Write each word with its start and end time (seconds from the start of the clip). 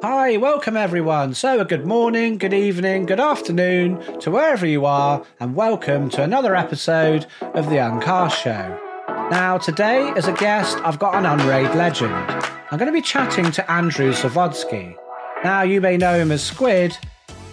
Hi, 0.00 0.36
welcome 0.36 0.76
everyone. 0.76 1.34
So, 1.34 1.58
a 1.58 1.64
good 1.64 1.84
morning, 1.84 2.38
good 2.38 2.54
evening, 2.54 3.04
good 3.04 3.18
afternoon 3.18 4.20
to 4.20 4.30
wherever 4.30 4.64
you 4.64 4.86
are, 4.86 5.24
and 5.40 5.56
welcome 5.56 6.08
to 6.10 6.22
another 6.22 6.54
episode 6.54 7.26
of 7.40 7.68
The 7.68 7.78
Uncast 7.78 8.36
Show. 8.36 8.78
Now, 9.32 9.58
today, 9.58 10.08
as 10.10 10.28
a 10.28 10.32
guest, 10.34 10.78
I've 10.84 11.00
got 11.00 11.16
an 11.16 11.26
Unraid 11.26 11.74
legend. 11.74 12.14
I'm 12.14 12.78
going 12.78 12.86
to 12.86 12.92
be 12.92 13.02
chatting 13.02 13.50
to 13.50 13.68
Andrew 13.68 14.12
Zawadzki. 14.12 14.94
Now, 15.42 15.62
you 15.62 15.80
may 15.80 15.96
know 15.96 16.16
him 16.16 16.30
as 16.30 16.44
Squid, 16.44 16.96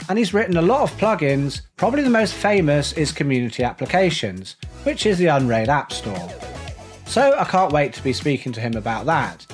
and 0.07 0.19
he's 0.19 0.31
written 0.31 0.55
a 0.55 0.61
lot 0.61 0.83
of 0.83 0.95
plugins. 0.99 1.61
Probably 1.77 2.03
the 2.03 2.11
most 2.11 2.35
famous 2.35 2.93
is 2.93 3.11
Community 3.11 3.63
Applications, 3.63 4.55
which 4.83 5.07
is 5.07 5.17
the 5.17 5.25
Unraid 5.25 5.69
App 5.69 5.91
Store. 5.91 6.29
So, 7.07 7.35
I 7.39 7.45
can't 7.45 7.73
wait 7.73 7.93
to 7.93 8.03
be 8.03 8.13
speaking 8.13 8.51
to 8.51 8.61
him 8.61 8.75
about 8.75 9.07
that. 9.07 9.47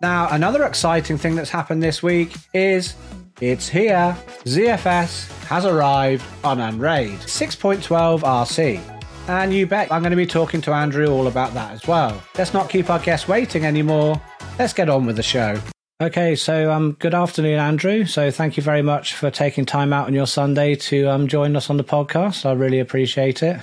Now, 0.00 0.28
another 0.30 0.64
exciting 0.64 1.18
thing 1.18 1.34
that's 1.34 1.50
happened 1.50 1.82
this 1.82 2.04
week 2.04 2.36
is 2.54 2.94
it's 3.40 3.68
here. 3.68 4.16
ZFS 4.44 5.28
has 5.46 5.64
arrived 5.64 6.24
on 6.44 6.60
Unraid 6.60 7.18
6.12 7.20 8.20
RC. 8.20 8.80
And 9.28 9.52
you 9.52 9.66
bet 9.66 9.90
I'm 9.90 10.00
going 10.02 10.12
to 10.12 10.16
be 10.16 10.26
talking 10.26 10.60
to 10.62 10.72
Andrew 10.72 11.08
all 11.08 11.26
about 11.26 11.52
that 11.54 11.72
as 11.72 11.86
well. 11.86 12.22
Let's 12.36 12.54
not 12.54 12.70
keep 12.70 12.90
our 12.90 13.00
guests 13.00 13.26
waiting 13.26 13.66
anymore. 13.66 14.20
Let's 14.58 14.72
get 14.72 14.88
on 14.88 15.04
with 15.04 15.16
the 15.16 15.22
show. 15.22 15.60
Okay, 16.00 16.36
so 16.36 16.70
um, 16.70 16.92
good 17.00 17.12
afternoon, 17.12 17.58
Andrew. 17.58 18.04
So 18.04 18.30
thank 18.30 18.56
you 18.56 18.62
very 18.62 18.82
much 18.82 19.14
for 19.14 19.32
taking 19.32 19.66
time 19.66 19.92
out 19.92 20.06
on 20.06 20.14
your 20.14 20.28
Sunday 20.28 20.76
to 20.76 21.08
um, 21.08 21.26
join 21.26 21.56
us 21.56 21.70
on 21.70 21.76
the 21.76 21.84
podcast. 21.84 22.46
I 22.46 22.52
really 22.52 22.78
appreciate 22.78 23.42
it. 23.42 23.60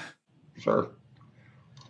Sure. 0.60 0.90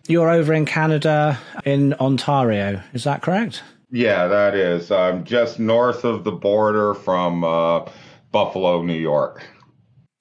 You're 0.08 0.30
over 0.30 0.54
in 0.54 0.68
Canada, 0.68 1.40
in 1.66 1.96
Ontario. 1.96 2.84
Is 2.94 3.06
that 3.06 3.24
correct? 3.24 3.64
Yeah, 3.92 4.28
that 4.28 4.56
is. 4.56 4.92
I'm 4.92 5.24
just 5.24 5.60
north 5.60 6.04
of 6.04 6.24
the 6.24 6.32
border 6.32 6.94
from 6.94 7.44
uh, 7.44 7.90
Buffalo, 8.32 8.82
New 8.82 8.94
York. 8.94 9.46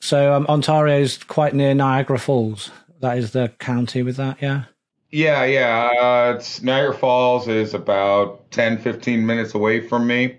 So 0.00 0.34
um, 0.34 0.46
Ontario 0.48 1.01
is 1.01 1.16
quite 1.16 1.54
near 1.54 1.74
Niagara 1.74 2.18
Falls. 2.18 2.71
That 3.01 3.18
is 3.18 3.32
the 3.32 3.52
county 3.59 4.02
with 4.02 4.16
that, 4.16 4.40
yeah? 4.40 4.65
Yeah, 5.10 5.45
yeah. 5.45 5.90
Uh, 5.98 6.34
it's 6.37 6.62
Niagara 6.62 6.95
Falls 6.95 7.48
is 7.48 7.73
about 7.73 8.51
10, 8.51 8.79
15 8.79 9.24
minutes 9.24 9.54
away 9.54 9.80
from 9.80 10.06
me. 10.06 10.37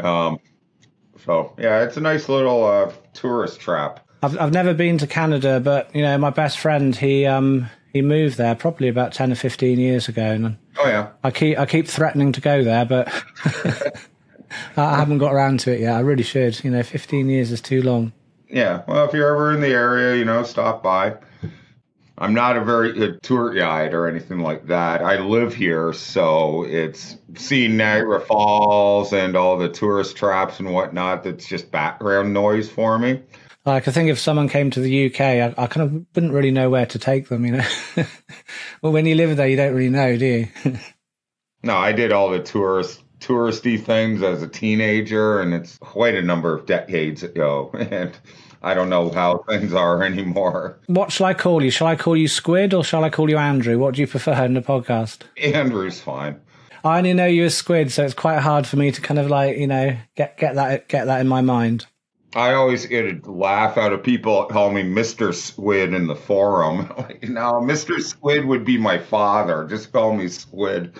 Um, 0.00 0.38
so, 1.24 1.54
yeah, 1.58 1.82
it's 1.82 1.96
a 1.96 2.00
nice 2.00 2.28
little 2.28 2.64
uh, 2.64 2.92
tourist 3.14 3.60
trap. 3.60 4.06
I've, 4.22 4.38
I've 4.38 4.52
never 4.52 4.74
been 4.74 4.98
to 4.98 5.06
Canada, 5.06 5.60
but, 5.60 5.94
you 5.94 6.02
know, 6.02 6.16
my 6.18 6.30
best 6.30 6.58
friend, 6.58 6.94
he 6.94 7.26
um, 7.26 7.68
he 7.92 8.02
moved 8.02 8.38
there 8.38 8.54
probably 8.54 8.88
about 8.88 9.12
10 9.12 9.32
or 9.32 9.34
15 9.34 9.78
years 9.78 10.08
ago. 10.08 10.22
And 10.22 10.56
oh, 10.84 10.88
yeah. 10.88 11.10
I 11.22 11.30
keep, 11.30 11.58
I 11.58 11.66
keep 11.66 11.86
threatening 11.86 12.32
to 12.32 12.40
go 12.40 12.62
there, 12.62 12.84
but 12.84 13.08
I 14.76 14.96
haven't 14.96 15.18
got 15.18 15.32
around 15.32 15.60
to 15.60 15.72
it 15.72 15.80
yet. 15.80 15.94
I 15.94 16.00
really 16.00 16.22
should. 16.22 16.62
You 16.64 16.70
know, 16.70 16.82
15 16.82 17.28
years 17.28 17.50
is 17.50 17.60
too 17.60 17.82
long. 17.82 18.12
Yeah. 18.48 18.82
Well, 18.86 19.06
if 19.06 19.14
you're 19.14 19.32
ever 19.32 19.52
in 19.52 19.60
the 19.60 19.68
area, 19.68 20.16
you 20.16 20.24
know, 20.24 20.42
stop 20.42 20.82
by. 20.82 21.16
I'm 22.18 22.34
not 22.34 22.56
a 22.56 22.64
very 22.64 22.92
good 22.92 23.22
tour 23.22 23.52
guide 23.52 23.94
or 23.94 24.06
anything 24.06 24.40
like 24.40 24.66
that. 24.66 25.02
I 25.02 25.18
live 25.18 25.54
here, 25.54 25.92
so 25.92 26.64
it's 26.64 27.16
seeing 27.34 27.76
Niagara 27.76 28.20
Falls 28.20 29.12
and 29.12 29.34
all 29.34 29.56
the 29.56 29.68
tourist 29.68 30.16
traps 30.16 30.60
and 30.60 30.72
whatnot. 30.72 31.24
That's 31.24 31.46
just 31.46 31.70
background 31.70 32.32
noise 32.32 32.68
for 32.68 32.98
me. 32.98 33.22
Like, 33.64 33.86
I 33.86 33.92
think 33.92 34.10
if 34.10 34.18
someone 34.18 34.48
came 34.48 34.70
to 34.70 34.80
the 34.80 35.06
UK, 35.06 35.20
I, 35.20 35.54
I 35.56 35.66
kind 35.68 35.82
of 35.86 36.06
wouldn't 36.14 36.32
really 36.32 36.50
know 36.50 36.68
where 36.68 36.86
to 36.86 36.98
take 36.98 37.28
them, 37.28 37.46
you 37.46 37.52
know. 37.52 37.66
well, 38.82 38.92
when 38.92 39.06
you 39.06 39.14
live 39.14 39.36
there, 39.36 39.46
you 39.46 39.56
don't 39.56 39.74
really 39.74 39.88
know, 39.88 40.16
do 40.16 40.26
you? 40.26 40.48
no, 41.62 41.76
I 41.76 41.92
did 41.92 42.12
all 42.12 42.30
the 42.30 42.42
tourist 42.42 43.02
touristy 43.22 43.80
things 43.80 44.22
as 44.22 44.42
a 44.42 44.48
teenager, 44.48 45.40
and 45.40 45.54
it's 45.54 45.78
quite 45.78 46.14
a 46.14 46.22
number 46.22 46.54
of 46.54 46.66
decades 46.66 47.22
ago, 47.22 47.70
and 47.90 48.16
I 48.62 48.74
don't 48.74 48.90
know 48.90 49.10
how 49.10 49.44
things 49.48 49.72
are 49.72 50.02
anymore. 50.02 50.78
What 50.86 51.12
shall 51.12 51.26
I 51.26 51.34
call 51.34 51.62
you? 51.62 51.70
Shall 51.70 51.86
I 51.86 51.96
call 51.96 52.16
you 52.16 52.28
Squid 52.28 52.74
or 52.74 52.84
shall 52.84 53.04
I 53.04 53.10
call 53.10 53.30
you 53.30 53.38
Andrew? 53.38 53.78
What 53.78 53.94
do 53.94 54.00
you 54.00 54.06
prefer 54.06 54.44
in 54.44 54.54
the 54.54 54.60
podcast? 54.60 55.22
Andrew's 55.36 56.00
fine. 56.00 56.40
I 56.84 56.98
only 56.98 57.14
know 57.14 57.26
you 57.26 57.44
as 57.44 57.56
Squid, 57.56 57.92
so 57.92 58.04
it's 58.04 58.14
quite 58.14 58.40
hard 58.40 58.66
for 58.66 58.76
me 58.76 58.90
to 58.90 59.00
kind 59.00 59.20
of 59.20 59.30
like 59.30 59.56
you 59.56 59.68
know 59.68 59.96
get 60.16 60.36
get 60.36 60.56
that 60.56 60.88
get 60.88 61.06
that 61.06 61.20
in 61.20 61.28
my 61.28 61.40
mind. 61.40 61.86
I 62.34 62.54
always 62.54 62.86
get 62.86 63.26
a 63.26 63.30
laugh 63.30 63.76
out 63.76 63.92
of 63.92 64.02
people 64.02 64.46
calling 64.46 64.74
me 64.74 64.82
Mr. 64.82 65.34
Squid 65.34 65.92
in 65.92 66.06
the 66.06 66.16
forum. 66.16 66.92
Like, 67.02 67.28
no, 67.28 67.54
Mr. 67.54 68.00
Squid 68.00 68.44
would 68.44 68.64
be 68.64 68.78
my 68.78 68.98
father. 68.98 69.66
Just 69.68 69.92
call 69.92 70.14
me 70.14 70.28
Squid. 70.28 70.94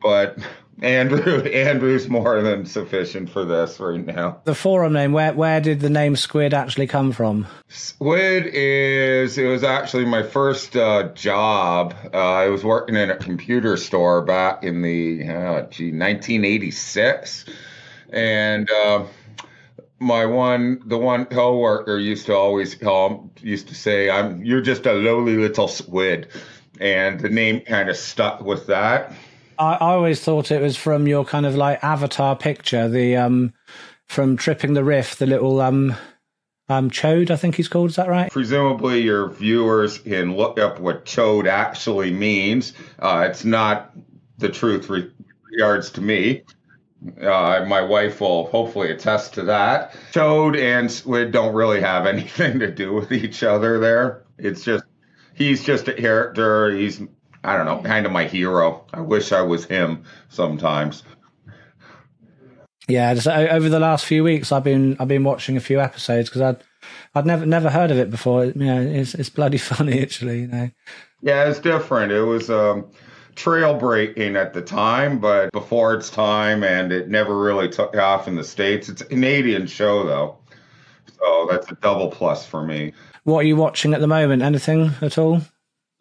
But 0.00 0.38
Andrew 0.82 1.42
Andrew's 1.44 2.08
more 2.08 2.40
than 2.40 2.64
sufficient 2.64 3.28
for 3.28 3.44
this 3.44 3.78
right 3.80 4.04
now. 4.04 4.40
The 4.44 4.54
forum 4.54 4.94
name, 4.94 5.12
where 5.12 5.34
where 5.34 5.60
did 5.60 5.80
the 5.80 5.90
name 5.90 6.16
Squid 6.16 6.54
actually 6.54 6.86
come 6.86 7.12
from? 7.12 7.46
Squid 7.68 8.46
is 8.46 9.36
it 9.36 9.46
was 9.46 9.62
actually 9.62 10.06
my 10.06 10.22
first 10.22 10.74
uh, 10.74 11.12
job. 11.12 11.94
Uh, 12.14 12.16
I 12.16 12.48
was 12.48 12.64
working 12.64 12.96
in 12.96 13.10
a 13.10 13.16
computer 13.16 13.76
store 13.76 14.22
back 14.22 14.64
in 14.64 14.80
the 14.82 15.28
uh, 15.28 15.62
gee 15.68 15.92
1986, 15.92 17.44
and. 18.10 18.70
Uh, 18.70 19.04
my 20.00 20.24
one 20.24 20.82
the 20.86 20.96
one 20.98 21.26
coworker 21.26 21.98
used 21.98 22.26
to 22.26 22.34
always 22.34 22.74
call 22.74 23.30
used 23.42 23.68
to 23.68 23.74
say 23.74 24.08
i'm 24.08 24.42
you're 24.42 24.62
just 24.62 24.86
a 24.86 24.92
lowly 24.92 25.36
little 25.36 25.68
squid. 25.68 26.28
And 26.80 27.20
the 27.20 27.28
name 27.28 27.60
kind 27.60 27.90
of 27.90 27.96
stuck 27.96 28.40
with 28.40 28.66
that. 28.68 29.12
I, 29.58 29.74
I, 29.74 29.92
always 29.92 30.22
thought 30.22 30.50
it 30.50 30.62
was 30.62 30.78
from 30.78 31.06
your 31.06 31.26
kind 31.26 31.44
of 31.44 31.54
like 31.54 31.84
avatar 31.84 32.34
picture 32.34 32.88
the 32.88 33.16
um 33.16 33.52
from 34.08 34.38
Tripping 34.38 34.72
the 34.72 34.82
Rift 34.82 35.18
the 35.18 35.26
little 35.26 35.60
um 35.60 35.94
um 36.70 36.88
chode 36.88 37.30
i 37.30 37.36
think 37.36 37.56
he's 37.56 37.68
called 37.68 37.90
is 37.90 37.96
that 37.96 38.08
right? 38.08 38.32
Presumably 38.32 39.00
your 39.00 39.28
viewers 39.28 39.98
can 39.98 40.34
look 40.36 40.58
up 40.58 40.80
what 40.80 41.04
chode 41.04 41.46
actually 41.46 42.12
means. 42.12 42.72
Uh, 42.98 43.26
it's 43.28 43.44
not 43.44 43.92
the 44.38 44.48
truth 44.48 44.88
re- 44.88 45.12
regards 45.52 45.90
to 45.90 46.00
me 46.00 46.42
uh, 47.20 47.64
my 47.66 47.82
wife 47.82 48.20
will 48.20 48.46
hopefully 48.46 48.90
attest 48.90 49.34
to 49.34 49.42
that. 49.44 49.92
Chode 50.12 50.58
and 50.58 50.90
Squid 50.90 51.32
don't 51.32 51.54
really 51.54 51.80
have 51.80 52.06
anything 52.14 52.58
to 52.58 52.70
do 52.70 52.92
with 52.92 53.12
each 53.12 53.42
other 53.42 53.78
there. 53.78 54.24
It's 54.38 54.64
just, 54.64 54.84
he's 55.34 55.64
just 55.64 55.88
a 55.88 55.94
character. 55.94 56.70
He's, 56.70 57.02
I 57.42 57.56
don't 57.56 57.66
know, 57.66 57.82
kind 57.82 58.06
of 58.06 58.12
my 58.12 58.24
hero. 58.26 58.84
I 58.92 59.00
wish 59.00 59.32
I 59.32 59.42
was 59.42 59.64
him 59.64 60.04
sometimes. 60.28 61.02
Yeah, 62.90 63.14
just 63.14 63.28
over 63.28 63.68
the 63.68 63.78
last 63.78 64.04
few 64.04 64.24
weeks, 64.24 64.50
I've 64.50 64.64
been 64.64 64.96
I've 64.98 65.06
been 65.06 65.22
watching 65.22 65.56
a 65.56 65.60
few 65.60 65.80
episodes 65.80 66.28
because 66.28 66.42
I'd 66.42 66.56
I'd 67.14 67.24
never 67.24 67.46
never 67.46 67.70
heard 67.70 67.92
of 67.92 67.98
it 67.98 68.10
before. 68.10 68.46
You 68.46 68.52
know, 68.54 68.80
it's 68.80 69.14
it's 69.14 69.30
bloody 69.30 69.58
funny 69.58 70.02
actually. 70.02 70.40
You 70.40 70.48
know. 70.48 70.70
Yeah, 71.22 71.48
it's 71.48 71.60
different. 71.60 72.10
It 72.10 72.22
was 72.22 72.50
um, 72.50 72.90
trail 73.40 73.74
breaking 73.74 74.36
at 74.36 74.52
the 74.52 74.60
time, 74.60 75.18
but 75.18 75.50
before 75.52 75.94
its 75.94 76.10
time, 76.10 76.62
and 76.62 76.92
it 76.92 77.08
never 77.08 77.38
really 77.38 77.68
took 77.68 77.96
off 77.96 78.28
in 78.28 78.36
the 78.36 78.44
States. 78.44 78.88
It's 78.90 79.00
a 79.00 79.06
Canadian 79.06 79.66
show, 79.66 80.04
though. 80.04 80.36
So 81.18 81.48
that's 81.50 81.70
a 81.70 81.74
double 81.76 82.10
plus 82.10 82.44
for 82.46 82.62
me. 82.64 82.92
What 83.24 83.40
are 83.40 83.48
you 83.48 83.56
watching 83.56 83.94
at 83.94 84.00
the 84.00 84.06
moment? 84.06 84.42
Anything 84.42 84.92
at 85.00 85.16
all? 85.16 85.40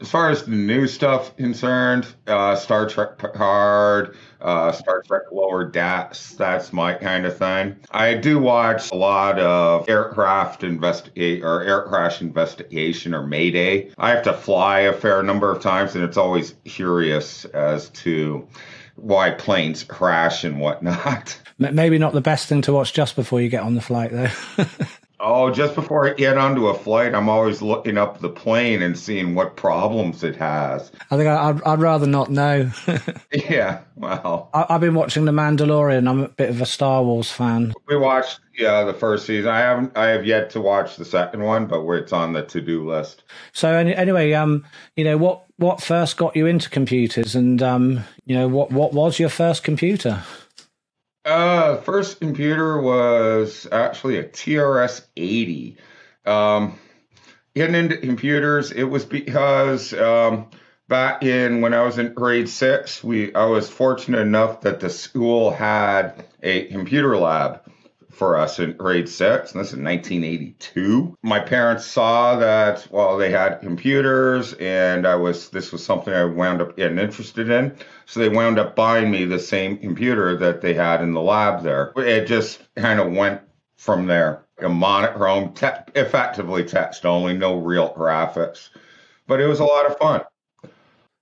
As 0.01 0.09
far 0.09 0.29
as 0.29 0.43
the 0.43 0.51
new 0.51 0.87
stuff 0.87 1.35
concerned, 1.35 2.07
uh, 2.25 2.55
Star 2.55 2.87
Trek 2.87 3.17
Picard, 3.17 4.15
uh, 4.39 4.71
Star 4.71 5.01
Trek 5.01 5.23
Lower 5.29 5.65
Decks, 5.65 6.35
that's 6.35 6.71
my 6.71 6.93
kind 6.93 7.25
of 7.25 7.37
thing. 7.37 7.75
I 7.91 8.13
do 8.13 8.39
watch 8.39 8.91
a 8.91 8.95
lot 8.95 9.37
of 9.39 9.89
aircraft 9.89 10.63
investigate 10.63 11.43
or 11.43 11.63
air 11.63 11.81
crash 11.81 12.21
investigation 12.21 13.13
or 13.13 13.27
Mayday. 13.27 13.91
I 13.97 14.11
have 14.11 14.23
to 14.23 14.33
fly 14.33 14.81
a 14.81 14.93
fair 14.93 15.21
number 15.21 15.51
of 15.51 15.61
times, 15.61 15.95
and 15.95 16.03
it's 16.05 16.17
always 16.17 16.55
curious 16.63 17.43
as 17.45 17.89
to 17.89 18.47
why 18.95 19.31
planes 19.31 19.83
crash 19.83 20.45
and 20.45 20.61
whatnot. 20.61 21.37
Maybe 21.57 21.97
not 21.97 22.13
the 22.13 22.21
best 22.21 22.47
thing 22.47 22.61
to 22.61 22.71
watch 22.71 22.93
just 22.93 23.17
before 23.17 23.41
you 23.41 23.49
get 23.49 23.63
on 23.63 23.75
the 23.75 23.81
flight, 23.81 24.11
though. 24.11 24.65
Oh, 25.21 25.51
just 25.51 25.75
before 25.75 26.09
I 26.09 26.13
get 26.13 26.37
onto 26.37 26.67
a 26.67 26.73
flight, 26.73 27.13
I'm 27.13 27.27
always 27.27 27.61
looking 27.61 27.97
up 27.97 28.19
the 28.19 28.29
plane 28.29 28.81
and 28.81 28.97
seeing 28.97 29.35
what 29.35 29.57
problems 29.57 30.23
it 30.23 30.37
has. 30.37 30.91
I 31.11 31.17
think 31.17 31.27
I'd, 31.27 31.61
I'd 31.63 31.79
rather 31.79 32.07
not 32.07 32.31
know. 32.31 32.71
yeah, 33.33 33.81
well, 33.95 34.49
I, 34.53 34.65
have 34.69 34.81
been 34.81 34.93
watching 34.93 35.25
The 35.25 35.33
Mandalorian. 35.33 36.09
I'm 36.09 36.21
a 36.21 36.29
bit 36.29 36.49
of 36.49 36.61
a 36.61 36.65
Star 36.65 37.03
Wars 37.03 37.29
fan. 37.29 37.73
We 37.87 37.97
watched 37.97 38.39
yeah 38.57 38.85
the 38.85 38.93
first 38.93 39.25
season. 39.25 39.49
I 39.49 39.59
haven't 39.59 39.97
I 39.97 40.07
have 40.07 40.25
yet 40.25 40.51
to 40.51 40.61
watch 40.61 40.95
the 40.95 41.05
second 41.05 41.43
one, 41.43 41.67
but 41.67 41.85
it's 41.89 42.13
on 42.13 42.33
the 42.33 42.43
to 42.43 42.61
do 42.61 42.87
list. 42.87 43.23
So 43.51 43.73
anyway, 43.73 44.31
um, 44.33 44.65
you 44.95 45.03
know 45.03 45.17
what 45.17 45.43
what 45.57 45.81
first 45.81 46.15
got 46.15 46.37
you 46.37 46.45
into 46.45 46.69
computers, 46.69 47.35
and 47.35 47.61
um, 47.61 48.05
you 48.25 48.35
know 48.35 48.47
what 48.47 48.71
what 48.71 48.93
was 48.93 49.19
your 49.19 49.29
first 49.29 49.63
computer? 49.63 50.23
Uh, 51.25 51.77
first 51.77 52.19
computer 52.19 52.81
was 52.81 53.67
actually 53.71 54.17
a 54.17 54.23
TRS 54.23 55.05
80. 55.17 55.77
Um, 56.25 56.79
getting 57.53 57.75
into 57.75 57.97
computers, 57.97 58.71
it 58.71 58.83
was 58.83 59.05
because 59.05 59.93
um, 59.93 60.49
back 60.87 61.23
in 61.23 61.61
when 61.61 61.73
I 61.73 61.83
was 61.83 61.97
in 61.97 62.13
grade 62.13 62.49
six, 62.49 63.03
we 63.03 63.33
I 63.33 63.45
was 63.45 63.69
fortunate 63.69 64.19
enough 64.19 64.61
that 64.61 64.79
the 64.79 64.89
school 64.89 65.51
had 65.51 66.25
a 66.41 66.65
computer 66.65 67.17
lab 67.17 67.61
for 68.19 68.37
us 68.37 68.59
in 68.59 68.73
grade 68.73 69.07
six, 69.07 69.53
and 69.53 69.61
this 69.61 69.69
is 69.69 69.79
1982. 69.79 71.17
My 71.23 71.39
parents 71.39 71.85
saw 71.85 72.35
that 72.35 72.85
well, 72.91 73.17
they 73.17 73.31
had 73.31 73.61
computers, 73.61 74.53
and 74.59 75.07
I 75.07 75.15
was 75.15 75.49
this 75.49 75.71
was 75.71 75.83
something 75.83 76.13
I 76.13 76.25
wound 76.25 76.61
up 76.61 76.75
getting 76.75 76.99
interested 76.99 77.49
in, 77.49 77.75
so 78.05 78.19
they 78.19 78.27
wound 78.27 78.59
up 78.59 78.75
buying 78.75 79.09
me 79.09 79.23
the 79.23 79.39
same 79.39 79.77
computer 79.77 80.35
that 80.35 80.59
they 80.61 80.73
had 80.73 81.01
in 81.01 81.13
the 81.13 81.21
lab 81.21 81.63
there. 81.63 81.93
It 81.95 82.27
just 82.27 82.61
kind 82.75 82.99
of 82.99 83.13
went 83.13 83.41
from 83.77 84.05
there. 84.05 84.45
A 84.57 84.67
monochrome, 84.67 85.53
te- 85.53 85.67
effectively 85.95 86.65
text 86.65 87.05
only, 87.05 87.37
no 87.37 87.57
real 87.57 87.93
graphics, 87.93 88.67
but 89.25 89.39
it 89.39 89.47
was 89.47 89.61
a 89.61 89.65
lot 89.65 89.85
of 89.85 89.97
fun. 89.97 90.21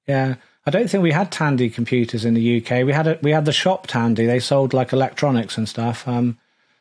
Yeah. 0.07 0.35
I 0.65 0.71
don't 0.71 0.89
think 0.89 1.03
we 1.03 1.11
had 1.11 1.31
Tandy 1.31 1.69
computers 1.69 2.25
in 2.25 2.33
the 2.33 2.57
UK. 2.57 2.83
We 2.83 2.91
had 2.91 3.07
a, 3.07 3.19
we 3.21 3.31
had 3.31 3.45
the 3.45 3.53
shop 3.53 3.87
Tandy. 3.87 4.25
They 4.25 4.39
sold 4.39 4.73
like 4.73 4.91
electronics 4.91 5.57
and 5.57 5.69
stuff. 5.69 6.05
Um, 6.07 6.37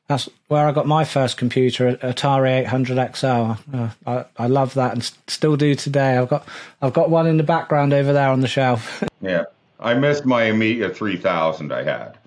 that's 0.09 0.29
where 0.49 0.67
I 0.67 0.73
got 0.73 0.87
my 0.87 1.05
first 1.05 1.37
computer, 1.37 1.97
Atari 1.97 2.61
800 2.61 3.17
XL. 3.17 3.27
Uh, 3.27 3.91
I, 4.07 4.25
I 4.37 4.47
love 4.47 4.75
that 4.75 4.93
and 4.93 5.11
still 5.27 5.57
do 5.57 5.75
today. 5.75 6.17
I've 6.17 6.29
got 6.29 6.47
I've 6.81 6.93
got 6.93 7.11
one 7.11 7.27
in 7.27 7.37
the 7.37 7.43
background 7.43 7.93
over 7.93 8.13
there 8.13 8.29
on 8.29 8.41
the 8.41 8.49
shelf. 8.49 9.03
yeah, 9.21 9.45
I 9.81 9.95
missed 9.95 10.25
my 10.25 10.45
Amiga 10.45 10.93
3000. 10.93 11.73
I 11.73 11.83
had. 11.83 12.19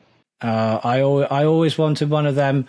Uh, 0.42 0.80
I 0.84 1.02
always, 1.02 1.28
I 1.32 1.46
always 1.46 1.78
wanted 1.78 2.10
one 2.10 2.26
of 2.26 2.36
them 2.36 2.68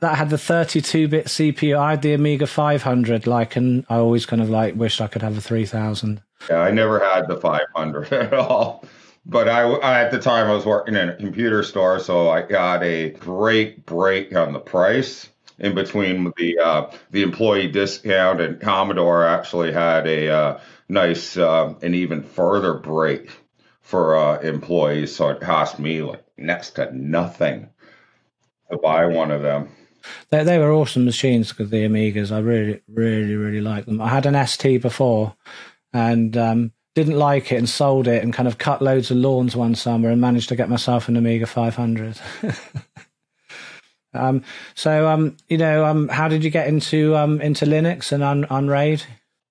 that 0.00 0.16
had 0.16 0.30
the 0.30 0.36
32-bit 0.36 1.26
CPU. 1.26 1.78
I 1.78 1.90
had 1.90 2.02
the 2.02 2.12
Amiga 2.12 2.46
500, 2.46 3.26
like, 3.26 3.54
and 3.54 3.84
I 3.88 3.96
always 3.96 4.26
kind 4.26 4.42
of 4.42 4.50
like 4.50 4.74
wished 4.74 5.00
I 5.00 5.06
could 5.06 5.22
have 5.22 5.36
a 5.36 5.40
3000. 5.40 6.20
Yeah, 6.50 6.58
I 6.58 6.72
never 6.72 6.98
had 6.98 7.28
the 7.28 7.36
500 7.36 8.12
at 8.12 8.34
all. 8.34 8.84
But 9.24 9.48
I, 9.48 9.62
I, 9.62 10.02
at 10.02 10.10
the 10.10 10.18
time 10.18 10.48
I 10.48 10.54
was 10.54 10.66
working 10.66 10.96
in 10.96 11.08
a 11.08 11.16
computer 11.16 11.62
store, 11.62 12.00
so 12.00 12.28
I 12.28 12.42
got 12.42 12.82
a 12.82 13.10
great 13.10 13.86
break 13.86 14.34
on 14.34 14.52
the 14.52 14.58
price 14.58 15.28
in 15.58 15.74
between 15.74 16.32
the 16.36 16.58
uh, 16.58 16.90
the 17.10 17.22
employee 17.22 17.68
discount 17.68 18.40
and 18.40 18.60
Commodore 18.60 19.24
actually 19.24 19.72
had 19.72 20.06
a 20.06 20.28
uh, 20.28 20.60
nice 20.88 21.36
uh, 21.36 21.74
and 21.82 21.94
even 21.94 22.22
further 22.22 22.74
break 22.74 23.30
for 23.80 24.16
uh, 24.16 24.40
employees, 24.40 25.14
so 25.14 25.28
it 25.28 25.40
cost 25.40 25.78
me 25.78 26.02
like 26.02 26.24
next 26.36 26.70
to 26.70 26.96
nothing 26.96 27.68
to 28.70 28.78
buy 28.78 29.06
one 29.06 29.30
of 29.30 29.42
them. 29.42 29.68
They 30.30 30.42
they 30.42 30.58
were 30.58 30.72
awesome 30.72 31.04
machines 31.04 31.50
because 31.50 31.70
the 31.70 31.84
Amigas. 31.84 32.32
I 32.32 32.40
really 32.40 32.82
really 32.88 33.36
really 33.36 33.60
like 33.60 33.86
them. 33.86 34.00
I 34.00 34.08
had 34.08 34.26
an 34.26 34.46
ST 34.46 34.82
before, 34.82 35.36
and 35.92 36.36
um, 36.36 36.72
didn't 36.94 37.18
like 37.18 37.50
it 37.52 37.56
and 37.56 37.68
sold 37.68 38.06
it 38.06 38.22
and 38.22 38.34
kind 38.34 38.46
of 38.46 38.58
cut 38.58 38.82
loads 38.82 39.10
of 39.10 39.16
lawns 39.16 39.56
one 39.56 39.74
summer 39.74 40.10
and 40.10 40.20
managed 40.20 40.48
to 40.50 40.56
get 40.56 40.68
myself 40.68 41.08
an 41.08 41.16
Amiga 41.16 41.46
500. 41.46 42.20
um, 44.14 44.42
so, 44.74 45.08
um, 45.08 45.36
you 45.48 45.56
know, 45.56 45.84
um, 45.84 46.08
how 46.08 46.28
did 46.28 46.44
you 46.44 46.50
get 46.50 46.68
into 46.68 47.16
um, 47.16 47.40
into 47.40 47.64
Linux 47.64 48.12
and 48.12 48.22
Un- 48.22 48.46
Unraid? 48.50 49.04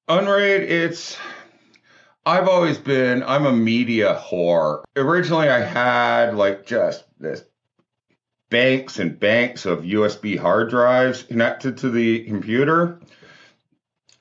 Unraid, 0.07 0.63
it's 0.63 1.17
I've 2.25 2.47
always 2.47 2.77
been 2.77 3.23
I'm 3.23 3.45
a 3.45 3.53
media 3.53 4.21
whore. 4.23 4.83
Originally, 4.95 5.49
I 5.49 5.61
had 5.61 6.35
like 6.35 6.65
just 6.65 7.05
this 7.19 7.43
banks 8.51 8.99
and 8.99 9.19
banks 9.19 9.65
of 9.65 9.79
USB 9.79 10.37
hard 10.37 10.69
drives 10.69 11.23
connected 11.23 11.77
to 11.77 11.89
the 11.89 12.23
computer 12.25 12.99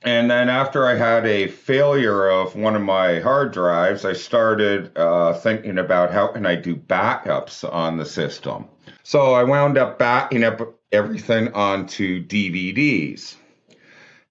and 0.02 0.30
then 0.30 0.48
after 0.48 0.86
I 0.86 0.94
had 0.94 1.26
a 1.26 1.48
failure 1.48 2.28
of 2.28 2.56
one 2.56 2.74
of 2.74 2.80
my 2.80 3.20
hard 3.20 3.52
drives, 3.52 4.04
I 4.04 4.14
started 4.14 4.96
uh, 4.96 5.34
thinking 5.34 5.78
about 5.78 6.10
how 6.10 6.28
can 6.28 6.46
I 6.46 6.54
do 6.54 6.74
backups 6.74 7.70
on 7.70 7.98
the 7.98 8.06
system. 8.06 8.66
So 9.02 9.34
I 9.34 9.44
wound 9.44 9.76
up 9.76 9.98
backing 9.98 10.42
up 10.42 10.60
everything 10.90 11.52
onto 11.52 12.24
DVDs. 12.26 13.36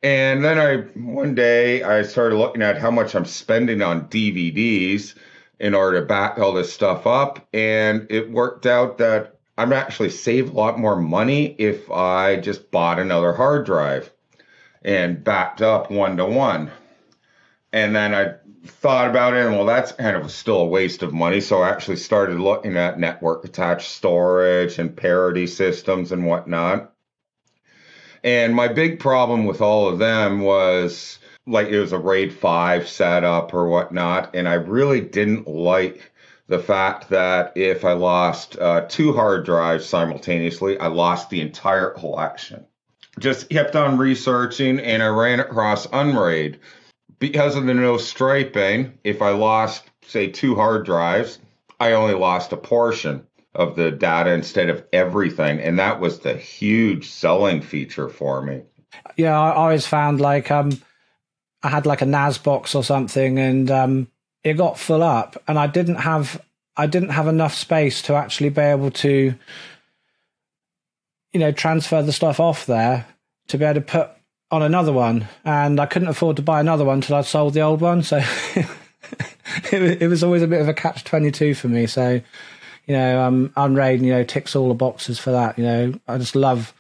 And 0.02 0.44
then 0.44 0.58
I 0.58 0.78
one 0.98 1.36
day 1.36 1.84
I 1.84 2.02
started 2.02 2.38
looking 2.38 2.62
at 2.62 2.80
how 2.80 2.90
much 2.90 3.14
I'm 3.14 3.26
spending 3.26 3.82
on 3.82 4.08
DVDs 4.08 5.14
in 5.60 5.76
order 5.76 6.00
to 6.00 6.06
back 6.06 6.40
all 6.40 6.54
this 6.54 6.72
stuff 6.72 7.06
up, 7.06 7.46
and 7.54 8.08
it 8.10 8.32
worked 8.32 8.66
out 8.66 8.98
that 9.00 9.38
I'm 9.58 9.74
actually 9.74 10.10
save 10.10 10.50
a 10.50 10.54
lot 10.54 10.80
more 10.80 10.96
money 10.96 11.48
if 11.60 11.92
I 11.92 12.38
just 12.38 12.72
bought 12.72 12.98
another 12.98 13.34
hard 13.34 13.66
drive 13.66 14.10
and 14.84 15.24
backed 15.24 15.62
up 15.62 15.92
one 15.92 16.18
to 16.18 16.26
one. 16.26 16.72
And 17.72 17.96
then 17.96 18.16
I 18.16 18.36
thought 18.66 19.10
about 19.10 19.34
it, 19.34 19.46
and 19.46 19.56
well, 19.56 19.66
that's 19.66 19.92
kind 19.92 20.16
of 20.16 20.32
still 20.32 20.62
a 20.62 20.66
waste 20.66 21.04
of 21.04 21.14
money. 21.14 21.42
So 21.42 21.62
I 21.62 21.70
actually 21.70 21.98
started 21.98 22.40
looking 22.40 22.78
at 22.78 23.00
network 23.00 23.46
attached 23.46 23.90
storage 23.90 24.80
and 24.80 24.96
parity 24.96 25.48
systems 25.48 26.12
and 26.12 26.26
whatnot. 26.26 26.94
And 28.24 28.54
my 28.54 28.68
big 28.68 29.00
problem 29.00 29.46
with 29.46 29.62
all 29.62 29.88
of 29.88 30.00
them 30.00 30.42
was 30.42 31.20
like 31.48 31.68
it 31.68 31.80
was 31.80 31.94
a 31.94 31.98
RAID 31.98 32.34
5 32.34 32.88
setup 32.88 33.54
or 33.54 33.68
whatnot. 33.68 34.36
And 34.36 34.48
I 34.48 34.56
really 34.56 35.02
didn't 35.02 35.48
like 35.48 36.12
the 36.48 36.60
fact 36.60 37.10
that 37.10 37.54
if 37.56 37.86
I 37.86 37.94
lost 37.94 38.58
uh, 38.60 38.82
two 38.90 39.14
hard 39.14 39.46
drives 39.46 39.86
simultaneously, 39.86 40.78
I 40.80 40.88
lost 40.88 41.30
the 41.30 41.42
entire 41.42 41.92
collection 41.92 42.66
just 43.20 43.50
kept 43.50 43.76
on 43.76 43.98
researching 43.98 44.80
and 44.80 45.04
I 45.04 45.08
ran 45.08 45.40
across 45.40 45.88
Unraid. 45.92 46.60
Because 47.20 47.56
of 47.56 47.66
the 47.66 47.74
no 47.74 47.98
striping, 47.98 48.98
if 49.04 49.22
I 49.22 49.32
lost, 49.32 49.84
say, 50.08 50.28
two 50.28 50.56
hard 50.56 50.86
drives, 50.86 51.40
I 51.80 51.92
only 51.92 52.14
lost 52.14 52.54
a 52.54 52.58
portion 52.58 53.26
of 53.56 53.76
the 53.76 53.92
data 53.92 54.32
instead 54.32 54.70
of 54.70 54.86
everything. 54.94 55.60
And 55.60 55.80
that 55.80 56.00
was 56.00 56.20
the 56.20 56.36
huge 56.36 57.10
selling 57.10 57.62
feature 57.62 58.10
for 58.10 58.42
me. 58.42 58.62
Yeah, 59.18 59.40
I 59.40 59.54
always 59.54 59.86
found 59.86 60.22
like 60.22 60.50
um 60.52 60.72
I 61.62 61.70
had 61.70 61.86
like 61.86 62.02
a 62.02 62.06
NAS 62.06 62.38
box 62.38 62.74
or 62.74 62.84
something 62.84 63.38
and 63.38 63.70
um 63.70 64.08
it 64.44 64.54
got 64.54 64.80
full 64.80 65.04
up 65.04 65.42
and 65.48 65.60
I 65.60 65.68
didn't 65.68 65.96
have 65.98 66.42
I 66.78 66.88
didn't 66.88 67.10
have 67.10 67.28
enough 67.28 67.54
space 67.54 68.02
to 68.04 68.16
actually 68.16 68.50
be 68.50 68.62
able 68.62 68.92
to 68.92 69.36
you 71.34 71.40
know, 71.40 71.52
transfer 71.52 72.02
the 72.02 72.14
stuff 72.14 72.40
off 72.40 72.66
there 72.66 73.06
to 73.48 73.58
be 73.58 73.66
able 73.66 73.76
to 73.76 73.82
put 73.82 74.10
on 74.52 74.62
another 74.62 74.92
one. 74.94 75.28
And 75.44 75.80
I 75.80 75.86
couldn't 75.86 76.08
afford 76.08 76.38
to 76.38 76.42
buy 76.42 76.60
another 76.60 76.86
one 76.86 76.96
until 76.96 77.18
I'd 77.18 77.26
sold 77.26 77.54
the 77.54 77.62
old 77.62 77.82
one. 77.82 78.04
So 78.04 78.18
it, 79.72 80.02
it, 80.02 80.08
was 80.08 80.24
always 80.24 80.42
a 80.42 80.48
bit 80.48 80.62
of 80.62 80.68
a 80.68 80.74
catch 80.74 81.04
22 81.04 81.54
for 81.54 81.68
me. 81.68 81.86
So, 81.86 82.22
you 82.88 82.96
know, 82.96 83.22
um, 83.22 83.54
Unraid, 83.56 84.02
you 84.02 84.12
know, 84.12 84.24
ticks 84.24 84.56
all 84.56 84.70
the 84.70 84.74
boxes 84.74 85.20
for 85.20 85.32
that. 85.32 85.58
You 85.58 85.66
know, 85.66 85.94
I 86.08 86.18
just 86.18 86.36
love 86.36 86.74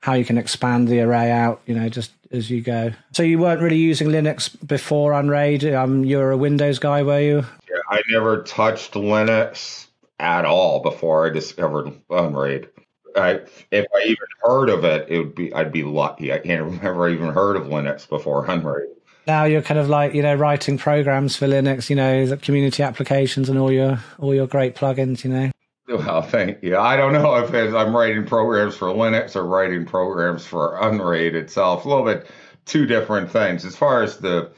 how 0.00 0.14
you 0.14 0.24
can 0.24 0.38
expand 0.38 0.88
the 0.88 1.00
array 1.00 1.30
out, 1.30 1.60
you 1.66 1.74
know, 1.74 1.88
just 1.88 2.12
as 2.30 2.50
you 2.50 2.60
go. 2.60 2.92
So 3.12 3.22
you 3.22 3.38
weren't 3.38 3.60
really 3.60 3.76
using 3.76 4.08
Linux 4.08 4.54
before 4.66 5.12
Unraid. 5.12 5.64
Um, 5.64 6.04
you 6.04 6.18
were 6.18 6.30
a 6.30 6.36
Windows 6.36 6.78
guy, 6.78 7.02
were 7.02 7.20
you? 7.20 7.44
Yeah, 7.68 7.80
I 7.88 8.02
never 8.10 8.42
touched 8.42 8.94
Linux 8.94 9.86
at 10.18 10.44
all 10.44 10.80
before 10.80 11.26
I 11.26 11.30
discovered 11.30 11.92
Unraid. 12.10 12.68
I, 13.16 13.40
if 13.70 13.86
I 13.94 14.02
even 14.04 14.26
heard 14.42 14.68
of 14.68 14.84
it, 14.84 15.08
it 15.08 15.18
would 15.18 15.34
be 15.34 15.52
I'd 15.54 15.72
be 15.72 15.82
lucky. 15.82 16.32
I 16.32 16.38
can't 16.38 16.62
remember 16.82 17.08
I 17.08 17.12
even 17.12 17.30
heard 17.30 17.56
of 17.56 17.64
Linux 17.64 18.08
before 18.08 18.48
Unraid. 18.50 18.88
Now 19.26 19.44
you're 19.44 19.62
kind 19.62 19.80
of 19.80 19.88
like 19.88 20.14
you 20.14 20.22
know 20.22 20.34
writing 20.34 20.78
programs 20.78 21.36
for 21.36 21.46
Linux, 21.46 21.90
you 21.90 21.96
know, 21.96 22.26
the 22.26 22.36
community 22.36 22.82
applications 22.82 23.48
and 23.48 23.58
all 23.58 23.72
your 23.72 23.98
all 24.18 24.34
your 24.34 24.46
great 24.46 24.76
plugins, 24.76 25.24
you 25.24 25.30
know. 25.30 25.50
Well, 25.88 26.22
thank 26.22 26.62
you. 26.62 26.76
I 26.76 26.96
don't 26.96 27.12
know 27.12 27.36
if 27.36 27.52
I'm 27.54 27.96
writing 27.96 28.26
programs 28.26 28.76
for 28.76 28.88
Linux 28.88 29.36
or 29.36 29.44
writing 29.44 29.84
programs 29.86 30.44
for 30.44 30.78
Unraid 30.80 31.36
itself. 31.36 31.84
A 31.84 31.88
little 31.88 32.04
bit 32.04 32.26
two 32.64 32.86
different 32.86 33.30
things. 33.30 33.64
As 33.64 33.76
far 33.76 34.02
as 34.02 34.18
the 34.18 34.50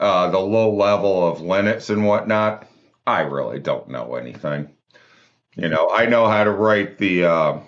uh, 0.00 0.30
the 0.30 0.38
low 0.38 0.74
level 0.74 1.26
of 1.26 1.38
Linux 1.38 1.88
and 1.90 2.06
whatnot, 2.06 2.68
I 3.06 3.20
really 3.20 3.60
don't 3.60 3.88
know 3.88 4.14
anything. 4.14 4.70
You 5.56 5.68
know, 5.68 5.88
I 5.90 6.06
know 6.06 6.26
how 6.26 6.44
to 6.44 6.50
write 6.50 6.98
the 6.98 7.24
uh, 7.24 7.58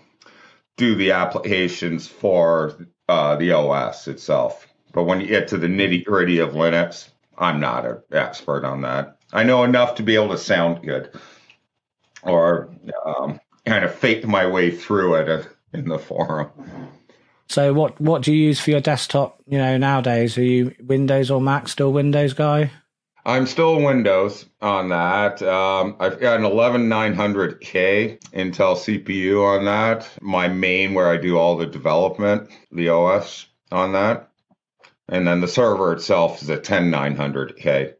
do 0.77 0.95
the 0.95 1.13
applications 1.13 2.07
for 2.07 2.77
uh, 3.09 3.37
the 3.37 3.53
OS 3.53 4.09
itself. 4.09 4.67
But 4.93 5.05
when 5.05 5.21
you 5.21 5.27
get 5.27 5.49
to 5.49 5.59
the 5.59 5.67
nitty 5.67 6.05
gritty 6.05 6.39
of 6.39 6.51
Linux, 6.51 7.09
I'm 7.39 7.61
not 7.61 7.87
an 7.87 7.99
expert 8.13 8.65
on 8.65 8.83
that. 8.83 9.19
I 9.33 9.43
know 9.43 9.65
enough 9.65 9.97
to 9.97 10.03
be 10.03 10.15
able 10.15 10.31
to 10.31 10.39
sound 10.39 10.83
good 10.83 11.11
or 12.23 12.71
um, 13.05 13.41
kind 13.65 13.85
of 13.85 13.95
fake 13.95 14.27
my 14.27 14.47
way 14.47 14.71
through 14.71 15.15
it 15.17 15.49
in 15.73 15.89
the 15.89 15.99
forum. 15.99 16.51
So 17.49 17.73
what 17.73 18.01
what 18.01 18.23
do 18.23 18.35
you 18.35 18.47
use 18.47 18.61
for 18.61 18.71
your 18.71 18.81
desktop? 18.81 19.41
You 19.47 19.59
know, 19.59 19.77
nowadays 19.77 20.37
are 20.37 20.43
you 20.43 20.75
Windows 20.81 21.31
or 21.31 21.41
Mac? 21.41 21.69
Still 21.69 21.93
Windows 21.93 22.33
guy? 22.33 22.71
I'm 23.27 23.47
still 23.47 23.83
Windows 23.83 24.47
on 24.63 24.91
that. 24.91 25.43
Um, 25.43 25.97
I've 25.99 26.21
got 26.21 26.39
an 26.39 26.47
11900K 26.47 28.21
Intel 28.31 28.77
CPU 28.77 29.45
on 29.45 29.65
that. 29.65 30.09
My 30.21 30.47
main 30.47 30.95
where 30.95 31.11
I 31.11 31.17
do 31.17 31.37
all 31.37 31.57
the 31.57 31.67
development, 31.67 32.49
the 32.71 32.89
OS 32.89 33.47
on 33.73 33.95
that. 33.95 34.31
And 35.09 35.27
then 35.27 35.41
the 35.41 35.49
server 35.49 35.93
itself 35.93 36.41
is 36.41 36.49
a 36.49 36.57
10900K. 36.57 37.95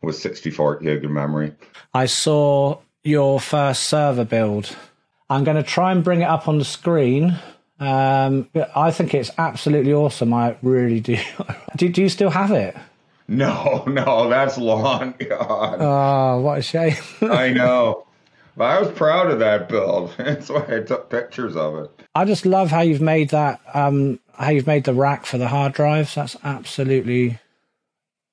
with 0.00 0.16
64 0.16 0.78
gig 0.78 1.04
of 1.04 1.10
memory. 1.10 1.52
I 1.92 2.06
saw 2.06 2.78
your 3.04 3.40
first 3.40 3.84
server 3.84 4.24
build. 4.24 4.74
I'm 5.28 5.44
going 5.44 5.58
to 5.58 5.62
try 5.62 5.92
and 5.92 6.02
bring 6.02 6.22
it 6.22 6.28
up 6.28 6.48
on 6.48 6.56
the 6.56 6.64
screen. 6.64 7.36
Um, 7.78 8.48
I 8.74 8.90
think 8.90 9.12
it's 9.12 9.30
absolutely 9.36 9.92
awesome. 9.92 10.32
I 10.32 10.56
really 10.62 11.00
do. 11.00 11.18
do. 11.76 11.90
Do 11.90 12.00
you 12.00 12.08
still 12.08 12.30
have 12.30 12.52
it? 12.52 12.74
No, 13.28 13.84
no, 13.86 14.28
that's 14.28 14.58
long 14.58 15.14
gone. 15.18 15.76
Oh, 15.80 16.40
what 16.40 16.58
a 16.58 16.62
shame. 16.62 16.96
I 17.22 17.50
know. 17.50 18.06
But 18.56 18.64
I 18.64 18.80
was 18.80 18.90
proud 18.90 19.30
of 19.30 19.38
that 19.38 19.68
build. 19.68 20.14
That's 20.18 20.50
why 20.50 20.66
I 20.68 20.80
took 20.80 21.08
pictures 21.08 21.56
of 21.56 21.76
it. 21.78 21.90
I 22.14 22.24
just 22.26 22.44
love 22.44 22.70
how 22.70 22.82
you've 22.82 23.00
made 23.00 23.30
that. 23.30 23.60
Um, 23.72 24.20
how 24.36 24.50
you've 24.50 24.66
made 24.66 24.84
the 24.84 24.92
rack 24.92 25.24
for 25.24 25.38
the 25.38 25.48
hard 25.48 25.72
drives. 25.72 26.14
That's 26.14 26.36
absolutely. 26.44 27.38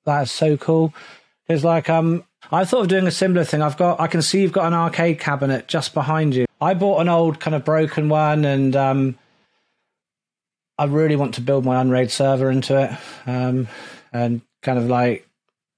That 0.04 0.22
is 0.22 0.30
so 0.30 0.56
cool. 0.56 0.92
It's 1.48 1.64
like 1.64 1.88
um, 1.88 2.24
I 2.52 2.64
thought 2.64 2.82
of 2.82 2.88
doing 2.88 3.06
a 3.06 3.10
similar 3.10 3.44
thing. 3.44 3.62
I've 3.62 3.76
got. 3.76 4.00
I 4.00 4.08
can 4.08 4.22
see 4.22 4.42
you've 4.42 4.52
got 4.52 4.66
an 4.66 4.74
arcade 4.74 5.18
cabinet 5.18 5.68
just 5.68 5.94
behind 5.94 6.34
you. 6.34 6.46
I 6.60 6.74
bought 6.74 7.00
an 7.00 7.08
old 7.08 7.40
kind 7.40 7.54
of 7.54 7.64
broken 7.64 8.08
one, 8.08 8.44
and 8.44 8.76
um, 8.76 9.18
I 10.78 10.84
really 10.84 11.16
want 11.16 11.34
to 11.36 11.40
build 11.40 11.64
my 11.64 11.80
Unraid 11.80 12.10
server 12.10 12.50
into 12.50 12.76
it, 12.78 12.90
um, 13.28 13.68
and 14.12 14.42
kind 14.62 14.78
of 14.78 14.86
like 14.86 15.26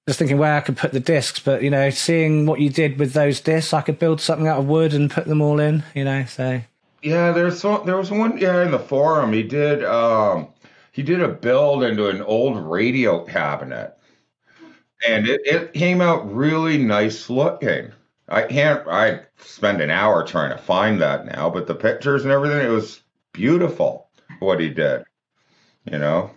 just 0.07 0.19
thinking 0.19 0.39
where 0.39 0.57
I 0.57 0.61
could 0.61 0.77
put 0.77 0.93
the 0.93 1.01
discs, 1.01 1.39
but 1.39 1.63
you 1.63 1.71
know, 1.71 1.91
seeing 1.91 2.47
what 2.47 2.61
you 2.61 2.71
did 2.71 2.99
with 2.99 3.13
those 3.13 3.41
discs, 3.41 3.73
I 3.73 3.83
could 3.83 3.99
build 3.99 4.21
something 4.21 4.49
out 4.49 4.59
of 4.59 4.67
wood 4.67 4.95
and 4.95 5.11
put 5.11 5.27
them 5.27 5.41
all 5.41 5.61
in. 5.61 5.85
You 5.95 6.05
know, 6.05 6.25
so 6.25 6.61
yeah, 7.03 7.33
there's 7.33 7.61
so, 7.61 7.83
there 7.85 7.97
was 7.97 8.11
one 8.11 8.39
yeah 8.39 8.65
in 8.65 8.71
the 8.71 8.79
forum. 8.79 9.33
He 9.33 9.43
did 9.43 9.85
um, 9.85 10.49
he 10.93 11.03
did 11.03 11.21
a 11.21 11.29
build 11.29 11.85
into 11.85 12.09
an 12.09 12.23
old 12.23 12.59
radio 12.59 13.25
cabinet, 13.25 13.97
and 15.07 15.29
it, 15.29 15.41
it 15.45 15.73
came 15.73 16.01
out 16.01 16.33
really 16.33 16.79
nice 16.79 17.31
looking. 17.31 17.93
I 18.29 18.43
can't. 18.43 18.87
I 18.89 19.21
spend 19.39 19.81
an 19.81 19.91
hour 19.91 20.25
trying 20.25 20.51
to 20.51 20.63
find 20.63 21.01
that 21.01 21.27
now, 21.27 21.49
but 21.49 21.67
the 21.67 21.75
pictures 21.75 22.25
and 22.25 22.33
everything, 22.33 22.65
it 22.65 22.71
was 22.71 23.03
beautiful 23.33 24.09
what 24.41 24.59
he 24.59 24.69
did. 24.69 25.05
You 25.91 25.99
know. 25.99 26.31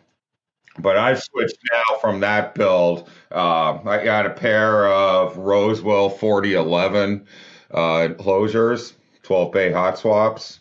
But 0.77 0.98
I've 0.98 1.22
switched 1.24 1.58
now 1.72 1.98
from 2.00 2.20
that 2.20 2.53
build. 2.53 3.10
Uh, 3.32 3.79
I 3.86 4.03
got 4.03 4.25
a 4.25 4.29
pair 4.29 4.88
of 4.88 5.38
Rosewill 5.38 6.10
4011 6.10 7.25
uh, 7.74 8.08
enclosures, 8.10 8.94
12 9.24 9.51
bay 9.51 9.72
hot 9.72 9.98
swaps. 9.98 10.60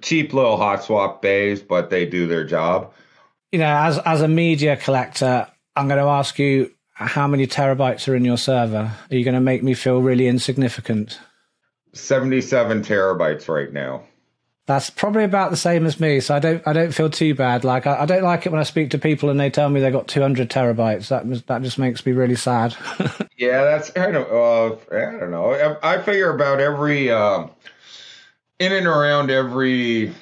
Cheap 0.00 0.32
little 0.32 0.56
hot 0.56 0.82
swap 0.82 1.20
bays, 1.20 1.60
but 1.60 1.90
they 1.90 2.06
do 2.06 2.26
their 2.26 2.44
job. 2.44 2.92
You 3.52 3.58
know, 3.58 3.66
as 3.66 3.98
as 3.98 4.22
a 4.22 4.28
media 4.28 4.76
collector, 4.76 5.46
I'm 5.76 5.88
going 5.88 6.00
to 6.00 6.06
ask 6.06 6.38
you 6.38 6.72
how 6.94 7.26
many 7.26 7.46
terabytes 7.46 8.08
are 8.08 8.14
in 8.14 8.24
your 8.24 8.38
server. 8.38 8.90
Are 9.10 9.14
you 9.14 9.24
going 9.24 9.34
to 9.34 9.40
make 9.40 9.62
me 9.62 9.74
feel 9.74 10.00
really 10.00 10.26
insignificant? 10.26 11.18
77 11.92 12.82
terabytes 12.82 13.48
right 13.48 13.72
now. 13.72 14.04
That's 14.66 14.88
probably 14.88 15.24
about 15.24 15.50
the 15.50 15.58
same 15.58 15.84
as 15.84 16.00
me, 16.00 16.20
so 16.20 16.34
I 16.34 16.38
don't 16.38 16.66
I 16.66 16.72
don't 16.72 16.94
feel 16.94 17.10
too 17.10 17.34
bad. 17.34 17.64
Like 17.64 17.86
I, 17.86 18.02
I 18.02 18.06
don't 18.06 18.22
like 18.22 18.46
it 18.46 18.52
when 18.52 18.60
I 18.60 18.64
speak 18.64 18.90
to 18.90 18.98
people 18.98 19.28
and 19.28 19.38
they 19.38 19.50
tell 19.50 19.68
me 19.68 19.80
they 19.80 19.90
got 19.90 20.08
200 20.08 20.48
terabytes. 20.48 21.08
That 21.08 21.46
that 21.48 21.62
just 21.62 21.78
makes 21.78 22.06
me 22.06 22.12
really 22.12 22.36
sad. 22.36 22.74
yeah, 23.36 23.62
that's 23.64 23.90
I 23.94 24.10
don't 24.10 24.30
uh, 24.30 24.76
I 24.90 25.18
don't 25.18 25.30
know. 25.30 25.52
I, 25.82 25.96
I 25.96 26.02
figure 26.02 26.34
about 26.34 26.60
every 26.60 27.10
uh, 27.10 27.46
in 28.58 28.72
and 28.72 28.86
around 28.86 29.30
every 29.30 30.14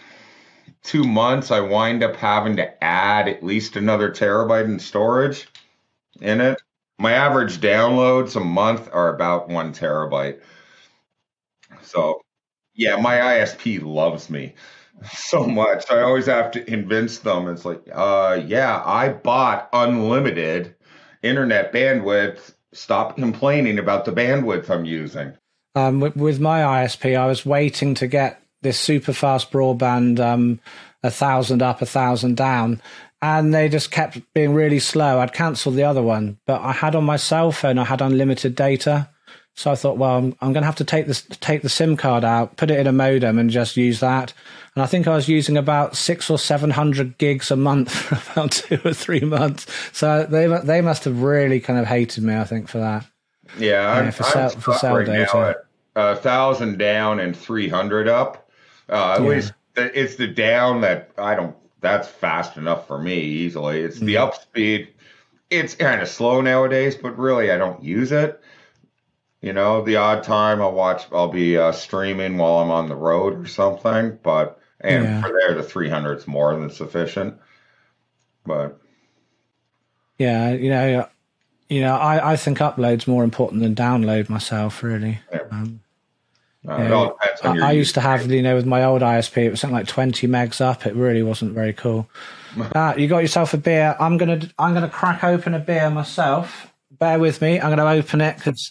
two 0.83 1.05
months, 1.05 1.51
I 1.51 1.61
wind 1.61 2.03
up 2.03 2.17
having 2.17 2.57
to 2.57 2.85
add 2.85 3.29
at 3.29 3.45
least 3.45 3.77
another 3.77 4.11
terabyte 4.11 4.65
in 4.65 4.79
storage 4.79 5.49
in 6.21 6.41
it. 6.41 6.61
My 6.99 7.13
average 7.13 7.59
downloads 7.59 8.37
a 8.37 8.41
month 8.41 8.89
are 8.93 9.15
about 9.15 9.49
one 9.49 9.73
terabyte. 9.73 10.41
So 11.83 12.23
yeah, 12.75 12.97
my 12.97 13.17
ISP 13.17 13.83
loves 13.83 14.31
me 14.31 14.55
so 15.13 15.45
much. 15.45 15.91
I 15.91 16.01
always 16.01 16.27
have 16.27 16.51
to 16.53 16.65
convince 16.65 17.19
them. 17.19 17.49
It's 17.49 17.65
like, 17.65 17.83
uh, 17.93 18.41
yeah, 18.45 18.83
I 18.85 19.11
bought 19.11 19.69
unlimited 19.73 20.75
internet 21.23 21.73
bandwidth. 21.73 22.55
Stop 22.73 23.17
complaining 23.17 23.79
about 23.79 24.05
the 24.05 24.13
bandwidth 24.13 24.71
I'm 24.71 24.85
using. 24.85 25.35
Um, 25.75 26.01
with, 26.01 26.17
with, 26.17 26.41
my 26.41 26.61
ISP, 26.61 27.17
I 27.17 27.27
was 27.27 27.47
waiting 27.47 27.95
to 27.95 28.07
get 28.07 28.43
this 28.61 28.79
super 28.79 29.13
fast 29.13 29.51
broadband, 29.51 30.21
um, 30.21 30.61
a 31.03 31.11
thousand 31.11 31.63
up, 31.63 31.81
a 31.81 31.87
thousand 31.87 32.37
down, 32.37 32.81
and 33.23 33.55
they 33.55 33.69
just 33.69 33.91
kept 33.91 34.21
being 34.35 34.55
really 34.55 34.79
slow. 34.79 35.19
I'd 35.21 35.33
cancelled 35.33 35.77
the 35.77 35.85
other 35.85 36.03
one, 36.03 36.39
but 36.47 36.61
I 36.61 36.73
had 36.73 36.95
on 36.95 37.05
my 37.05 37.17
cell 37.17 37.53
phone, 37.53 37.79
I 37.79 37.85
had 37.85 38.03
unlimited 38.03 38.55
data. 38.55 39.09
So 39.55 39.71
I 39.71 39.75
thought, 39.75 39.99
well, 39.99 40.17
I'm, 40.17 40.35
I'm 40.41 40.53
going 40.53 40.63
to 40.63 40.67
have 40.67 40.77
to 40.77 40.85
take 40.85 41.07
this, 41.07 41.27
take 41.41 41.63
the 41.63 41.69
SIM 41.69 41.97
card 41.97 42.25
out, 42.25 42.57
put 42.57 42.71
it 42.71 42.79
in 42.79 42.87
a 42.87 42.93
modem, 42.93 43.39
and 43.39 43.51
just 43.51 43.77
use 43.77 44.01
that. 44.01 44.33
And 44.75 44.83
I 44.83 44.87
think 44.87 45.07
I 45.07 45.15
was 45.15 45.29
using 45.29 45.59
about 45.59 45.97
six 45.97 46.31
or 46.31 46.39
seven 46.39 46.71
hundred 46.71 47.19
gigs 47.19 47.51
a 47.51 47.57
month 47.57 47.93
for 47.95 48.33
about 48.33 48.53
two 48.53 48.81
or 48.85 48.95
three 48.95 49.21
months. 49.21 49.67
So 49.93 50.25
they 50.25 50.47
they 50.65 50.81
must 50.81 51.05
have 51.05 51.23
really 51.23 51.61
kind 51.61 51.79
of 51.79 51.87
hated 51.87 52.25
me, 52.25 52.37
I 52.37 52.45
think, 52.45 52.69
for 52.69 52.79
that. 52.79 53.07
Yeah, 53.59 53.91
I'm, 53.91 54.11
for, 54.13 54.25
I'm 54.25 54.31
cell, 54.31 54.49
for 54.51 54.75
cell 54.75 54.97
right 54.97 55.07
data. 55.07 55.59
a 55.95 56.17
thousand 56.17 56.79
down 56.79 57.21
and 57.21 57.37
three 57.37 57.69
hundred 57.69 58.09
up. 58.09 58.49
Uh, 58.89 59.17
at 59.19 59.23
yeah. 59.23 59.29
least 59.29 59.53
it's 59.77 60.17
the 60.17 60.27
down 60.27 60.81
that 60.81 61.11
I 61.19 61.35
don't. 61.35 61.55
That's 61.81 62.09
fast 62.09 62.57
enough 62.57 62.87
for 62.87 62.99
me 62.99 63.21
easily. 63.21 63.81
It's 63.81 63.99
the 63.99 64.15
mm. 64.15 64.21
up 64.21 64.41
speed. 64.41 64.89
It's 65.51 65.75
kind 65.75 66.01
of 66.01 66.09
slow 66.09 66.41
nowadays, 66.41 66.95
but 66.95 67.19
really 67.19 67.51
I 67.51 67.59
don't 67.59 67.83
use 67.83 68.13
it. 68.13 68.41
You 69.43 69.53
know, 69.53 69.83
the 69.83 69.97
odd 69.97 70.23
time 70.23 70.63
I'll 70.63 70.73
watch, 70.73 71.05
I'll 71.13 71.29
be 71.29 71.59
uh, 71.59 71.73
streaming 71.73 72.39
while 72.39 72.59
I'm 72.59 72.71
on 72.71 72.89
the 72.89 72.95
road 72.95 73.41
or 73.41 73.47
something. 73.47 74.19
But 74.23 74.59
and 74.81 75.05
yeah. 75.05 75.21
for 75.21 75.31
there, 75.31 75.55
the 75.55 75.65
300 75.65 76.19
is 76.19 76.27
more 76.29 76.55
than 76.55 76.71
sufficient. 76.71 77.39
But 78.47 78.81
yeah, 80.17 80.53
you 80.53 80.71
know, 80.71 81.09
you 81.69 81.81
know, 81.81 81.97
I, 81.97 82.33
I 82.33 82.37
think 82.37 82.59
upload's 82.59 83.09
more 83.09 83.25
important 83.25 83.63
than 83.63 83.75
download 83.75 84.29
myself. 84.29 84.81
Really. 84.83 85.19
Yeah. 85.33 85.41
Um, 85.51 85.81
uh, 86.67 87.11
I, 87.43 87.59
I 87.59 87.73
used 87.73 87.95
to 87.95 88.01
have, 88.01 88.31
you 88.31 88.43
know, 88.43 88.55
with 88.55 88.67
my 88.67 88.85
old 88.85 89.03
ISP, 89.03 89.39
it 89.39 89.51
was 89.51 89.61
something 89.61 89.75
like 89.75 89.89
20 89.89 90.29
megs 90.29 90.61
up. 90.61 90.87
It 90.87 90.95
really 90.95 91.25
wasn't 91.25 91.55
very 91.55 91.73
cool. 91.73 92.09
uh, 92.77 92.95
you 92.97 93.09
got 93.09 93.19
yourself 93.19 93.53
a 93.55 93.57
beer. 93.57 93.97
I'm 93.99 94.17
gonna, 94.17 94.49
I'm 94.61 94.73
gonna 94.73 94.89
crack 94.89 95.25
open 95.25 95.55
a 95.55 95.59
beer 95.59 95.91
myself. 95.91 96.73
Bear 96.93 97.19
with 97.19 97.43
me. 97.43 97.59
I'm 97.59 97.75
gonna 97.75 97.91
open 97.91 98.21
it 98.21 98.37
because 98.37 98.71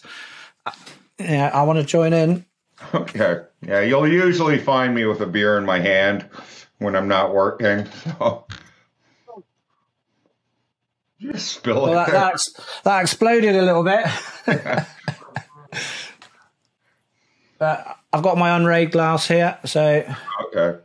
yeah, 1.18 1.50
I 1.52 1.62
want 1.62 1.78
to 1.78 1.84
join 1.84 2.12
in. 2.12 2.44
Okay. 2.94 3.42
Yeah, 3.60 3.80
you'll 3.80 4.08
usually 4.08 4.58
find 4.58 4.94
me 4.94 5.04
with 5.04 5.20
a 5.20 5.26
beer 5.26 5.56
in 5.56 5.64
my 5.64 5.78
hand 5.78 6.28
when 6.78 6.96
I'm 6.96 7.08
not 7.08 7.32
working. 7.32 7.86
So 8.04 8.46
just 11.20 11.52
spill 11.52 11.82
well, 11.82 12.04
it. 12.06 12.10
That, 12.12 12.40
that 12.84 13.00
exploded 13.02 13.54
a 13.54 13.62
little 13.62 13.84
bit. 13.84 14.04
but 17.58 17.96
I've 18.12 18.22
got 18.22 18.36
my 18.36 18.56
unraid 18.56 18.90
glass 18.90 19.28
here, 19.28 19.56
so 19.64 20.04
okay. 20.46 20.78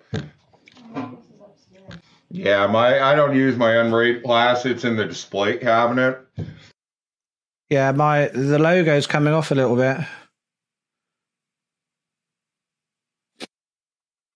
Yeah, 2.30 2.68
my 2.68 3.00
I 3.00 3.16
don't 3.16 3.36
use 3.36 3.56
my 3.58 3.74
unraid 3.78 4.22
glass. 4.22 4.66
It's 4.66 4.84
in 4.84 4.96
the 4.96 5.06
display 5.06 5.58
cabinet. 5.58 6.20
Yeah, 7.70 7.92
my 7.92 8.28
the 8.28 8.58
logo's 8.58 9.08
coming 9.08 9.34
off 9.34 9.52
a 9.52 9.56
little 9.56 9.76
bit. 9.76 9.98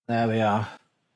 There 0.07 0.27
we 0.27 0.41
are. 0.41 0.67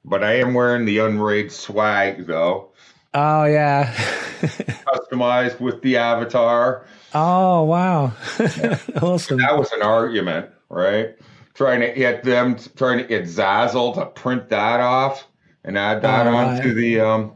But 0.05 0.23
I 0.23 0.35
am 0.35 0.53
wearing 0.53 0.85
the 0.85 0.99
Unraid 0.99 1.51
swag 1.51 2.25
though. 2.25 2.71
Oh 3.13 3.43
yeah. 3.43 3.93
Customized 4.41 5.59
with 5.59 5.81
the 5.81 5.97
avatar. 5.97 6.85
Oh 7.13 7.63
wow. 7.63 8.13
awesome. 9.01 9.39
That 9.39 9.57
was 9.57 9.71
an 9.73 9.81
argument, 9.81 10.49
right? 10.69 11.15
Trying 11.53 11.81
to 11.81 11.93
get 11.93 12.23
them 12.23 12.57
trying 12.77 12.99
to 12.99 13.03
get 13.03 13.23
Zazzle 13.23 13.95
to 13.95 14.05
print 14.05 14.47
that 14.49 14.79
off 14.79 15.27
and 15.65 15.77
add 15.77 16.01
that 16.03 16.27
oh, 16.27 16.35
onto 16.35 16.67
right. 16.69 16.75
the 16.75 17.01
um 17.01 17.33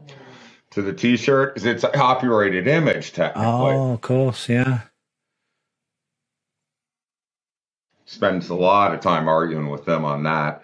to 0.70 0.82
the 0.82 0.92
t-shirt 0.92 1.54
because 1.54 1.66
it's 1.66 1.84
a 1.84 1.88
copyrighted 1.88 2.66
image 2.66 3.12
technically. 3.12 3.46
Oh, 3.46 3.92
of 3.92 4.00
course, 4.00 4.48
yeah. 4.48 4.80
Spends 8.04 8.48
a 8.48 8.54
lot 8.54 8.92
of 8.94 9.00
time 9.00 9.28
arguing 9.28 9.68
with 9.68 9.84
them 9.84 10.04
on 10.04 10.24
that. 10.24 10.62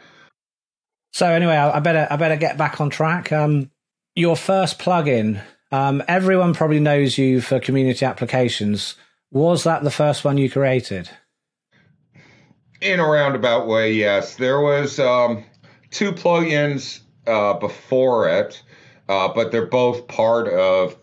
So 1.12 1.26
anyway, 1.26 1.54
I, 1.54 1.76
I 1.76 1.80
better 1.80 2.06
I 2.10 2.16
better 2.16 2.36
get 2.36 2.58
back 2.58 2.80
on 2.80 2.90
track. 2.90 3.32
Um, 3.32 3.70
your 4.14 4.36
first 4.36 4.78
plugin. 4.78 5.42
Um, 5.72 6.02
everyone 6.08 6.54
probably 6.54 6.80
knows 6.80 7.18
you 7.18 7.40
for 7.40 7.60
community 7.60 8.04
applications. 8.04 8.96
Was 9.30 9.64
that 9.64 9.82
the 9.82 9.90
first 9.90 10.24
one 10.24 10.38
you 10.38 10.50
created? 10.50 11.10
In 12.80 13.00
a 13.00 13.06
roundabout 13.06 13.66
way, 13.66 13.92
yes. 13.92 14.36
There 14.36 14.60
was 14.60 15.00
um, 15.00 15.44
two 15.90 16.12
plugins 16.12 17.00
uh, 17.26 17.54
before 17.54 18.28
it, 18.28 18.62
uh, 19.08 19.28
but 19.28 19.52
they're 19.52 19.66
both 19.66 20.08
part 20.08 20.48
of 20.48 20.96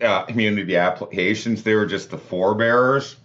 uh, 0.00 0.24
community 0.24 0.76
applications. 0.76 1.62
They 1.62 1.74
were 1.74 1.86
just 1.86 2.10
the 2.10 2.18
forebearers. 2.18 3.16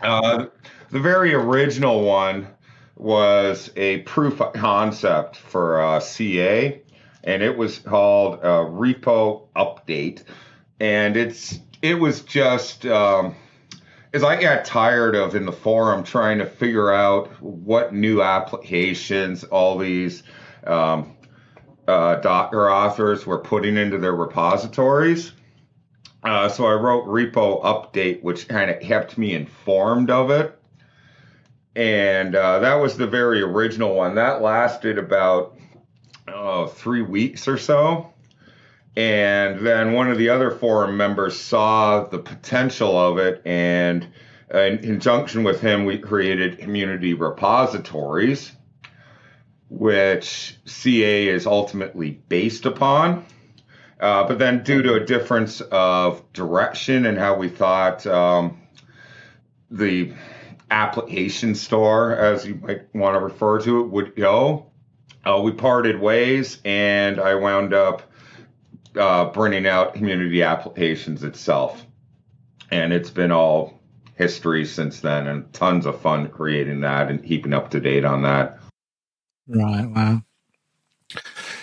Uh, 0.00 0.46
the 0.90 1.00
very 1.00 1.34
original 1.34 2.02
one 2.02 2.48
was 2.96 3.70
a 3.76 3.98
proof 4.02 4.40
of 4.40 4.52
concept 4.52 5.36
for 5.36 5.80
uh, 5.80 6.00
CA, 6.00 6.80
and 7.24 7.42
it 7.42 7.56
was 7.56 7.78
called 7.78 8.40
uh, 8.40 8.64
Repo 8.64 9.48
Update, 9.54 10.22
and 10.80 11.16
it's 11.16 11.58
it 11.82 11.94
was 11.94 12.22
just 12.22 12.86
um, 12.86 13.34
as 14.12 14.22
I 14.22 14.40
got 14.40 14.64
tired 14.64 15.14
of 15.14 15.34
in 15.34 15.44
the 15.44 15.52
forum 15.52 16.04
trying 16.04 16.38
to 16.38 16.46
figure 16.46 16.92
out 16.92 17.28
what 17.42 17.92
new 17.92 18.22
applications 18.22 19.44
all 19.44 19.76
these 19.76 20.22
um, 20.66 21.15
uh, 21.86 22.16
Docker 22.16 22.70
authors 22.70 23.26
were 23.26 23.38
putting 23.38 23.76
into 23.76 23.98
their 23.98 24.14
repositories. 24.14 25.32
Uh, 26.22 26.48
so 26.48 26.66
I 26.66 26.72
wrote 26.72 27.06
repo 27.06 27.62
update, 27.62 28.22
which 28.22 28.48
kind 28.48 28.70
of 28.70 28.80
kept 28.80 29.16
me 29.16 29.34
informed 29.34 30.10
of 30.10 30.30
it. 30.30 30.58
And 31.76 32.34
uh, 32.34 32.60
that 32.60 32.74
was 32.76 32.96
the 32.96 33.06
very 33.06 33.42
original 33.42 33.94
one. 33.94 34.14
That 34.14 34.42
lasted 34.42 34.98
about 34.98 35.58
oh, 36.26 36.66
three 36.66 37.02
weeks 37.02 37.46
or 37.46 37.58
so. 37.58 38.12
And 38.96 39.64
then 39.64 39.92
one 39.92 40.10
of 40.10 40.16
the 40.16 40.30
other 40.30 40.50
forum 40.50 40.96
members 40.96 41.38
saw 41.38 42.04
the 42.04 42.18
potential 42.18 42.98
of 42.98 43.18
it, 43.18 43.42
and 43.44 44.06
uh, 44.52 44.58
in 44.60 44.78
conjunction 44.78 45.44
with 45.44 45.60
him, 45.60 45.84
we 45.84 45.98
created 45.98 46.58
community 46.58 47.12
repositories, 47.12 48.52
which 49.68 50.56
CA 50.64 51.28
is 51.28 51.46
ultimately 51.46 52.10
based 52.28 52.66
upon. 52.66 53.24
Uh, 53.98 54.26
but 54.28 54.38
then, 54.38 54.62
due 54.62 54.82
to 54.82 54.94
a 54.94 55.00
difference 55.00 55.60
of 55.62 56.22
direction 56.32 57.06
and 57.06 57.18
how 57.18 57.34
we 57.34 57.48
thought 57.48 58.06
um, 58.06 58.60
the 59.70 60.12
application 60.70 61.54
store, 61.54 62.14
as 62.14 62.46
you 62.46 62.56
might 62.56 62.94
want 62.94 63.14
to 63.14 63.20
refer 63.20 63.60
to 63.60 63.80
it, 63.80 63.88
would 63.88 64.14
go, 64.14 64.66
uh, 65.24 65.40
we 65.42 65.50
parted 65.50 65.98
ways, 65.98 66.60
and 66.64 67.18
I 67.18 67.34
wound 67.36 67.72
up 67.72 68.02
uh, 68.96 69.26
bringing 69.26 69.66
out 69.66 69.94
community 69.94 70.42
applications 70.42 71.24
itself. 71.24 71.84
And 72.70 72.92
it's 72.92 73.10
been 73.10 73.32
all 73.32 73.80
history 74.14 74.64
since 74.64 75.00
then 75.00 75.26
and 75.26 75.52
tons 75.52 75.86
of 75.86 76.00
fun 76.00 76.28
creating 76.28 76.80
that 76.80 77.10
and 77.10 77.24
keeping 77.24 77.52
up 77.52 77.70
to 77.70 77.80
date 77.80 78.04
on 78.04 78.22
that. 78.22 78.58
Right. 79.48 79.86
Wow. 79.86 80.22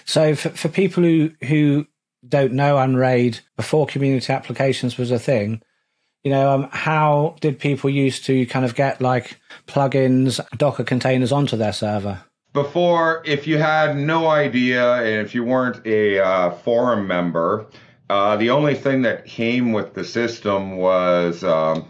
So 0.06 0.36
for, 0.36 0.50
for 0.50 0.70
people 0.70 1.04
who, 1.04 1.32
who 1.46 1.88
don't 2.28 2.54
know 2.54 2.78
Unraid 2.78 3.40
before 3.56 3.86
community 3.86 4.32
applications 4.32 4.98
was 4.98 5.12
a 5.12 5.20
thing, 5.20 5.62
you 6.24 6.32
know, 6.32 6.52
um, 6.52 6.70
how 6.72 7.36
did 7.42 7.60
people 7.60 7.90
used 7.90 8.26
to 8.26 8.46
kind 8.46 8.64
of 8.64 8.76
get 8.76 9.02
like 9.02 9.38
plugins, 9.68 10.40
Docker 10.58 10.86
containers 10.86 11.32
onto 11.34 11.58
their 11.58 11.74
server? 11.74 12.24
before, 12.54 13.24
if 13.26 13.48
you 13.48 13.58
had 13.58 13.98
no 13.98 14.28
idea 14.28 14.96
and 14.98 15.26
if 15.26 15.36
you 15.36 15.44
weren't 15.44 15.86
a 15.86 16.20
uh, 16.20 16.52
forum 16.52 17.08
member, 17.08 17.66
uh, 18.10 18.38
the 18.38 18.52
only 18.52 18.76
thing 18.76 19.02
that 19.02 19.26
came 19.26 19.74
with 19.74 19.96
the 19.96 20.04
system 20.04 20.78
was 20.78 21.44
um, 21.44 21.86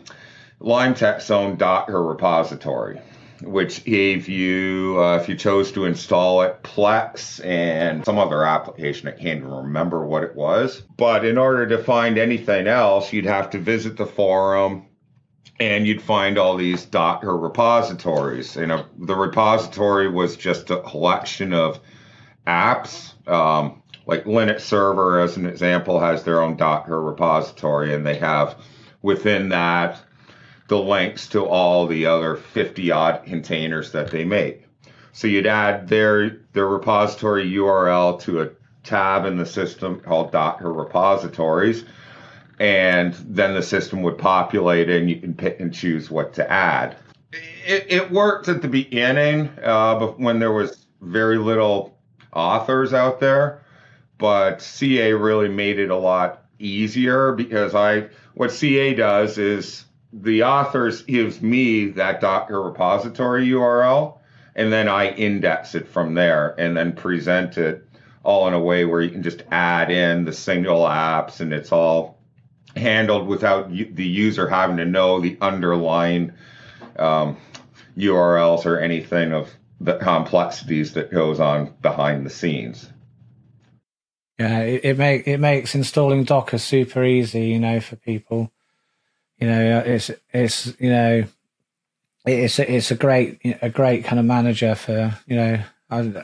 LimeTech's 0.62 1.29
own 1.29 1.57
Docker 1.57 2.01
repository, 2.01 3.00
which 3.45 3.83
gave 3.83 4.27
you, 4.27 4.97
uh, 5.00 5.17
if 5.17 5.29
you 5.29 5.35
chose 5.35 5.71
to 5.73 5.85
install 5.85 6.41
it, 6.41 6.63
Plex 6.63 7.43
and 7.45 8.05
some 8.05 8.17
other 8.17 8.45
application. 8.45 9.07
I 9.07 9.12
can't 9.12 9.39
even 9.39 9.51
remember 9.51 10.05
what 10.05 10.23
it 10.23 10.35
was. 10.35 10.81
But 10.97 11.25
in 11.25 11.38
order 11.38 11.67
to 11.67 11.83
find 11.83 12.17
anything 12.17 12.67
else, 12.67 13.13
you'd 13.13 13.25
have 13.25 13.50
to 13.51 13.59
visit 13.59 13.97
the 13.97 14.05
forum, 14.05 14.85
and 15.59 15.85
you'd 15.85 16.01
find 16.01 16.38
all 16.38 16.57
these 16.57 16.85
Docker 16.85 17.38
repositories. 17.38 18.55
You 18.55 18.67
know, 18.67 18.85
the 18.97 19.15
repository 19.15 20.09
was 20.09 20.35
just 20.35 20.69
a 20.69 20.81
collection 20.81 21.53
of 21.53 21.79
apps. 22.47 23.12
Um, 23.27 23.81
like 24.05 24.25
Linux 24.25 24.62
Server, 24.62 25.19
as 25.19 25.38
an 25.38 25.45
example, 25.45 26.00
has 26.00 26.24
their 26.24 26.41
own 26.41 26.57
Docker 26.57 27.01
repository, 27.01 27.94
and 27.94 28.05
they 28.05 28.18
have 28.18 28.57
within 29.01 29.50
that 29.50 30.01
the 30.67 30.79
links 30.79 31.27
to 31.29 31.45
all 31.45 31.85
the 31.85 32.05
other 32.05 32.35
50 32.35 32.91
odd 32.91 33.25
containers 33.25 33.91
that 33.91 34.11
they 34.11 34.23
make. 34.23 34.65
So 35.11 35.27
you'd 35.27 35.45
add 35.45 35.87
their 35.87 36.39
their 36.53 36.67
repository 36.67 37.49
URL 37.51 38.19
to 38.21 38.41
a 38.41 38.49
tab 38.83 39.25
in 39.25 39.37
the 39.37 39.45
system 39.45 39.99
called 39.99 40.31
Docker 40.31 40.71
repositories 40.73 41.85
and 42.59 43.13
then 43.13 43.53
the 43.53 43.63
system 43.63 44.01
would 44.03 44.17
populate 44.17 44.89
and 44.89 45.09
you 45.09 45.19
can 45.19 45.33
pick 45.33 45.59
and 45.59 45.73
choose 45.73 46.09
what 46.09 46.33
to 46.33 46.51
add. 46.51 46.95
It, 47.65 47.85
it 47.89 48.11
worked 48.11 48.47
at 48.47 48.61
the 48.61 48.67
beginning, 48.67 49.49
uh, 49.63 50.07
when 50.07 50.39
there 50.39 50.51
was 50.51 50.85
very 51.01 51.37
little 51.37 51.97
authors 52.31 52.93
out 52.93 53.19
there, 53.19 53.63
but 54.17 54.61
CA 54.61 55.13
really 55.13 55.49
made 55.49 55.79
it 55.79 55.89
a 55.89 55.97
lot 55.97 56.45
easier 56.59 57.33
because 57.33 57.75
I 57.75 58.07
what 58.35 58.51
CA 58.51 58.93
does 58.93 59.37
is 59.37 59.85
the 60.13 60.43
authors 60.43 61.01
gives 61.01 61.41
me 61.41 61.87
that 61.87 62.21
Docker 62.21 62.61
repository 62.61 63.47
URL, 63.47 64.19
and 64.55 64.71
then 64.71 64.87
I 64.87 65.09
index 65.09 65.73
it 65.73 65.87
from 65.87 66.13
there 66.13 66.53
and 66.59 66.77
then 66.77 66.93
present 66.93 67.57
it 67.57 67.87
all 68.23 68.47
in 68.47 68.53
a 68.53 68.59
way 68.59 68.85
where 68.85 69.01
you 69.01 69.09
can 69.09 69.23
just 69.23 69.43
add 69.51 69.89
in 69.89 70.23
the 70.23 70.31
single 70.31 70.81
apps 70.81 71.39
and 71.39 71.51
it's 71.51 71.71
all 71.71 72.19
handled 72.75 73.27
without 73.27 73.69
the 73.69 74.05
user 74.05 74.47
having 74.47 74.77
to 74.77 74.85
know 74.85 75.19
the 75.19 75.37
underlying 75.41 76.31
um, 76.97 77.35
URLs 77.97 78.65
or 78.65 78.79
anything 78.79 79.33
of 79.33 79.49
the 79.81 79.97
complexities 79.97 80.93
that 80.93 81.11
goes 81.11 81.39
on 81.39 81.73
behind 81.81 82.25
the 82.25 82.29
scenes. 82.29 82.87
Yeah, 84.39 84.59
it, 84.59 84.85
it 84.85 84.97
make 84.97 85.27
it 85.27 85.39
makes 85.39 85.75
installing 85.75 86.23
Docker 86.23 86.57
super 86.57 87.03
easy, 87.03 87.47
you 87.47 87.59
know, 87.59 87.79
for 87.79 87.95
people. 87.95 88.51
You 89.44 89.50
know, 89.50 89.79
it's 89.86 90.10
it's 90.32 90.74
you 90.79 90.90
know, 90.90 91.25
it's 92.25 92.60
it's 92.60 92.92
a 92.92 92.96
great 92.96 93.42
a 93.62 93.70
great 93.70 94.06
kind 94.06 94.18
of 94.18 94.25
manager 94.25 94.74
for 94.74 95.14
you 95.27 95.36
know. 95.36 95.60
I, 95.90 96.24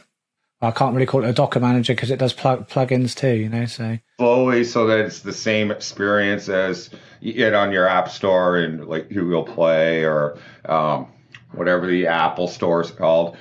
I 0.62 0.72
can't 0.72 0.96
really 0.96 1.06
call 1.06 1.26
it 1.26 1.30
a 1.30 1.34
Docker 1.34 1.60
manager 1.60 1.94
because 1.94 2.12
it 2.12 2.20
does 2.20 2.32
plug 2.32 2.70
plugins 2.70 3.14
too, 3.14 3.34
you 3.34 3.50
know. 3.50 3.66
So 3.66 4.00
slowly, 4.20 4.64
so 4.64 4.88
that 4.88 5.00
it's 5.00 5.20
the 5.20 5.34
same 5.34 5.70
experience 5.70 6.48
as 6.48 6.92
you 7.20 7.34
get 7.34 7.54
on 7.54 7.74
your 7.74 7.90
App 7.90 8.08
Store 8.08 8.56
and 8.56 8.88
like 8.88 9.10
Google 9.10 9.44
Play 9.44 10.06
or 10.06 10.38
um, 10.64 11.08
whatever 11.52 11.88
the 11.88 12.08
Apple 12.08 12.48
Store 12.48 12.80
is 12.80 12.92
called. 12.92 13.36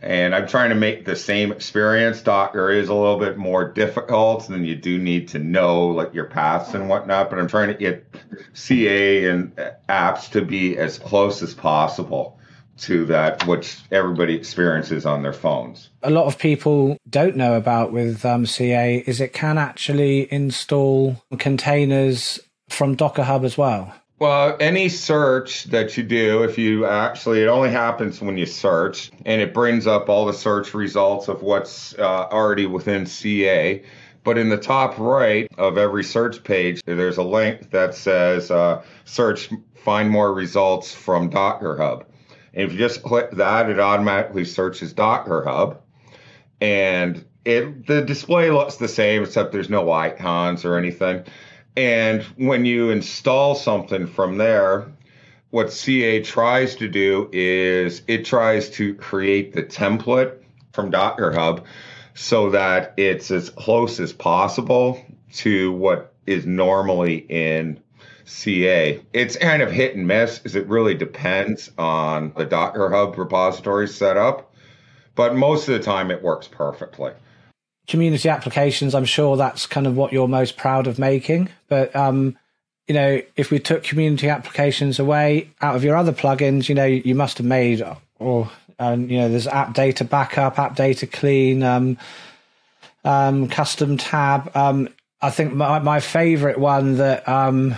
And 0.00 0.34
I'm 0.34 0.46
trying 0.46 0.70
to 0.70 0.74
make 0.74 1.04
the 1.04 1.16
same 1.16 1.52
experience. 1.52 2.22
Docker 2.22 2.70
is 2.70 2.88
a 2.88 2.94
little 2.94 3.18
bit 3.18 3.36
more 3.36 3.70
difficult, 3.70 4.48
and 4.48 4.66
you 4.66 4.76
do 4.76 4.98
need 4.98 5.28
to 5.28 5.38
know 5.38 5.88
like 5.88 6.14
your 6.14 6.26
paths 6.26 6.74
and 6.74 6.88
whatnot. 6.88 7.30
But 7.30 7.38
I'm 7.38 7.48
trying 7.48 7.68
to 7.68 7.74
get 7.74 8.06
CA 8.52 9.26
and 9.26 9.54
apps 9.88 10.30
to 10.32 10.42
be 10.42 10.76
as 10.76 10.98
close 10.98 11.42
as 11.42 11.54
possible 11.54 12.38
to 12.78 13.04
that 13.06 13.46
which 13.46 13.78
everybody 13.90 14.34
experiences 14.34 15.06
on 15.06 15.22
their 15.22 15.32
phones. 15.32 15.90
A 16.02 16.10
lot 16.10 16.26
of 16.26 16.38
people 16.38 16.96
don't 17.08 17.36
know 17.36 17.54
about 17.54 17.92
with 17.92 18.24
um, 18.24 18.46
CA 18.46 18.98
is 19.06 19.20
it 19.20 19.32
can 19.32 19.58
actually 19.58 20.32
install 20.32 21.22
containers 21.38 22.40
from 22.68 22.96
Docker 22.96 23.24
Hub 23.24 23.44
as 23.44 23.58
well. 23.58 23.94
Well, 24.22 24.56
any 24.60 24.88
search 24.88 25.64
that 25.64 25.96
you 25.96 26.04
do, 26.04 26.44
if 26.44 26.56
you 26.56 26.86
actually, 26.86 27.42
it 27.42 27.48
only 27.48 27.70
happens 27.70 28.20
when 28.20 28.38
you 28.38 28.46
search, 28.46 29.10
and 29.26 29.42
it 29.42 29.52
brings 29.52 29.88
up 29.88 30.08
all 30.08 30.26
the 30.26 30.32
search 30.32 30.74
results 30.74 31.26
of 31.26 31.42
what's 31.42 31.98
uh, 31.98 32.28
already 32.30 32.66
within 32.66 33.04
CA. 33.04 33.82
But 34.22 34.38
in 34.38 34.48
the 34.48 34.58
top 34.58 34.96
right 34.96 35.48
of 35.58 35.76
every 35.76 36.04
search 36.04 36.44
page, 36.44 36.84
there's 36.84 37.16
a 37.16 37.24
link 37.24 37.72
that 37.72 37.96
says 37.96 38.52
uh, 38.52 38.84
search, 39.06 39.50
find 39.74 40.08
more 40.08 40.32
results 40.32 40.94
from 40.94 41.28
Docker 41.28 41.76
Hub. 41.76 42.04
And 42.54 42.62
if 42.62 42.72
you 42.74 42.78
just 42.78 43.02
click 43.02 43.32
that, 43.32 43.68
it 43.68 43.80
automatically 43.80 44.44
searches 44.44 44.92
Docker 44.92 45.42
Hub. 45.44 45.82
And 46.60 47.24
it 47.44 47.88
the 47.88 48.02
display 48.02 48.52
looks 48.52 48.76
the 48.76 48.86
same, 48.86 49.24
except 49.24 49.50
there's 49.50 49.68
no 49.68 49.90
icons 49.90 50.64
or 50.64 50.78
anything. 50.78 51.24
And 51.76 52.22
when 52.36 52.64
you 52.64 52.90
install 52.90 53.54
something 53.54 54.06
from 54.06 54.38
there, 54.38 54.86
what 55.50 55.72
CA 55.72 56.22
tries 56.22 56.76
to 56.76 56.88
do 56.88 57.28
is 57.32 58.02
it 58.08 58.24
tries 58.24 58.70
to 58.70 58.94
create 58.94 59.52
the 59.52 59.62
template 59.62 60.38
from 60.72 60.90
Docker 60.90 61.32
Hub 61.32 61.64
so 62.14 62.50
that 62.50 62.94
it's 62.96 63.30
as 63.30 63.50
close 63.50 64.00
as 64.00 64.12
possible 64.12 65.04
to 65.34 65.72
what 65.72 66.12
is 66.26 66.46
normally 66.46 67.16
in 67.28 67.80
CA. 68.24 69.02
It's 69.12 69.36
kind 69.36 69.62
of 69.62 69.70
hit 69.70 69.94
and 69.94 70.06
miss 70.06 70.38
because 70.38 70.56
it 70.56 70.66
really 70.68 70.94
depends 70.94 71.70
on 71.78 72.32
the 72.36 72.44
Docker 72.44 72.90
Hub 72.90 73.18
repository 73.18 73.88
setup, 73.88 74.54
but 75.14 75.34
most 75.34 75.68
of 75.68 75.74
the 75.74 75.80
time 75.80 76.10
it 76.10 76.22
works 76.22 76.48
perfectly. 76.48 77.12
Community 77.88 78.28
applications, 78.28 78.94
I'm 78.94 79.04
sure 79.04 79.36
that's 79.36 79.66
kind 79.66 79.86
of 79.86 79.96
what 79.96 80.12
you're 80.12 80.28
most 80.28 80.56
proud 80.56 80.86
of 80.86 80.98
making. 80.98 81.48
But 81.68 81.94
um, 81.94 82.38
you 82.86 82.94
know, 82.94 83.22
if 83.36 83.50
we 83.50 83.58
took 83.58 83.82
community 83.82 84.28
applications 84.28 84.98
away 84.98 85.50
out 85.60 85.76
of 85.76 85.84
your 85.84 85.96
other 85.96 86.12
plugins, 86.12 86.68
you 86.68 86.74
know, 86.74 86.84
you 86.84 87.14
must 87.14 87.38
have 87.38 87.46
made 87.46 87.82
or 88.18 88.50
and 88.78 89.10
you 89.10 89.18
know, 89.18 89.28
there's 89.28 89.46
app 89.46 89.74
data 89.74 90.04
backup, 90.04 90.58
app 90.58 90.76
data 90.76 91.06
clean, 91.06 91.62
um, 91.62 91.98
um, 93.04 93.48
custom 93.48 93.96
tab. 93.96 94.54
Um, 94.56 94.88
I 95.20 95.30
think 95.30 95.52
my, 95.52 95.78
my 95.78 96.00
favorite 96.00 96.58
one 96.58 96.96
that 96.96 97.28
um, 97.28 97.76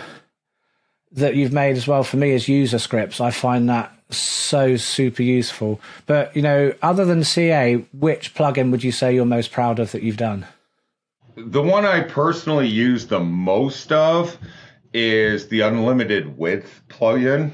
that 1.12 1.36
you've 1.36 1.52
made 1.52 1.76
as 1.76 1.86
well 1.86 2.04
for 2.04 2.16
me 2.16 2.30
is 2.30 2.48
user 2.48 2.78
scripts. 2.78 3.20
I 3.20 3.30
find 3.30 3.68
that 3.68 3.92
so 4.16 4.76
super 4.76 5.22
useful. 5.22 5.80
But 6.06 6.34
you 6.34 6.42
know, 6.42 6.74
other 6.82 7.04
than 7.04 7.24
CA, 7.24 7.76
which 7.92 8.34
plugin 8.34 8.70
would 8.70 8.84
you 8.84 8.92
say 8.92 9.14
you're 9.14 9.24
most 9.24 9.52
proud 9.52 9.78
of 9.78 9.92
that 9.92 10.02
you've 10.02 10.16
done? 10.16 10.46
The 11.36 11.62
one 11.62 11.84
I 11.84 12.00
personally 12.02 12.68
use 12.68 13.06
the 13.06 13.20
most 13.20 13.90
of 13.90 14.38
is 14.92 15.48
the 15.48 15.60
unlimited 15.60 16.38
width 16.38 16.82
plugin. 16.88 17.52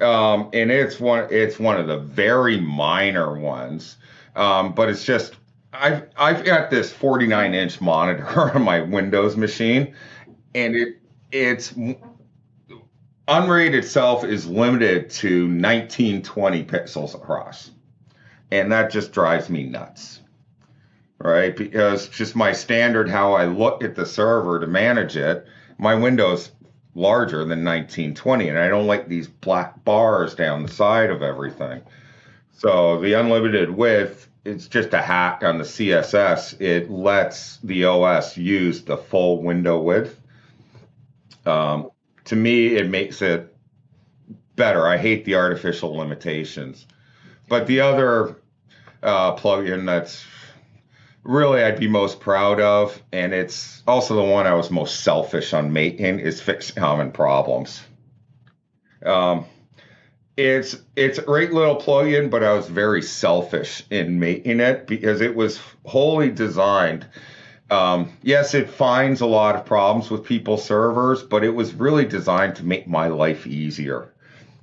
Um, 0.00 0.48
and 0.52 0.70
it's 0.70 0.98
one 0.98 1.28
it's 1.30 1.58
one 1.58 1.78
of 1.78 1.86
the 1.86 1.98
very 1.98 2.60
minor 2.60 3.38
ones. 3.38 3.96
Um, 4.34 4.72
but 4.72 4.88
it's 4.88 5.04
just 5.04 5.36
I've 5.72 6.08
I've 6.16 6.44
got 6.44 6.70
this 6.70 6.92
49 6.92 7.54
inch 7.54 7.80
monitor 7.80 8.26
on 8.54 8.62
my 8.62 8.80
Windows 8.80 9.36
machine, 9.36 9.94
and 10.54 10.74
it 10.74 10.98
it's 11.30 11.74
Unraid 13.28 13.74
itself 13.74 14.24
is 14.24 14.46
limited 14.46 15.08
to 15.10 15.42
1920 15.42 16.64
pixels 16.64 17.14
across, 17.14 17.70
and 18.50 18.72
that 18.72 18.90
just 18.90 19.12
drives 19.12 19.48
me 19.48 19.64
nuts. 19.64 20.20
Right, 21.18 21.56
because 21.56 22.08
just 22.08 22.34
my 22.34 22.50
standard 22.50 23.08
how 23.08 23.34
I 23.34 23.44
look 23.44 23.84
at 23.84 23.94
the 23.94 24.04
server 24.04 24.58
to 24.58 24.66
manage 24.66 25.16
it, 25.16 25.46
my 25.78 25.94
window's 25.94 26.50
larger 26.96 27.38
than 27.38 27.64
1920, 27.64 28.48
and 28.48 28.58
I 28.58 28.68
don't 28.68 28.88
like 28.88 29.06
these 29.06 29.28
black 29.28 29.84
bars 29.84 30.34
down 30.34 30.64
the 30.64 30.68
side 30.68 31.10
of 31.10 31.22
everything. 31.22 31.80
So 32.50 33.00
the 33.00 33.12
unlimited 33.12 33.70
width, 33.70 34.28
it's 34.44 34.66
just 34.66 34.94
a 34.94 35.00
hack 35.00 35.44
on 35.44 35.58
the 35.58 35.64
CSS. 35.64 36.60
It 36.60 36.90
lets 36.90 37.58
the 37.58 37.84
OS 37.84 38.36
use 38.36 38.82
the 38.82 38.96
full 38.96 39.40
window 39.40 39.80
width. 39.80 40.20
Um, 41.46 41.91
to 42.26 42.36
me, 42.36 42.76
it 42.76 42.88
makes 42.88 43.22
it 43.22 43.54
better. 44.56 44.86
I 44.86 44.96
hate 44.96 45.24
the 45.24 45.34
artificial 45.36 45.96
limitations. 45.96 46.86
But 47.48 47.66
the 47.66 47.80
other 47.80 48.36
uh, 49.02 49.36
plugin 49.36 49.86
that's 49.86 50.24
really 51.24 51.62
I'd 51.62 51.78
be 51.78 51.88
most 51.88 52.20
proud 52.20 52.60
of, 52.60 53.00
and 53.12 53.32
it's 53.32 53.82
also 53.86 54.16
the 54.16 54.22
one 54.22 54.46
I 54.46 54.54
was 54.54 54.70
most 54.70 55.00
selfish 55.00 55.52
on 55.52 55.72
making, 55.72 56.20
is 56.20 56.40
fix 56.40 56.70
common 56.70 57.12
problems. 57.12 57.82
Um, 59.04 59.46
it's 60.36 60.76
it's 60.96 61.18
a 61.18 61.22
great 61.22 61.52
little 61.52 61.76
plugin, 61.76 62.30
but 62.30 62.42
I 62.42 62.54
was 62.54 62.68
very 62.68 63.02
selfish 63.02 63.84
in 63.90 64.18
making 64.18 64.60
it 64.60 64.86
because 64.86 65.20
it 65.20 65.34
was 65.34 65.60
wholly 65.84 66.30
designed. 66.30 67.06
Um, 67.72 68.12
yes, 68.22 68.52
it 68.52 68.68
finds 68.68 69.22
a 69.22 69.26
lot 69.26 69.56
of 69.56 69.64
problems 69.64 70.10
with 70.10 70.24
people's 70.24 70.62
servers, 70.62 71.22
but 71.22 71.42
it 71.42 71.54
was 71.54 71.72
really 71.72 72.04
designed 72.04 72.56
to 72.56 72.64
make 72.64 72.86
my 72.86 73.06
life 73.06 73.46
easier 73.46 74.12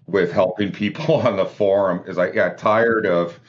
with 0.06 0.32
helping 0.32 0.72
people 0.72 1.15
on 1.28 1.36
the 1.36 1.45
forum. 1.45 1.98
Because 1.98 2.19
I 2.19 2.30
got 2.30 2.60
tired 2.60 3.08
of 3.08 3.39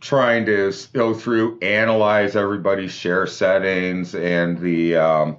trying 0.00 0.44
to 0.46 0.72
go 0.92 1.14
through, 1.14 1.60
analyze 1.60 2.34
everybody's 2.34 2.90
share 2.90 3.28
settings 3.28 4.16
and 4.16 4.58
the 4.58 4.96
um, 4.96 5.36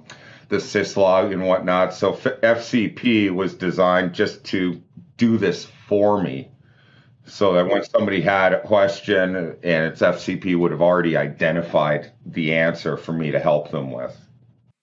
the 0.48 0.56
syslog 0.56 1.30
and 1.30 1.46
whatnot. 1.46 1.92
So 1.92 2.14
FCP 2.14 3.30
was 3.34 3.52
designed 3.52 4.14
just 4.14 4.44
to 4.44 4.80
do 5.18 5.36
this 5.36 5.66
for 5.88 6.22
me, 6.22 6.48
so 7.26 7.52
that 7.54 7.68
when 7.68 7.84
somebody 7.84 8.20
had 8.20 8.52
a 8.52 8.60
question 8.60 9.36
and 9.62 9.84
its 9.86 10.00
FCP 10.00 10.56
would 10.56 10.70
have 10.70 10.82
already 10.82 11.16
identified 11.16 12.12
the 12.26 12.54
answer 12.54 12.96
for 12.96 13.12
me 13.12 13.30
to 13.30 13.38
help 13.38 13.70
them 13.70 13.90
with. 13.90 14.16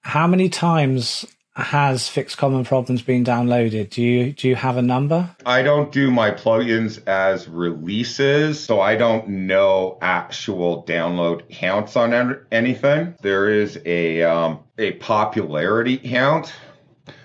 How 0.02 0.28
many 0.28 0.50
times 0.50 1.26
has 1.56 2.08
fixed 2.08 2.38
common 2.38 2.64
problems 2.64 3.02
been 3.02 3.24
downloaded? 3.24 3.90
Do 3.90 4.02
you 4.02 4.34
do 4.34 4.48
you 4.48 4.56
have 4.56 4.78
a 4.78 4.82
number? 4.82 5.30
I 5.46 5.62
don't 5.62 5.92
do 5.92 6.10
my 6.12 6.32
plugins 6.32 7.06
as 7.08 7.48
releases, 7.48 8.60
so 8.60 8.80
I 8.80 8.96
don't 8.96 9.28
know 9.28 9.98
actual 10.02 10.84
download 10.86 11.50
counts 11.50 11.96
on 11.96 12.14
anything. 12.52 13.16
There 13.22 13.50
is 13.50 13.80
a 13.86 14.24
um, 14.24 14.60
a 14.78 14.94
popularity 14.94 15.98
count. 15.98 16.54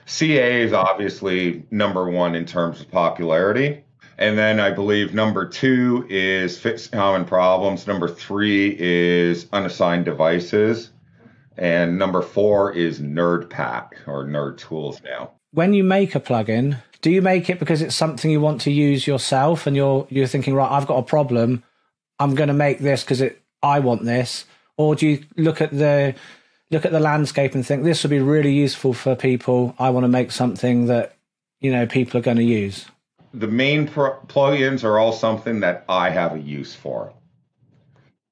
CA 0.07 0.63
is 0.63 0.73
obviously 0.73 1.65
number 1.71 2.11
one 2.11 2.35
in 2.35 2.45
terms 2.45 2.81
of 2.81 2.91
popularity. 2.91 3.84
And 4.19 4.39
then 4.39 4.61
I 4.61 4.71
believe 4.71 5.13
number 5.13 5.47
two 5.49 6.07
is 6.09 6.59
fixed 6.59 6.93
common 6.93 7.25
problems. 7.25 7.87
Number 7.87 8.09
three 8.09 8.77
is 8.79 9.47
unassigned 9.53 10.05
devices. 10.05 10.91
And 11.57 11.99
number 11.99 12.23
four 12.23 12.73
is 12.73 13.01
Nerd 13.01 13.51
Pack 13.51 13.97
or 14.07 14.25
Nerd 14.25 14.59
Tools 14.59 15.01
now. 15.03 15.33
When 15.53 15.73
you 15.73 15.85
make 15.85 16.15
a 16.15 16.21
plugin, 16.21 16.79
do 17.01 17.11
you 17.11 17.23
make 17.23 17.49
it 17.49 17.59
because 17.59 17.83
it's 17.83 17.95
something 17.95 18.31
you 18.31 18.41
want 18.41 18.61
to 18.63 18.73
use 18.73 19.07
yourself 19.07 19.67
and 19.67 19.77
you're 19.77 20.07
you're 20.11 20.27
thinking, 20.27 20.55
right, 20.55 20.71
I've 20.71 20.87
got 20.87 20.99
a 20.99 21.03
problem, 21.03 21.63
I'm 22.19 22.35
going 22.35 22.49
to 22.49 22.55
make 22.55 22.79
this 22.79 23.05
because 23.05 23.21
it 23.21 23.41
I 23.63 23.81
want 23.81 24.05
this, 24.05 24.47
or 24.77 24.95
do 24.95 25.07
you 25.07 25.25
look 25.37 25.61
at 25.61 25.71
the 25.71 26.15
look 26.71 26.85
at 26.85 26.93
the 26.93 27.01
landscape 27.01 27.55
and 27.55 27.65
think 27.65 27.85
this 27.85 28.03
would 28.03 28.11
be 28.11 28.21
really 28.21 28.53
useful 28.53 28.95
for 28.95 29.15
people? 29.15 29.75
I 29.79 29.91
want 29.91 30.05
to 30.05 30.09
make 30.09 30.33
something 30.33 30.87
that 30.87 31.17
you 31.61 31.71
know 31.71 31.87
people 31.87 32.19
are 32.19 32.23
going 32.23 32.39
to 32.39 32.45
use. 32.45 32.87
The 33.35 33.49
main 33.49 33.89
plugins 33.89 34.85
are 34.85 34.99
all 34.99 35.13
something 35.13 35.61
that 35.61 35.85
I 35.89 36.11
have 36.11 36.35
a 36.35 36.41
use 36.41 36.75
for 36.75 37.13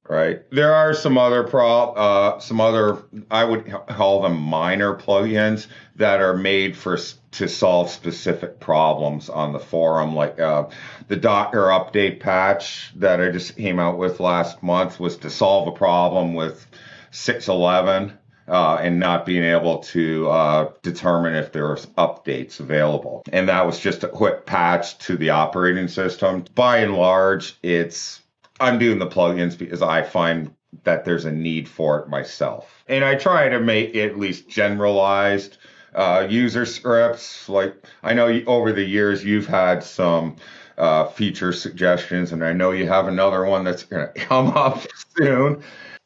right? 0.08 0.42
There 0.50 0.74
are 0.74 0.94
some 0.94 1.16
other 1.16 1.44
pro, 1.44 1.92
uh, 1.92 2.38
some 2.40 2.60
other 2.60 2.98
I 3.30 3.44
would 3.44 3.70
call 3.88 4.22
them 4.22 4.36
minor 4.36 4.94
plugins 4.94 5.68
that 5.96 6.20
are 6.20 6.36
made 6.36 6.76
for 6.76 6.98
to 7.32 7.48
solve 7.48 7.88
specific 7.88 8.60
problems 8.60 9.30
on 9.30 9.52
the 9.52 9.58
forum, 9.58 10.14
like 10.14 10.38
uh, 10.38 10.68
the 11.08 11.16
Docker 11.16 11.68
update 11.68 12.20
patch 12.20 12.92
that 12.96 13.20
I 13.20 13.30
just 13.30 13.56
came 13.56 13.78
out 13.78 13.96
with 13.96 14.20
last 14.20 14.62
month 14.62 15.00
was 15.00 15.16
to 15.18 15.30
solve 15.30 15.68
a 15.68 15.72
problem 15.72 16.34
with 16.34 16.66
611. 17.10 18.18
Uh, 18.48 18.76
and 18.82 18.98
not 18.98 19.24
being 19.24 19.44
able 19.44 19.78
to 19.78 20.28
uh, 20.28 20.70
determine 20.82 21.34
if 21.34 21.52
there's 21.52 21.86
updates 21.96 22.58
available. 22.58 23.22
And 23.32 23.48
that 23.48 23.64
was 23.64 23.78
just 23.78 24.02
a 24.02 24.08
quick 24.08 24.46
patch 24.46 24.98
to 25.06 25.16
the 25.16 25.30
operating 25.30 25.86
system. 25.86 26.44
By 26.56 26.78
and 26.78 26.96
large, 26.96 27.56
it's 27.62 28.20
I'm 28.58 28.78
doing 28.78 28.98
the 28.98 29.06
plugins 29.06 29.56
because 29.56 29.80
I 29.80 30.02
find 30.02 30.54
that 30.84 31.04
there's 31.04 31.24
a 31.24 31.32
need 31.32 31.68
for 31.68 32.00
it 32.00 32.08
myself. 32.08 32.84
And 32.88 33.04
I 33.04 33.14
try 33.14 33.48
to 33.48 33.60
make 33.60 33.94
at 33.96 34.18
least 34.18 34.48
generalized 34.48 35.58
uh, 35.94 36.26
user 36.28 36.64
scripts. 36.64 37.48
Like 37.48 37.74
I 38.02 38.14
know 38.14 38.28
over 38.46 38.72
the 38.72 38.84
years 38.84 39.24
you've 39.24 39.46
had 39.46 39.82
some 39.82 40.36
uh, 40.78 41.06
feature 41.08 41.52
suggestions, 41.52 42.32
and 42.32 42.44
I 42.44 42.52
know 42.52 42.70
you 42.70 42.88
have 42.88 43.08
another 43.08 43.44
one 43.44 43.64
that's 43.64 43.84
going 43.84 44.06
to 44.14 44.20
come 44.20 44.48
up 44.48 44.86
soon. 45.16 45.62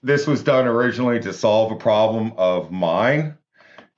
This 0.07 0.25
was 0.25 0.41
done 0.41 0.69
originally 0.69 1.19
to 1.19 1.33
solve 1.33 1.73
a 1.73 1.75
problem 1.75 2.33
of 2.37 2.71
mine, 2.71 3.37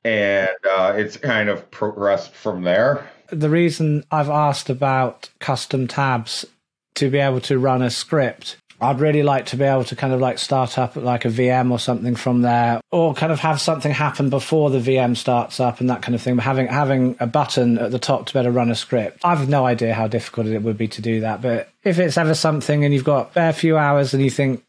and 0.04 0.48
uh, 0.66 0.94
it's 0.96 1.18
kind 1.18 1.50
of 1.50 1.70
progressed 1.70 2.32
from 2.32 2.62
there. 2.62 3.06
The 3.30 3.50
reason 3.50 4.06
I've 4.10 4.30
asked 4.30 4.70
about 4.70 5.28
custom 5.38 5.86
tabs 5.86 6.46
to 6.94 7.10
be 7.10 7.18
able 7.18 7.42
to 7.42 7.58
run 7.58 7.82
a 7.82 7.90
script. 7.90 8.56
I'd 8.80 9.00
really 9.00 9.22
like 9.22 9.44
to 9.46 9.56
be 9.58 9.64
able 9.64 9.84
to 9.84 9.96
kind 9.96 10.14
of 10.14 10.20
like 10.20 10.38
start 10.38 10.78
up 10.78 10.96
like 10.96 11.26
a 11.26 11.28
VM 11.28 11.70
or 11.70 11.78
something 11.78 12.16
from 12.16 12.40
there, 12.40 12.80
or 12.90 13.12
kind 13.12 13.30
of 13.30 13.40
have 13.40 13.60
something 13.60 13.92
happen 13.92 14.30
before 14.30 14.70
the 14.70 14.78
VM 14.78 15.14
starts 15.14 15.60
up 15.60 15.78
and 15.78 15.90
that 15.90 16.00
kind 16.00 16.14
of 16.14 16.22
thing. 16.22 16.36
But 16.36 16.44
having 16.44 16.68
having 16.68 17.16
a 17.20 17.26
button 17.26 17.76
at 17.76 17.90
the 17.90 17.98
top 17.98 18.24
to 18.26 18.32
better 18.32 18.50
run 18.50 18.70
a 18.70 18.74
script, 18.74 19.20
I've 19.24 19.46
no 19.50 19.66
idea 19.66 19.92
how 19.92 20.08
difficult 20.08 20.46
it 20.46 20.62
would 20.62 20.78
be 20.78 20.88
to 20.88 21.02
do 21.02 21.20
that. 21.20 21.42
But 21.42 21.68
if 21.84 21.98
it's 21.98 22.16
ever 22.16 22.34
something 22.34 22.82
and 22.82 22.94
you've 22.94 23.04
got 23.04 23.32
a 23.36 23.52
few 23.52 23.76
hours 23.76 24.14
and 24.14 24.22
you 24.22 24.30
think, 24.30 24.64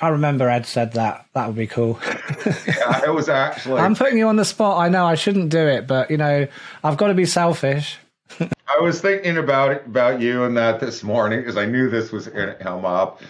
I 0.00 0.08
remember 0.08 0.48
Ed 0.48 0.66
said 0.66 0.92
that 0.92 1.26
that 1.34 1.46
would 1.46 1.56
be 1.56 1.66
cool. 1.66 1.98
yeah, 2.04 3.04
it 3.04 3.12
was 3.12 3.28
actually. 3.28 3.80
I'm 3.80 3.94
putting 3.94 4.18
you 4.18 4.28
on 4.28 4.36
the 4.36 4.44
spot. 4.44 4.78
I 4.78 4.88
know 4.88 5.04
I 5.04 5.14
shouldn't 5.14 5.50
do 5.50 5.66
it, 5.66 5.86
but 5.86 6.10
you 6.10 6.16
know 6.16 6.46
I've 6.84 6.96
got 6.96 7.08
to 7.08 7.14
be 7.14 7.26
selfish. 7.26 7.98
I 8.40 8.80
was 8.80 9.00
thinking 9.00 9.38
about 9.38 9.72
it, 9.72 9.86
about 9.86 10.20
you 10.20 10.44
and 10.44 10.56
that 10.56 10.80
this 10.80 11.02
morning 11.02 11.40
because 11.40 11.56
I 11.56 11.66
knew 11.66 11.88
this 11.88 12.12
was 12.12 12.28
going 12.28 12.48
to 12.48 12.54
come 12.54 12.84
up, 12.84 13.22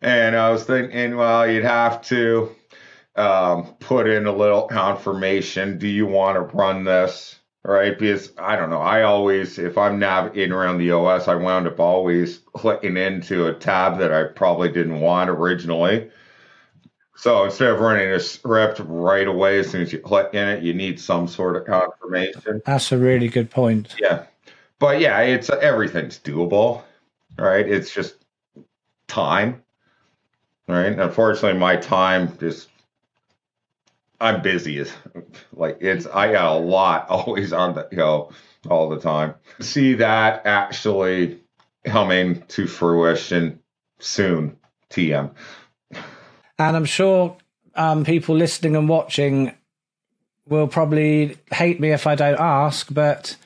and 0.00 0.36
I 0.36 0.50
was 0.50 0.64
thinking, 0.64 1.16
well, 1.16 1.50
you'd 1.50 1.64
have 1.64 2.00
to 2.02 2.54
um, 3.16 3.74
put 3.80 4.08
in 4.08 4.26
a 4.26 4.32
little 4.32 4.62
confirmation. 4.62 5.78
Do 5.78 5.88
you 5.88 6.06
want 6.06 6.36
to 6.36 6.56
run 6.56 6.84
this? 6.84 7.38
Right? 7.66 7.98
Because 7.98 8.30
I 8.36 8.56
don't 8.56 8.68
know. 8.68 8.82
I 8.82 9.02
always, 9.02 9.58
if 9.58 9.78
I'm 9.78 9.98
navigating 9.98 10.52
around 10.52 10.76
the 10.76 10.90
OS, 10.92 11.28
I 11.28 11.34
wound 11.34 11.66
up 11.66 11.80
always 11.80 12.40
clicking 12.52 12.98
into 12.98 13.46
a 13.46 13.54
tab 13.54 13.98
that 14.00 14.12
I 14.12 14.24
probably 14.24 14.70
didn't 14.70 15.00
want 15.00 15.30
originally. 15.30 16.10
So 17.16 17.44
instead 17.44 17.70
of 17.70 17.80
running 17.80 18.10
a 18.10 18.20
script 18.20 18.82
right 18.84 19.26
away 19.26 19.60
as 19.60 19.70
soon 19.70 19.80
as 19.80 19.92
you 19.94 19.98
click 19.98 20.34
in 20.34 20.46
it, 20.46 20.62
you 20.62 20.74
need 20.74 21.00
some 21.00 21.26
sort 21.26 21.56
of 21.56 21.64
confirmation. 21.64 22.60
That's 22.66 22.92
a 22.92 22.98
really 22.98 23.28
good 23.28 23.50
point. 23.50 23.94
Yeah, 23.98 24.26
but 24.78 25.00
yeah, 25.00 25.20
it's 25.20 25.48
everything's 25.48 26.18
doable, 26.18 26.82
right? 27.38 27.66
It's 27.66 27.94
just 27.94 28.16
time, 29.06 29.62
right? 30.68 30.98
Unfortunately, 30.98 31.58
my 31.58 31.76
time 31.76 32.36
is 32.42 32.66
I'm 34.20 34.42
busy 34.42 34.84
like 35.52 35.78
it's 35.80 36.06
I 36.06 36.32
got 36.32 36.56
a 36.56 36.58
lot 36.58 37.06
always 37.10 37.52
on 37.52 37.74
the 37.74 37.88
go 37.94 38.32
all 38.68 38.88
the 38.88 39.00
time. 39.00 39.34
See 39.60 39.94
that 39.94 40.46
actually 40.46 41.40
coming 41.84 42.42
to 42.48 42.66
fruition 42.66 43.60
soon, 43.98 44.56
TM. 44.90 45.30
And 46.58 46.76
I'm 46.76 46.84
sure 46.84 47.36
um, 47.74 48.04
people 48.04 48.36
listening 48.36 48.76
and 48.76 48.88
watching 48.88 49.52
will 50.48 50.68
probably 50.68 51.36
hate 51.52 51.80
me 51.80 51.90
if 51.90 52.06
I 52.06 52.14
don't 52.14 52.38
ask, 52.38 52.92
but 52.92 53.36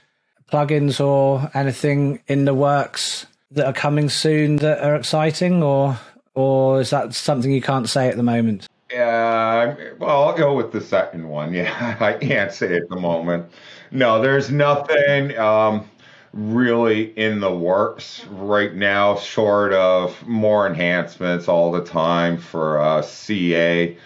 plugins 0.53 1.05
or 1.05 1.51
anything 1.55 2.21
in 2.27 2.45
the 2.45 2.55
works 2.55 3.27
that 3.51 3.67
are 3.67 3.73
coming 3.73 4.09
soon 4.09 4.57
that 4.57 4.83
are 4.83 4.97
exciting, 4.97 5.63
or 5.63 5.99
or 6.35 6.81
is 6.81 6.91
that 6.91 7.15
something 7.15 7.51
you 7.51 7.63
can't 7.63 7.89
say 7.89 8.09
at 8.09 8.17
the 8.17 8.23
moment? 8.23 8.69
Yeah, 8.91 9.75
well, 9.99 10.29
I'll 10.29 10.37
go 10.37 10.55
with 10.55 10.73
the 10.73 10.81
second 10.81 11.29
one. 11.29 11.53
Yeah, 11.59 11.97
I 12.01 12.15
can't 12.15 12.53
say 12.53 12.77
at 12.77 12.89
the 12.89 12.97
moment. 12.97 13.51
No, 13.91 14.21
there's 14.21 14.51
nothing 14.51 15.37
um, 15.39 15.89
really 16.33 17.19
in 17.19 17.41
the 17.41 17.55
works 17.55 18.25
right 18.27 18.75
now, 18.75 19.17
short 19.17 19.73
of 19.73 20.27
more 20.27 20.67
enhancements 20.67 21.49
all 21.49 21.73
the 21.73 21.85
time 21.85 22.39
for 22.39 22.81
uh, 22.81 23.03
CA 23.03 23.97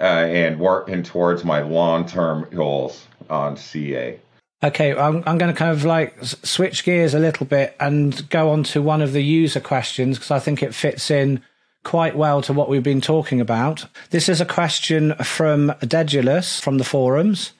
uh, 0.00 0.02
and 0.02 0.58
working 0.58 1.02
towards 1.02 1.44
my 1.44 1.60
long 1.62 2.06
term 2.06 2.46
goals 2.54 3.06
on 3.30 3.56
CA. 3.56 4.18
Okay, 4.62 4.96
I'm, 4.96 5.22
I'm 5.26 5.38
going 5.38 5.52
to 5.52 5.58
kind 5.58 5.70
of 5.70 5.84
like 5.84 6.16
switch 6.22 6.84
gears 6.84 7.14
a 7.14 7.18
little 7.18 7.46
bit 7.46 7.76
and 7.78 8.28
go 8.30 8.50
on 8.50 8.64
to 8.64 8.82
one 8.82 9.02
of 9.02 9.12
the 9.12 9.22
user 9.22 9.60
questions 9.60 10.16
because 10.16 10.30
I 10.30 10.38
think 10.38 10.62
it 10.62 10.74
fits 10.74 11.10
in 11.10 11.42
quite 11.86 12.16
well 12.16 12.42
to 12.42 12.52
what 12.52 12.68
we've 12.68 12.82
been 12.82 13.00
talking 13.00 13.40
about. 13.40 13.86
This 14.10 14.28
is 14.28 14.40
a 14.40 14.44
question 14.44 15.14
from 15.22 15.72
Daedalus 15.80 16.58
from 16.58 16.78
the 16.78 16.84
forums 16.84 17.52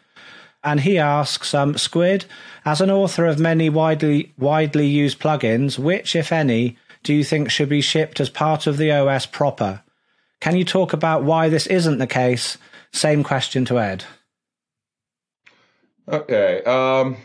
and 0.65 0.81
he 0.81 0.99
asks, 0.99 1.55
um, 1.55 1.79
Squid, 1.79 2.25
as 2.65 2.81
an 2.81 2.91
author 2.91 3.25
of 3.25 3.39
many 3.39 3.71
widely 3.71 4.35
widely 4.37 4.89
used 4.89 5.21
plugins, 5.21 5.79
which, 5.79 6.17
if 6.17 6.33
any, 6.33 6.77
do 7.05 7.15
you 7.15 7.23
think 7.23 7.53
should 7.53 7.69
be 7.69 7.81
shipped 7.81 8.19
as 8.19 8.29
part 8.29 8.67
of 8.67 8.79
the 8.79 8.91
OS 8.91 9.27
proper? 9.27 9.83
Can 10.41 10.57
you 10.57 10.65
talk 10.65 10.93
about 10.93 11.23
why 11.23 11.49
this 11.49 11.69
isn't 11.69 11.99
the 11.99 12.07
case? 12.09 12.59
Same 12.93 13.23
question 13.23 13.65
to 13.67 13.79
Ed. 13.79 14.05
Okay. 16.09 16.65
Um, 16.65 17.17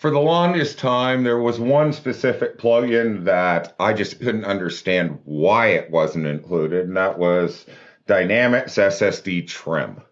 for 0.00 0.10
the 0.10 0.18
longest 0.18 0.78
time, 0.78 1.22
there 1.22 1.38
was 1.38 1.60
one 1.60 1.92
specific 1.92 2.58
plugin 2.58 3.24
that 3.24 3.74
I 3.78 3.92
just 3.92 4.18
couldn't 4.18 4.44
understand 4.44 5.20
why 5.24 5.68
it 5.68 5.90
wasn't 5.90 6.26
included, 6.26 6.86
and 6.86 6.96
that 6.96 7.18
was 7.18 7.66
Dynamix 8.08 8.76
SSD 8.76 9.46
Trim 9.46 10.02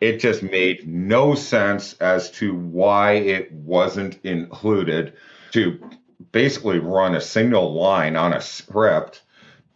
it 0.00 0.20
just 0.20 0.42
made 0.42 0.86
no 0.86 1.34
sense 1.34 1.94
as 1.94 2.30
to 2.30 2.54
why 2.54 3.12
it 3.12 3.50
wasn't 3.52 4.18
included 4.24 5.14
to 5.52 5.90
basically 6.32 6.78
run 6.78 7.14
a 7.14 7.20
single 7.20 7.74
line 7.74 8.16
on 8.16 8.32
a 8.32 8.40
script 8.40 9.22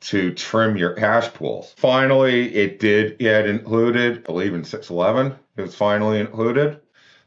to 0.01 0.33
trim 0.35 0.77
your 0.77 0.95
cache 0.95 1.33
pools. 1.35 1.75
Finally, 1.77 2.55
it 2.55 2.79
did 2.79 3.19
get 3.19 3.47
included, 3.47 4.19
I 4.19 4.21
believe 4.21 4.55
in 4.55 4.65
611, 4.65 5.39
it 5.57 5.63
was 5.63 5.75
finally 5.75 6.21
included. 6.21 6.81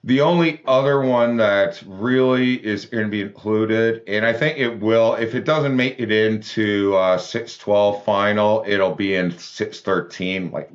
The 0.05 0.21
only 0.21 0.61
other 0.67 1.01
one 1.01 1.37
that 1.37 1.81
really 1.87 2.63
is 2.63 2.85
going 2.85 3.05
to 3.05 3.09
be 3.09 3.23
included, 3.23 4.03
and 4.07 4.23
I 4.23 4.33
think 4.33 4.59
it 4.59 4.79
will, 4.79 5.15
if 5.15 5.33
it 5.33 5.45
doesn't 5.45 5.75
make 5.75 5.99
it 5.99 6.11
into 6.11 6.95
uh, 6.95 7.17
612 7.17 8.05
final, 8.05 8.63
it'll 8.67 8.93
be 8.93 9.15
in 9.15 9.35
613. 9.35 10.51
Like, 10.51 10.69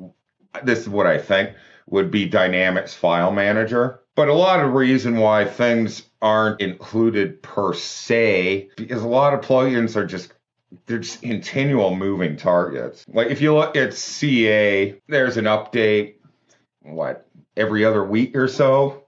this 0.65 0.79
is 0.79 0.89
what 0.89 1.07
I 1.07 1.17
think 1.17 1.51
would 1.85 2.11
be 2.11 2.29
Dynamix 2.29 2.89
File 2.93 3.31
Manager. 3.31 4.01
But 4.15 4.27
a 4.27 4.33
lot 4.33 4.59
of 4.59 4.73
reason 4.73 5.15
why 5.15 5.45
things 5.45 6.03
aren't 6.21 6.59
included 6.59 7.41
per 7.41 7.73
se, 7.73 8.71
because 8.75 9.01
a 9.01 9.07
lot 9.07 9.33
of 9.33 9.39
plugins 9.39 9.95
are 9.95 10.05
just 10.05 10.33
they're 10.87 10.99
just 10.99 11.21
continual 11.21 11.95
moving 11.95 12.35
targets. 12.35 13.05
Like 13.07 13.27
if 13.27 13.39
you 13.39 13.55
look 13.55 13.77
at 13.77 13.93
CA, 13.93 14.99
there's 15.07 15.37
an 15.37 15.45
update, 15.45 16.15
what, 16.81 17.25
every 17.55 17.85
other 17.85 18.03
week 18.03 18.35
or 18.35 18.49
so 18.49 19.00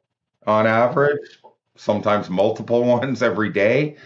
on 0.47 0.67
average, 0.67 1.39
sometimes 1.75 2.29
multiple 2.29 2.83
ones 2.85 3.21
every 3.23 3.49
day. 3.49 3.97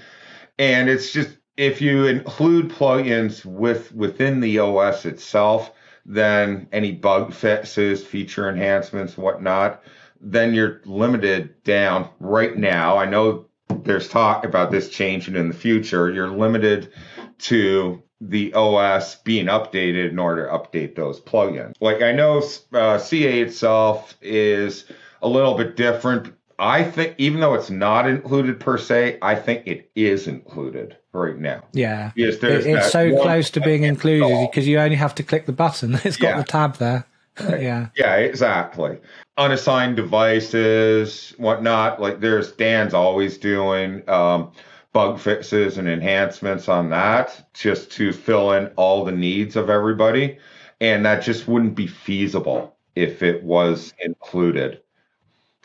And 0.59 0.89
it's 0.89 1.11
just 1.11 1.37
if 1.55 1.81
you 1.81 2.05
include 2.05 2.69
plugins 2.69 3.43
with 3.43 3.91
within 3.93 4.39
the 4.39 4.59
OS 4.59 5.05
itself, 5.05 5.71
then 6.05 6.67
any 6.71 6.91
bug 6.91 7.33
fixes, 7.33 8.03
feature 8.03 8.49
enhancements, 8.49 9.17
whatnot, 9.17 9.83
then 10.21 10.53
you're 10.53 10.81
limited 10.85 11.61
down 11.63 12.09
right 12.19 12.57
now. 12.57 12.97
I 12.97 13.05
know 13.05 13.45
there's 13.83 14.07
talk 14.07 14.45
about 14.45 14.71
this 14.71 14.89
changing 14.89 15.35
in 15.35 15.49
the 15.49 15.55
future. 15.55 16.11
You're 16.11 16.29
limited 16.29 16.93
to 17.39 18.01
the 18.21 18.53
OS 18.53 19.15
being 19.15 19.45
updated 19.45 20.09
in 20.09 20.17
order 20.17 20.47
to 20.47 20.51
update 20.51 20.95
those 20.95 21.19
plugins. 21.19 21.73
Like 21.79 22.01
I 22.01 22.11
know 22.13 22.41
uh, 22.73 22.97
CA 22.97 23.41
itself 23.41 24.15
is 24.21 24.85
a 25.21 25.27
little 25.27 25.55
bit 25.55 25.75
different 25.75 26.33
I 26.59 26.83
think 26.83 27.15
even 27.17 27.39
though 27.39 27.53
it's 27.53 27.69
not 27.69 28.07
included 28.09 28.59
per 28.59 28.77
se, 28.77 29.19
I 29.21 29.35
think 29.35 29.67
it 29.67 29.91
is 29.95 30.27
included 30.27 30.97
right 31.13 31.37
now. 31.37 31.63
Yeah, 31.73 32.11
yes, 32.15 32.35
it, 32.35 32.65
it's 32.65 32.91
so 32.91 33.21
close 33.21 33.51
to 33.51 33.61
being 33.61 33.83
included 33.83 34.49
because 34.49 34.67
you 34.67 34.79
only 34.79 34.95
have 34.95 35.13
to 35.15 35.23
click 35.23 35.45
the 35.45 35.51
button. 35.51 35.99
It's 36.03 36.17
got 36.17 36.29
yeah. 36.29 36.37
the 36.37 36.43
tab 36.43 36.75
there. 36.77 36.93
Right. 36.93 37.05
Yeah, 37.61 37.89
yeah, 37.95 38.15
exactly. 38.15 38.97
Unassigned 39.37 39.95
devices, 39.95 41.35
whatnot. 41.37 42.01
Like 42.01 42.19
there's 42.19 42.51
Dan's 42.53 42.95
always 42.95 43.37
doing 43.37 44.01
um, 44.09 44.51
bug 44.91 45.19
fixes 45.19 45.77
and 45.77 45.87
enhancements 45.87 46.67
on 46.67 46.89
that 46.89 47.47
just 47.53 47.91
to 47.91 48.11
fill 48.11 48.53
in 48.53 48.71
all 48.75 49.05
the 49.05 49.11
needs 49.11 49.55
of 49.55 49.69
everybody, 49.69 50.39
and 50.81 51.05
that 51.05 51.21
just 51.21 51.47
wouldn't 51.47 51.75
be 51.75 51.85
feasible 51.85 52.75
if 52.95 53.21
it 53.21 53.43
was 53.43 53.93
included 53.99 54.81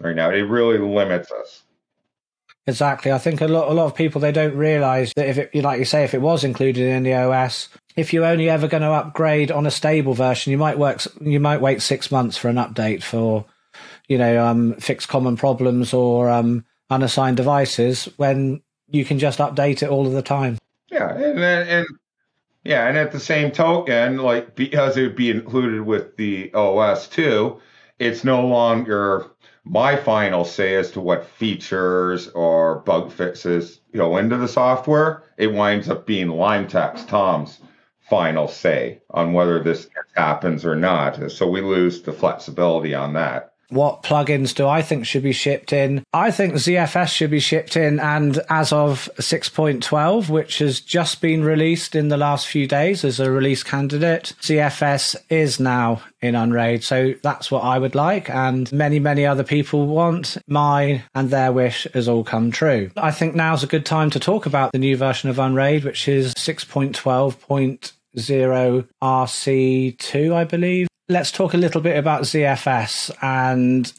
right 0.03 0.17
now. 0.17 0.31
It 0.31 0.43
really 0.43 0.79
limits 0.79 1.31
us. 1.31 1.62
Exactly. 2.67 3.11
I 3.11 3.19
think 3.19 3.41
a 3.41 3.49
lot, 3.49 3.69
a 3.69 3.75
lot 3.75 3.87
of 3.87 3.95
people 3.95 4.21
they 4.21 4.31
don't 4.31 4.57
realize 4.57 5.12
that 5.17 5.29
if 5.29 5.38
it, 5.38 5.55
like 5.55 5.81
you 5.81 5.85
say, 5.85 6.05
if 6.05 6.15
it 6.15 6.21
was 6.21 6.45
included 6.45 6.87
in 6.87 7.03
the 7.03 7.15
OS, 7.15 7.69
if 7.97 8.12
you're 8.12 8.25
only 8.25 8.49
ever 8.49 8.69
going 8.69 8.83
to 8.83 8.91
upgrade 8.91 9.51
on 9.51 9.67
a 9.67 9.71
stable 9.71 10.15
version, 10.15 10.53
you 10.53 10.59
might 10.59 10.79
work, 10.79 11.03
you 11.21 11.41
might 11.41 11.61
wait 11.61 11.83
six 11.83 12.11
months 12.11 12.37
for 12.37 12.49
an 12.49 12.57
update 12.57 13.03
for, 13.03 13.45
you 14.07 14.17
know, 14.17 14.45
um, 14.45 14.75
fix 14.75 15.07
common 15.07 15.37
problems 15.37 15.93
or 15.93 16.31
um, 16.31 16.65
unassigned 16.88 17.37
devices 17.37 18.09
when 18.17 18.62
you 18.88 19.05
can 19.05 19.19
just 19.19 19.41
update 19.41 19.83
it 19.83 19.88
all 19.88 20.07
of 20.07 20.12
the 20.12 20.23
time. 20.23 20.59
Yeah, 20.91 21.12
and 21.12 21.41
and 21.41 21.87
yeah, 22.65 22.87
and 22.87 22.97
at 22.97 23.11
the 23.11 23.21
same 23.21 23.51
token, 23.51 24.19
like 24.19 24.55
because 24.55 24.97
it 24.97 25.03
would 25.03 25.17
be 25.17 25.31
included 25.31 25.83
with 25.83 26.17
the 26.17 26.53
OS 26.55 27.09
too, 27.09 27.61
it's 27.99 28.23
no 28.23 28.47
longer 28.47 29.32
my 29.64 29.96
final 29.96 30.44
say 30.44 30.75
as 30.75 30.90
to 30.90 31.01
what 31.01 31.25
features 31.25 32.29
or 32.29 32.81
bug 32.81 33.12
fixes 33.12 33.81
go 33.94 34.16
into 34.16 34.37
the 34.37 34.48
software, 34.48 35.22
it 35.37 35.53
winds 35.53 35.88
up 35.88 36.07
being 36.07 36.29
LimeTech's 36.29 37.05
Tom's 37.07 37.61
final 38.01 38.48
say 38.48 39.01
on 39.11 39.33
whether 39.33 39.62
this 39.62 39.88
happens 40.14 40.64
or 40.64 40.75
not. 40.75 41.31
So 41.31 41.48
we 41.48 41.61
lose 41.61 42.03
the 42.03 42.12
flexibility 42.12 42.94
on 42.94 43.12
that 43.14 43.52
what 43.73 44.03
plugins 44.03 44.55
do 44.55 44.69
I 44.69 44.83
think 44.83 45.07
should 45.07 45.23
be 45.23 45.33
shipped 45.33 45.73
in? 45.73 46.05
I 46.13 46.31
think 46.31 46.55
ZFS 46.55 47.09
should 47.09 47.31
be 47.31 47.41
shipped 47.41 47.77
in, 47.77 47.99
and 47.99 48.41
as 48.49 48.73
of 48.73 49.09
6.12, 49.17 50.29
which 50.29 50.59
has 50.59 50.81
just 50.81 51.21
been 51.21 51.45
released 51.45 51.95
in 51.95 52.09
the 52.09 52.17
last 52.17 52.47
few 52.47 52.67
days 52.67 53.05
as 53.05 53.21
a 53.21 53.31
release 53.31 53.63
candidate, 53.63 54.35
ZFS 54.41 55.17
is 55.29 55.59
now 55.59 56.03
in 56.21 56.35
Unraid. 56.35 56.85
So 56.85 57.15
that's 57.23 57.51
what 57.51 57.65
I 57.65 57.79
would 57.79 57.95
like, 57.95 58.31
and 58.31 58.71
many, 58.73 58.99
many 58.99 59.27
other 59.27 59.45
people 59.45 59.87
want. 59.87 60.37
Mine 60.47 61.03
and 61.15 61.31
their 61.31 61.53
wish 61.53 61.87
has 61.95 62.09
all 62.09 62.25
come 62.25 62.51
true. 62.51 62.91
I 62.97 63.11
think 63.11 63.35
now's 63.35 63.63
a 63.63 63.69
good 63.69 63.87
time 63.87 64.11
to 64.11 64.21
talk 64.21 64.47
about 64.47 64.73
the 64.73 64.79
new 64.79 64.97
version 64.97 65.31
of 65.31 65.39
Unraid, 65.39 65.85
which 65.85 66.09
is 66.09 66.35
6.12.0 66.35 68.89
RC2, 69.03 70.35
I 70.35 70.45
believe 70.45 70.89
let's 71.09 71.31
talk 71.31 71.55
a 71.55 71.59
little 71.59 71.81
bit 71.81 71.97
about 71.97 72.23
ZFS 72.23 73.11
and 73.23 73.93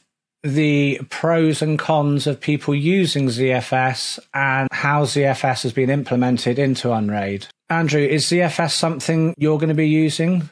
the 0.44 1.00
pros 1.10 1.62
and 1.62 1.80
cons 1.80 2.28
of 2.28 2.40
people 2.40 2.76
using 2.76 3.28
ZFS 3.28 4.20
and 4.34 4.68
how 4.72 5.04
ZFS 5.06 5.64
has 5.64 5.74
been 5.74 5.90
implemented 5.90 6.60
into 6.60 6.92
Unraid. 6.92 7.48
Andrew, 7.70 8.02
is 8.02 8.26
ZFS 8.26 8.72
something 8.72 9.34
you're 9.38 9.58
going 9.58 9.70
to 9.70 9.76
be 9.76 9.88
using? 9.88 10.50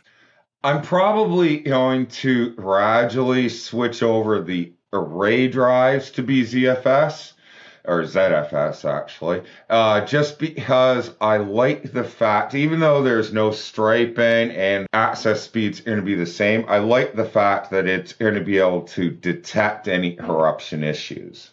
I'm 0.63 0.81
probably 0.81 1.57
going 1.57 2.07
to 2.07 2.51
gradually 2.51 3.49
switch 3.49 4.01
over 4.01 4.41
the 4.41 4.71
array 4.93 5.47
drives 5.47 6.11
to 6.11 6.23
be 6.23 6.43
ZFS 6.43 7.33
or 7.85 8.03
ZFS 8.03 8.89
actually, 8.89 9.41
uh, 9.69 10.05
just 10.05 10.39
because 10.39 11.11
I 11.19 11.37
like 11.37 11.91
the 11.91 12.03
fact, 12.03 12.55
even 12.55 12.79
though 12.79 13.03
there's 13.03 13.33
no 13.33 13.51
striping 13.51 14.51
and 14.51 14.87
access 14.93 15.41
speed's 15.41 15.81
going 15.81 15.97
to 15.97 16.03
be 16.03 16.15
the 16.15 16.25
same, 16.25 16.65
I 16.67 16.79
like 16.79 17.15
the 17.15 17.25
fact 17.25 17.71
that 17.71 17.87
it's 17.87 18.13
going 18.13 18.35
to 18.35 18.43
be 18.43 18.57
able 18.57 18.83
to 18.83 19.09
detect 19.09 19.87
any 19.87 20.15
corruption 20.15 20.83
issues 20.83 21.51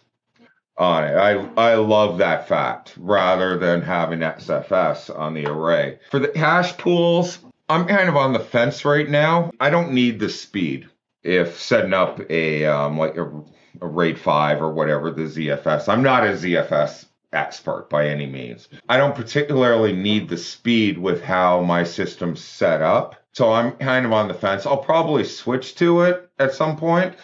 on 0.77 1.03
it. 1.03 1.15
I 1.15 1.31
I 1.57 1.75
love 1.75 2.19
that 2.19 2.47
fact 2.47 2.93
rather 2.97 3.57
than 3.57 3.81
having 3.81 4.19
XFS 4.19 5.15
on 5.15 5.33
the 5.33 5.45
array. 5.45 5.99
For 6.09 6.19
the 6.19 6.29
cache 6.29 6.77
pools, 6.77 7.39
I'm 7.67 7.85
kind 7.85 8.09
of 8.09 8.15
on 8.15 8.33
the 8.33 8.39
fence 8.39 8.85
right 8.85 9.07
now. 9.07 9.51
I 9.59 9.69
don't 9.69 9.91
need 9.91 10.19
the 10.19 10.29
speed 10.29 10.87
if 11.21 11.59
setting 11.59 11.93
up 11.93 12.19
a 12.31 12.65
um, 12.65 12.97
like 12.97 13.17
a 13.17 13.25
a 13.25 13.43
RAID 13.79 14.19
5 14.19 14.61
or 14.61 14.71
whatever 14.71 15.11
the 15.11 15.23
ZFS. 15.23 15.87
I'm 15.87 16.03
not 16.03 16.25
a 16.25 16.31
ZFS 16.31 17.05
expert 17.31 17.89
by 17.89 18.07
any 18.07 18.25
means. 18.25 18.67
I 18.87 18.97
don't 18.97 19.15
particularly 19.15 19.93
need 19.93 20.29
the 20.29 20.37
speed 20.37 20.97
with 20.97 21.23
how 21.23 21.61
my 21.61 21.83
system's 21.83 22.43
set 22.43 22.81
up. 22.81 23.15
So 23.33 23.51
I'm 23.51 23.73
kind 23.73 24.05
of 24.05 24.13
on 24.13 24.27
the 24.27 24.33
fence. 24.33 24.65
I'll 24.65 24.77
probably 24.77 25.23
switch 25.23 25.75
to 25.75 26.01
it 26.01 26.29
at 26.39 26.53
some 26.53 26.77
point. 26.77 27.15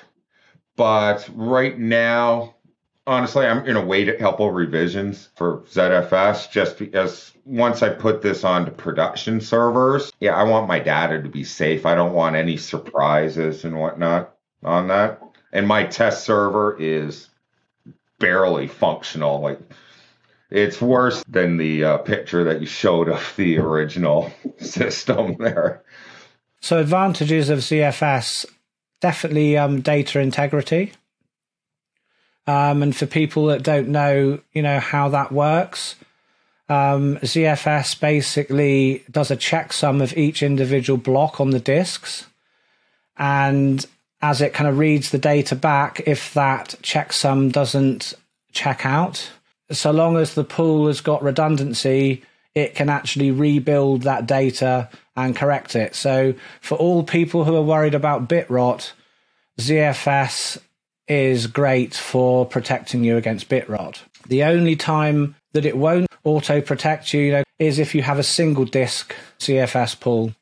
But 0.75 1.27
right 1.33 1.77
now, 1.77 2.55
honestly, 3.07 3.45
I'm 3.45 3.63
going 3.63 3.75
to 3.75 3.81
wait 3.81 4.09
a 4.09 4.17
couple 4.17 4.51
revisions 4.51 5.29
for 5.35 5.61
ZFS 5.71 6.51
just 6.51 6.77
because 6.77 7.31
once 7.45 7.81
I 7.81 7.89
put 7.89 8.21
this 8.21 8.43
onto 8.43 8.71
production 8.71 9.41
servers, 9.41 10.11
yeah, 10.19 10.35
I 10.35 10.43
want 10.43 10.67
my 10.67 10.79
data 10.79 11.21
to 11.21 11.29
be 11.29 11.43
safe. 11.43 11.85
I 11.85 11.95
don't 11.95 12.13
want 12.13 12.35
any 12.35 12.57
surprises 12.57 13.63
and 13.63 13.79
whatnot 13.79 14.35
on 14.63 14.87
that 14.89 15.21
and 15.55 15.69
my 15.69 15.85
test 15.85 16.25
server 16.25 16.75
is 16.77 17.29
barely 18.19 18.67
functional. 18.67 19.39
Like 19.39 19.59
it's 20.51 20.81
worse 20.81 21.23
than 21.29 21.55
the 21.55 21.85
uh, 21.85 21.97
picture 21.99 22.43
that 22.43 22.59
you 22.59 22.67
showed 22.67 23.07
of 23.07 23.33
the 23.37 23.57
original 23.57 24.31
system 24.57 25.37
there. 25.39 25.81
So 26.59 26.79
advantages 26.79 27.49
of 27.49 27.59
ZFS 27.59 28.45
definitely 28.99 29.57
um, 29.57 29.79
data 29.79 30.19
integrity. 30.19 30.91
Um, 32.47 32.83
and 32.83 32.95
for 32.95 33.05
people 33.05 33.45
that 33.45 33.63
don't 33.63 33.87
know, 33.87 34.39
you 34.51 34.61
know 34.61 34.81
how 34.81 35.07
that 35.09 35.31
works, 35.31 35.95
um, 36.67 37.15
ZFS 37.17 37.97
basically 37.99 39.05
does 39.09 39.31
a 39.31 39.37
checksum 39.37 40.03
of 40.03 40.17
each 40.17 40.43
individual 40.43 40.97
block 40.97 41.39
on 41.39 41.51
the 41.51 41.59
disks, 41.59 42.27
and 43.17 43.85
as 44.21 44.41
it 44.41 44.53
kind 44.53 44.67
of 44.67 44.77
reads 44.77 45.11
the 45.11 45.17
data 45.17 45.55
back 45.55 46.01
if 46.05 46.33
that 46.33 46.75
checksum 46.81 47.51
doesn't 47.51 48.13
check 48.51 48.85
out. 48.85 49.29
So 49.71 49.91
long 49.91 50.17
as 50.17 50.33
the 50.33 50.43
pool 50.43 50.87
has 50.87 51.01
got 51.01 51.23
redundancy, 51.23 52.23
it 52.53 52.75
can 52.75 52.89
actually 52.89 53.31
rebuild 53.31 54.03
that 54.03 54.25
data 54.25 54.89
and 55.15 55.35
correct 55.35 55.75
it. 55.75 55.95
So 55.95 56.33
for 56.61 56.77
all 56.77 57.03
people 57.03 57.43
who 57.43 57.55
are 57.55 57.61
worried 57.61 57.95
about 57.95 58.29
bit 58.29 58.49
rot, 58.49 58.93
ZFS 59.59 60.57
is 61.07 61.47
great 61.47 61.93
for 61.93 62.45
protecting 62.45 63.03
you 63.03 63.17
against 63.17 63.49
bit 63.49 63.69
rot. 63.69 64.03
The 64.27 64.43
only 64.43 64.75
time 64.75 65.35
that 65.53 65.65
it 65.65 65.77
won't 65.77 66.07
auto 66.23 66.61
protect 66.61 67.13
you, 67.13 67.21
you 67.21 67.31
know, 67.31 67.43
is 67.59 67.79
if 67.79 67.95
you 67.95 68.01
have 68.01 68.19
a 68.19 68.23
single 68.23 68.65
disk 68.65 69.15
ZFS 69.39 69.99
pool 69.99 70.33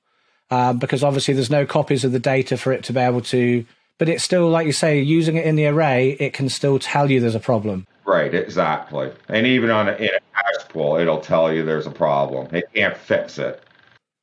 um, 0.53 0.77
because 0.77 1.03
obviously 1.03 1.33
there's 1.33 1.49
no 1.49 1.65
copies 1.65 2.03
of 2.03 2.11
the 2.11 2.19
data 2.19 2.57
for 2.57 2.71
it 2.71 2.83
to 2.83 2.93
be 2.93 2.99
able 2.99 3.21
to. 3.21 3.65
But 3.97 4.07
it's 4.07 4.23
still, 4.23 4.49
like 4.49 4.67
you 4.67 4.71
say, 4.71 5.01
using 5.01 5.35
it 5.35 5.45
in 5.45 5.55
the 5.55 5.65
array, 5.65 6.11
it 6.19 6.33
can 6.33 6.47
still 6.49 6.77
tell 6.77 7.09
you 7.09 7.19
there's 7.19 7.33
a 7.33 7.39
problem. 7.39 7.87
Right, 8.05 8.33
exactly. 8.33 9.11
And 9.29 9.47
even 9.47 9.71
on 9.71 9.89
a, 9.89 9.93
in 9.93 10.09
a 10.09 10.19
cache 10.35 10.67
pool, 10.69 10.97
it'll 10.97 11.21
tell 11.21 11.51
you 11.51 11.63
there's 11.63 11.87
a 11.87 11.91
problem. 11.91 12.53
It 12.53 12.65
can't 12.73 12.95
fix 12.95 13.39
it. 13.39 13.63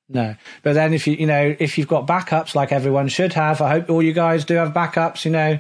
No, 0.08 0.34
but 0.62 0.74
then 0.74 0.92
if 0.92 1.06
you 1.06 1.14
you 1.14 1.26
know 1.26 1.54
if 1.60 1.78
you've 1.78 1.86
got 1.86 2.06
backups 2.06 2.56
like 2.56 2.72
everyone 2.72 3.06
should 3.06 3.32
have, 3.32 3.60
I 3.60 3.70
hope 3.70 3.90
all 3.90 4.02
you 4.02 4.12
guys 4.12 4.44
do 4.44 4.54
have 4.54 4.72
backups. 4.72 5.24
You 5.24 5.30
know, 5.30 5.58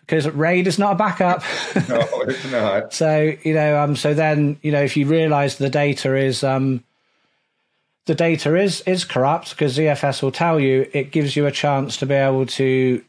because 0.00 0.28
RAID 0.28 0.68
is 0.68 0.78
not 0.78 0.92
a 0.92 0.94
backup. 0.94 1.42
no, 1.88 2.00
it's 2.22 2.50
not. 2.50 2.92
so 3.02 3.34
you 3.42 3.54
know, 3.54 3.80
um, 3.80 3.96
so 3.96 4.14
then 4.14 4.58
you 4.62 4.70
know 4.70 4.82
if 4.82 4.96
you 4.96 5.06
realise 5.06 5.56
the 5.56 5.68
data 5.68 6.16
is 6.16 6.44
um 6.44 6.84
the 8.08 8.14
data 8.14 8.56
is 8.56 8.80
is 8.80 9.04
corrupt 9.04 9.50
because 9.50 9.76
ZFS 9.76 10.22
will 10.22 10.32
tell 10.32 10.58
you 10.58 10.88
it 10.94 11.12
gives 11.12 11.36
you 11.36 11.44
a 11.44 11.52
chance 11.52 11.98
to 11.98 12.06
be 12.06 12.14
able 12.14 12.46
to 12.46 13.04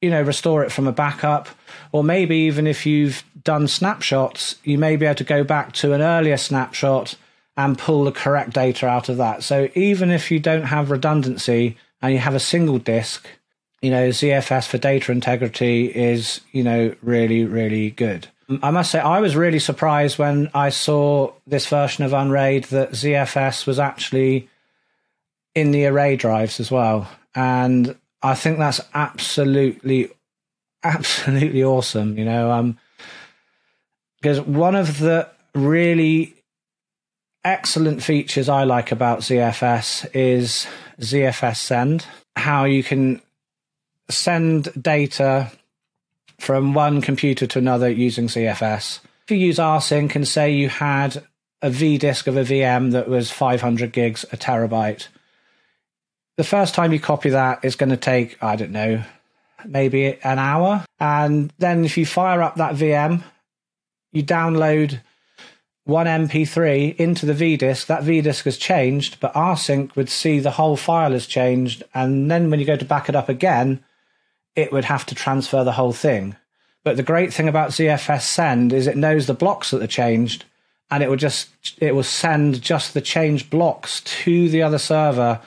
you 0.00 0.10
know 0.10 0.22
restore 0.22 0.64
it 0.64 0.72
from 0.72 0.88
a 0.88 0.92
backup. 0.92 1.48
Or 1.92 2.02
maybe 2.02 2.36
even 2.36 2.66
if 2.66 2.86
you've 2.86 3.22
done 3.44 3.68
snapshots 3.68 4.56
you 4.64 4.78
may 4.78 4.96
be 4.96 5.04
able 5.04 5.16
to 5.16 5.24
go 5.24 5.44
back 5.44 5.72
to 5.74 5.92
an 5.92 6.00
earlier 6.00 6.38
snapshot 6.38 7.14
and 7.58 7.78
pull 7.78 8.04
the 8.04 8.12
correct 8.12 8.54
data 8.54 8.86
out 8.86 9.10
of 9.10 9.18
that. 9.18 9.42
So 9.42 9.68
even 9.74 10.10
if 10.10 10.30
you 10.30 10.40
don't 10.40 10.64
have 10.64 10.90
redundancy 10.90 11.76
and 12.00 12.14
you 12.14 12.18
have 12.18 12.34
a 12.34 12.40
single 12.40 12.78
disk 12.78 13.28
you 13.82 13.90
know 13.90 14.08
ZFS 14.08 14.66
for 14.66 14.78
data 14.78 15.12
integrity 15.12 15.86
is 15.94 16.40
you 16.52 16.64
know 16.64 16.94
really 17.02 17.44
really 17.44 17.90
good 17.90 18.28
I 18.62 18.70
must 18.70 18.90
say, 18.90 18.98
I 18.98 19.20
was 19.20 19.36
really 19.36 19.58
surprised 19.58 20.18
when 20.18 20.50
I 20.54 20.70
saw 20.70 21.32
this 21.46 21.66
version 21.66 22.04
of 22.04 22.14
Unraid 22.14 22.64
that 22.64 22.92
ZFS 22.92 23.66
was 23.66 23.78
actually 23.78 24.48
in 25.54 25.70
the 25.70 25.86
array 25.86 26.16
drives 26.16 26.58
as 26.58 26.70
well. 26.70 27.08
And 27.34 27.94
I 28.22 28.34
think 28.34 28.58
that's 28.58 28.80
absolutely, 28.94 30.10
absolutely 30.82 31.62
awesome, 31.62 32.16
you 32.16 32.24
know. 32.24 32.50
Um, 32.50 32.78
because 34.20 34.40
one 34.40 34.74
of 34.74 34.98
the 34.98 35.28
really 35.54 36.34
excellent 37.44 38.02
features 38.02 38.48
I 38.48 38.64
like 38.64 38.92
about 38.92 39.20
ZFS 39.20 40.08
is 40.14 40.66
ZFS 41.00 41.56
send, 41.56 42.06
how 42.34 42.64
you 42.64 42.82
can 42.82 43.20
send 44.10 44.70
data 44.80 45.52
from 46.38 46.74
one 46.74 47.00
computer 47.00 47.46
to 47.46 47.58
another 47.58 47.90
using 47.90 48.28
ZFS. 48.28 49.00
If 49.24 49.30
you 49.32 49.36
use 49.38 49.58
rsync 49.58 50.14
and 50.14 50.26
say 50.26 50.52
you 50.52 50.68
had 50.68 51.22
a 51.60 51.70
V 51.70 51.98
disk 51.98 52.26
of 52.26 52.36
a 52.36 52.44
VM 52.44 52.92
that 52.92 53.08
was 53.08 53.30
500 53.30 53.92
gigs, 53.92 54.24
a 54.32 54.36
terabyte, 54.36 55.08
the 56.36 56.44
first 56.44 56.74
time 56.74 56.92
you 56.92 57.00
copy 57.00 57.30
that 57.30 57.64
is 57.64 57.76
going 57.76 57.90
to 57.90 57.96
take, 57.96 58.42
I 58.42 58.56
don't 58.56 58.70
know, 58.70 59.02
maybe 59.66 60.18
an 60.22 60.38
hour. 60.38 60.84
And 61.00 61.52
then 61.58 61.84
if 61.84 61.98
you 61.98 62.06
fire 62.06 62.40
up 62.42 62.56
that 62.56 62.76
VM, 62.76 63.22
you 64.12 64.22
download 64.22 65.00
one 65.84 66.06
MP3 66.06 66.96
into 66.96 67.26
the 67.26 67.34
V 67.34 67.56
disk, 67.56 67.86
that 67.88 68.04
V 68.04 68.20
disk 68.20 68.44
has 68.44 68.56
changed, 68.56 69.18
but 69.20 69.34
rsync 69.34 69.96
would 69.96 70.08
see 70.08 70.38
the 70.38 70.52
whole 70.52 70.76
file 70.76 71.12
has 71.12 71.26
changed. 71.26 71.82
And 71.92 72.30
then 72.30 72.50
when 72.50 72.60
you 72.60 72.66
go 72.66 72.76
to 72.76 72.84
back 72.84 73.08
it 73.08 73.16
up 73.16 73.28
again, 73.28 73.84
it 74.58 74.72
would 74.72 74.86
have 74.86 75.06
to 75.06 75.14
transfer 75.14 75.62
the 75.62 75.72
whole 75.72 75.92
thing. 75.92 76.34
But 76.82 76.96
the 76.96 77.04
great 77.04 77.32
thing 77.32 77.46
about 77.46 77.70
ZFS 77.70 78.22
send 78.22 78.72
is 78.72 78.88
it 78.88 78.96
knows 78.96 79.26
the 79.26 79.34
blocks 79.34 79.70
that 79.70 79.80
are 79.80 79.86
changed 79.86 80.46
and 80.90 81.00
it 81.00 81.08
will 81.08 81.16
just 81.16 81.48
it 81.78 81.94
will 81.94 82.02
send 82.02 82.60
just 82.60 82.92
the 82.92 83.00
changed 83.00 83.50
blocks 83.50 84.00
to 84.00 84.48
the 84.48 84.62
other 84.62 84.78
server 84.78 85.40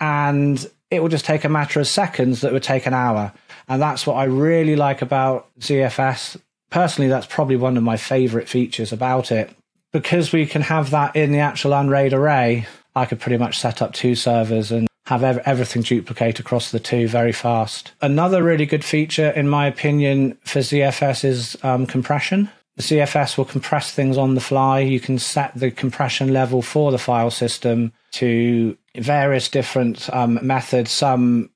and 0.00 0.68
it 0.90 1.00
will 1.00 1.08
just 1.08 1.24
take 1.24 1.44
a 1.44 1.48
matter 1.48 1.78
of 1.78 1.86
seconds 1.86 2.40
that 2.40 2.52
would 2.52 2.64
take 2.64 2.86
an 2.86 2.94
hour. 2.94 3.32
And 3.68 3.80
that's 3.80 4.04
what 4.04 4.14
I 4.14 4.24
really 4.24 4.74
like 4.74 5.00
about 5.00 5.48
ZFS. 5.60 6.36
Personally, 6.70 7.08
that's 7.08 7.26
probably 7.26 7.56
one 7.56 7.76
of 7.76 7.84
my 7.84 7.96
favorite 7.96 8.48
features 8.48 8.92
about 8.92 9.30
it. 9.30 9.48
Because 9.92 10.32
we 10.32 10.44
can 10.44 10.62
have 10.62 10.90
that 10.90 11.14
in 11.14 11.30
the 11.30 11.38
actual 11.38 11.72
Unraid 11.72 12.12
array, 12.12 12.66
I 12.96 13.06
could 13.06 13.20
pretty 13.20 13.38
much 13.38 13.60
set 13.60 13.80
up 13.80 13.92
two 13.92 14.16
servers 14.16 14.72
and 14.72 14.88
have 15.06 15.22
ev- 15.22 15.42
everything 15.44 15.82
duplicate 15.82 16.40
across 16.40 16.70
the 16.70 16.80
two 16.80 17.06
very 17.08 17.32
fast. 17.32 17.92
Another 18.00 18.42
really 18.42 18.66
good 18.66 18.84
feature, 18.84 19.30
in 19.30 19.48
my 19.48 19.66
opinion, 19.66 20.38
for 20.44 20.60
ZFS 20.60 21.24
is 21.24 21.56
um, 21.62 21.86
compression. 21.86 22.50
The 22.76 22.82
ZFS 22.82 23.38
will 23.38 23.44
compress 23.44 23.92
things 23.92 24.18
on 24.18 24.34
the 24.34 24.40
fly. 24.40 24.80
You 24.80 24.98
can 24.98 25.18
set 25.18 25.52
the 25.54 25.70
compression 25.70 26.32
level 26.32 26.60
for 26.62 26.90
the 26.90 26.98
file 26.98 27.30
system 27.30 27.92
to 28.12 28.76
various 28.96 29.48
different 29.48 30.12
um, 30.12 30.40
methods. 30.42 30.90
Some 30.90 31.50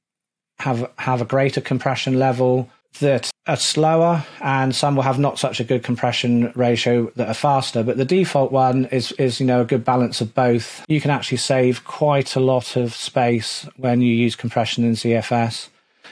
have 0.61 0.90
have 0.99 1.20
a 1.20 1.24
greater 1.24 1.61
compression 1.61 2.18
level 2.18 2.70
that 3.01 3.30
are 3.47 3.57
slower, 3.57 4.24
and 4.41 4.74
some 4.74 4.97
will 4.97 5.03
have 5.03 5.18
not 5.18 5.39
such 5.39 5.61
a 5.61 5.64
good 5.64 5.82
compression 5.82 6.53
ratio 6.55 7.11
that 7.16 7.28
are 7.28 7.34
faster. 7.34 7.82
But 7.82 7.97
the 7.97 8.05
default 8.05 8.53
one 8.53 8.86
is 8.86 9.12
is 9.12 9.41
you 9.41 9.47
know 9.47 9.62
a 9.62 9.64
good 9.64 9.84
balance 9.84 10.20
of 10.20 10.34
both. 10.34 10.84
You 10.89 11.01
can 11.01 11.11
actually 11.11 11.39
save 11.39 11.84
quite 11.84 12.36
a 12.36 12.41
lot 12.41 12.76
of 12.76 12.95
space 12.95 13.66
when 13.76 14.01
you 14.01 14.12
use 14.12 14.36
compression 14.36 14.84
in 14.84 14.93
ZFS. 14.93 15.68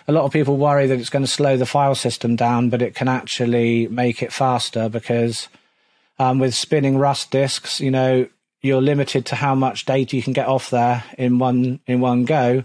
A 0.09 0.13
lot 0.13 0.25
of 0.25 0.33
people 0.33 0.57
worry 0.57 0.87
that 0.87 1.01
it's 1.01 1.11
going 1.11 1.25
to 1.25 1.31
slow 1.31 1.57
the 1.57 1.67
file 1.67 1.97
system 1.97 2.37
down, 2.37 2.71
but 2.71 2.83
it 2.83 2.95
can 2.95 3.09
actually 3.09 3.89
make 3.89 4.23
it 4.23 4.33
faster 4.33 4.89
because 4.89 5.49
um, 6.19 6.39
with 6.39 6.55
spinning 6.55 6.97
Rust 6.97 7.31
disks, 7.31 7.81
you 7.81 7.91
know, 7.91 8.29
you're 8.63 8.83
limited 8.83 9.27
to 9.27 9.35
how 9.35 9.55
much 9.55 9.85
data 9.85 10.17
you 10.17 10.23
can 10.23 10.33
get 10.33 10.47
off 10.47 10.71
there 10.71 11.05
in 11.19 11.39
one 11.39 11.81
in 11.87 12.01
one 12.01 12.25
go. 12.25 12.65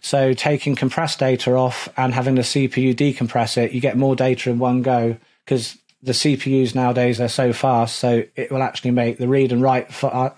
So 0.00 0.32
taking 0.32 0.74
compressed 0.74 1.18
data 1.18 1.54
off 1.54 1.88
and 1.96 2.14
having 2.14 2.34
the 2.34 2.42
CPU 2.42 2.94
decompress 2.94 3.56
it, 3.56 3.72
you 3.72 3.80
get 3.80 3.96
more 3.96 4.16
data 4.16 4.50
in 4.50 4.58
one 4.58 4.82
go 4.82 5.16
because 5.44 5.78
the 6.02 6.12
CPUs 6.12 6.74
nowadays 6.74 7.20
are 7.20 7.28
so 7.28 7.52
fast. 7.52 7.96
So 7.96 8.24
it 8.36 8.52
will 8.52 8.62
actually 8.62 8.90
make 8.90 9.18
the 9.18 9.28
read 9.28 9.52
and 9.52 9.62
write 9.62 9.90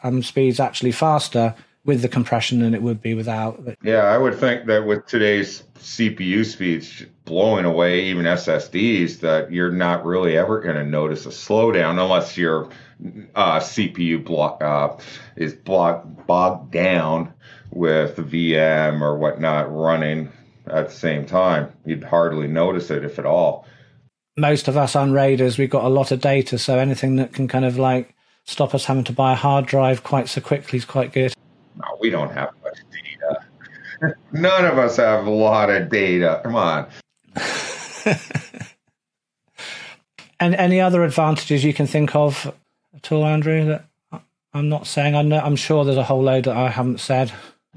um, 0.03 0.23
speeds 0.23 0.61
actually 0.61 0.93
faster 0.93 1.55
with 1.85 2.03
the 2.03 2.09
compression 2.09 2.59
than 2.61 2.75
it 2.75 2.83
would 2.83 3.01
be 3.01 3.15
without. 3.15 3.61
Yeah, 3.83 4.03
I 4.03 4.19
would 4.19 4.35
think 4.39 4.67
that 4.67 4.87
with 4.87 5.07
today's 5.07 5.63
CPU 5.79 6.45
speeds 6.45 7.05
blowing 7.25 7.65
away 7.65 8.07
even 8.07 8.25
SSDs, 8.25 9.21
that 9.21 9.53
you're 9.53 9.71
not 9.71 10.05
really 10.05 10.37
ever 10.37 10.61
going 10.61 10.75
to 10.75 10.85
notice 10.85 11.27
a 11.27 11.31
slowdown 11.31 11.91
unless 12.03 12.37
your 12.37 12.71
uh, 13.35 13.61
CPU 13.61 14.25
block 14.25 14.63
uh, 14.63 14.97
is 15.37 15.55
block, 15.55 16.05
bogged 16.27 16.73
down 16.73 17.33
with 17.77 18.17
VM 18.17 19.01
or 19.03 19.17
whatnot 19.17 19.73
running 19.73 20.33
at 20.67 20.89
the 20.89 20.95
same 20.95 21.27
time. 21.27 21.71
You'd 21.85 22.03
hardly 22.03 22.49
notice 22.49 22.91
it 22.91 23.05
if 23.05 23.19
at 23.19 23.27
all. 23.27 23.67
Most 24.37 24.67
of 24.69 24.77
us 24.77 24.95
Unraiders, 24.95 25.59
we've 25.59 25.71
got 25.71 25.85
a 25.85 25.89
lot 25.89 26.11
of 26.11 26.21
data, 26.21 26.59
so 26.59 26.79
anything 26.79 27.17
that 27.17 27.33
can 27.33 27.49
kind 27.49 27.65
of 27.65 27.79
like 27.79 28.15
stop 28.45 28.75
us 28.75 28.85
having 28.87 29.05
to 29.05 29.13
buy 29.13 29.33
a 29.33 29.37
hard 29.37 29.67
drive 29.67 30.03
quite 30.03 30.29
so 30.29 30.41
quickly 30.41 30.79
is 30.79 30.85
quite 30.85 31.13
good. 31.13 31.35
No, 31.77 31.85
we 32.01 32.11
don't 32.11 32.33
have 32.33 32.51
much 32.63 32.79
data. 32.91 34.17
None 34.33 34.65
of 34.65 34.79
us 34.79 34.97
have 34.97 35.27
a 35.27 35.31
lot 35.31 35.71
of 35.71 35.89
data. 35.89 36.41
Come 36.45 36.57
on. 36.57 36.87
and 40.41 40.55
any 40.55 40.81
other 40.81 41.03
advantages 41.03 41.65
you 41.65 41.75
can 41.75 41.87
think 41.87 42.15
of 42.15 42.55
at 42.95 43.13
all, 43.13 43.25
Andrew? 43.25 43.67
That 43.67 43.87
I'm 44.53 44.69
not 44.69 44.87
saying. 44.87 45.15
I 45.15 45.23
know. 45.23 45.39
I'm 45.39 45.57
sure 45.57 45.85
there's 45.85 45.97
a 45.99 46.05
whole 46.05 46.23
load 46.23 46.45
that 46.45 46.57
I 46.57 46.71
haven't 46.71 47.01
said. 47.01 47.33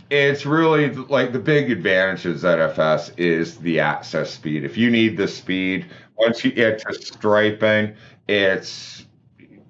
It's 0.10 0.46
really 0.46 0.90
like 0.90 1.34
the 1.34 1.40
big 1.40 1.70
advantage 1.70 2.26
of 2.26 2.38
ZFS 2.38 3.14
is 3.18 3.58
the 3.58 3.80
access 3.80 4.32
speed. 4.32 4.64
If 4.64 4.76
you 4.76 4.90
need 4.90 5.18
the 5.18 5.28
speed, 5.28 5.86
once 6.18 6.44
you 6.44 6.52
get 6.52 6.80
to 6.80 6.94
striping, 6.94 7.96
it's 8.28 9.06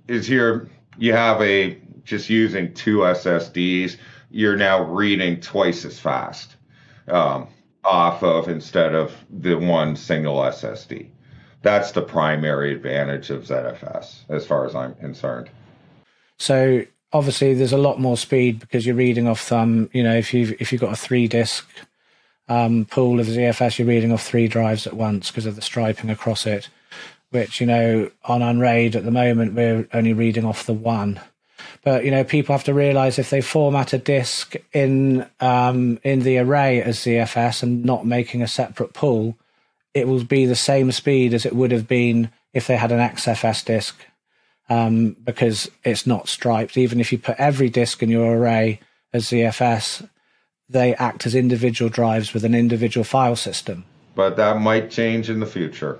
is 0.07 0.25
here 0.25 0.69
you 0.97 1.13
have 1.13 1.41
a 1.41 1.79
just 2.03 2.29
using 2.29 2.73
two 2.73 2.99
SSDs 2.99 3.97
you're 4.29 4.55
now 4.55 4.83
reading 4.83 5.39
twice 5.39 5.85
as 5.85 5.99
fast 5.99 6.55
um, 7.07 7.47
off 7.83 8.23
of 8.23 8.47
instead 8.47 8.93
of 8.93 9.13
the 9.29 9.55
one 9.55 9.95
single 9.95 10.37
SSD. 10.37 11.09
That's 11.61 11.91
the 11.91 12.01
primary 12.01 12.73
advantage 12.73 13.31
of 13.31 13.43
ZFS, 13.43 14.29
as 14.29 14.45
far 14.45 14.65
as 14.65 14.75
I'm 14.75 14.95
concerned. 14.95 15.49
So 16.37 16.85
obviously, 17.13 17.53
there's 17.53 17.73
a 17.73 17.77
lot 17.77 17.99
more 17.99 18.17
speed 18.17 18.59
because 18.59 18.85
you're 18.85 18.95
reading 18.95 19.27
off. 19.27 19.41
thumb. 19.41 19.89
you 19.93 20.03
know, 20.03 20.15
if 20.15 20.33
you've 20.33 20.59
if 20.61 20.71
you've 20.71 20.81
got 20.81 20.93
a 20.93 20.97
three 20.97 21.27
disk 21.27 21.67
um, 22.47 22.85
pool 22.85 23.19
of 23.19 23.27
ZFS, 23.27 23.79
you're 23.79 23.87
reading 23.87 24.11
off 24.11 24.23
three 24.23 24.47
drives 24.47 24.87
at 24.87 24.93
once 24.93 25.29
because 25.29 25.45
of 25.45 25.55
the 25.55 25.61
striping 25.61 26.09
across 26.09 26.45
it. 26.45 26.69
Which 27.31 27.61
you 27.61 27.67
know, 27.67 28.09
on 28.25 28.41
Unraid 28.41 28.95
at 28.95 29.05
the 29.05 29.11
moment, 29.11 29.53
we're 29.53 29.87
only 29.93 30.13
reading 30.13 30.45
off 30.45 30.65
the 30.65 30.73
one. 30.73 31.19
But 31.83 32.03
you 32.03 32.11
know, 32.11 32.23
people 32.23 32.53
have 32.53 32.63
to 32.65 32.73
realize 32.73 33.19
if 33.19 33.29
they 33.29 33.41
format 33.41 33.93
a 33.93 33.97
disk 33.97 34.55
in 34.73 35.27
um, 35.39 35.99
in 36.03 36.21
the 36.21 36.39
array 36.39 36.81
as 36.81 36.99
ZFS 36.99 37.63
and 37.63 37.85
not 37.85 38.05
making 38.05 38.41
a 38.41 38.47
separate 38.47 38.93
pool, 38.93 39.37
it 39.93 40.07
will 40.07 40.23
be 40.23 40.45
the 40.45 40.55
same 40.55 40.91
speed 40.91 41.33
as 41.33 41.45
it 41.45 41.55
would 41.55 41.71
have 41.71 41.87
been 41.87 42.31
if 42.53 42.67
they 42.67 42.77
had 42.77 42.91
an 42.91 42.99
XFS 42.99 43.63
disk, 43.63 43.95
um, 44.69 45.15
because 45.23 45.69
it's 45.83 46.05
not 46.05 46.27
striped. 46.27 46.77
Even 46.77 46.99
if 46.99 47.11
you 47.11 47.17
put 47.17 47.37
every 47.37 47.69
disk 47.69 48.03
in 48.03 48.09
your 48.09 48.37
array 48.37 48.79
as 49.13 49.25
ZFS, 49.25 50.07
they 50.69 50.95
act 50.95 51.25
as 51.25 51.35
individual 51.35 51.89
drives 51.89 52.33
with 52.33 52.45
an 52.45 52.53
individual 52.53 53.03
file 53.03 53.35
system. 53.35 53.85
But 54.15 54.37
that 54.37 54.59
might 54.61 54.91
change 54.91 55.29
in 55.29 55.39
the 55.39 55.45
future. 55.45 55.99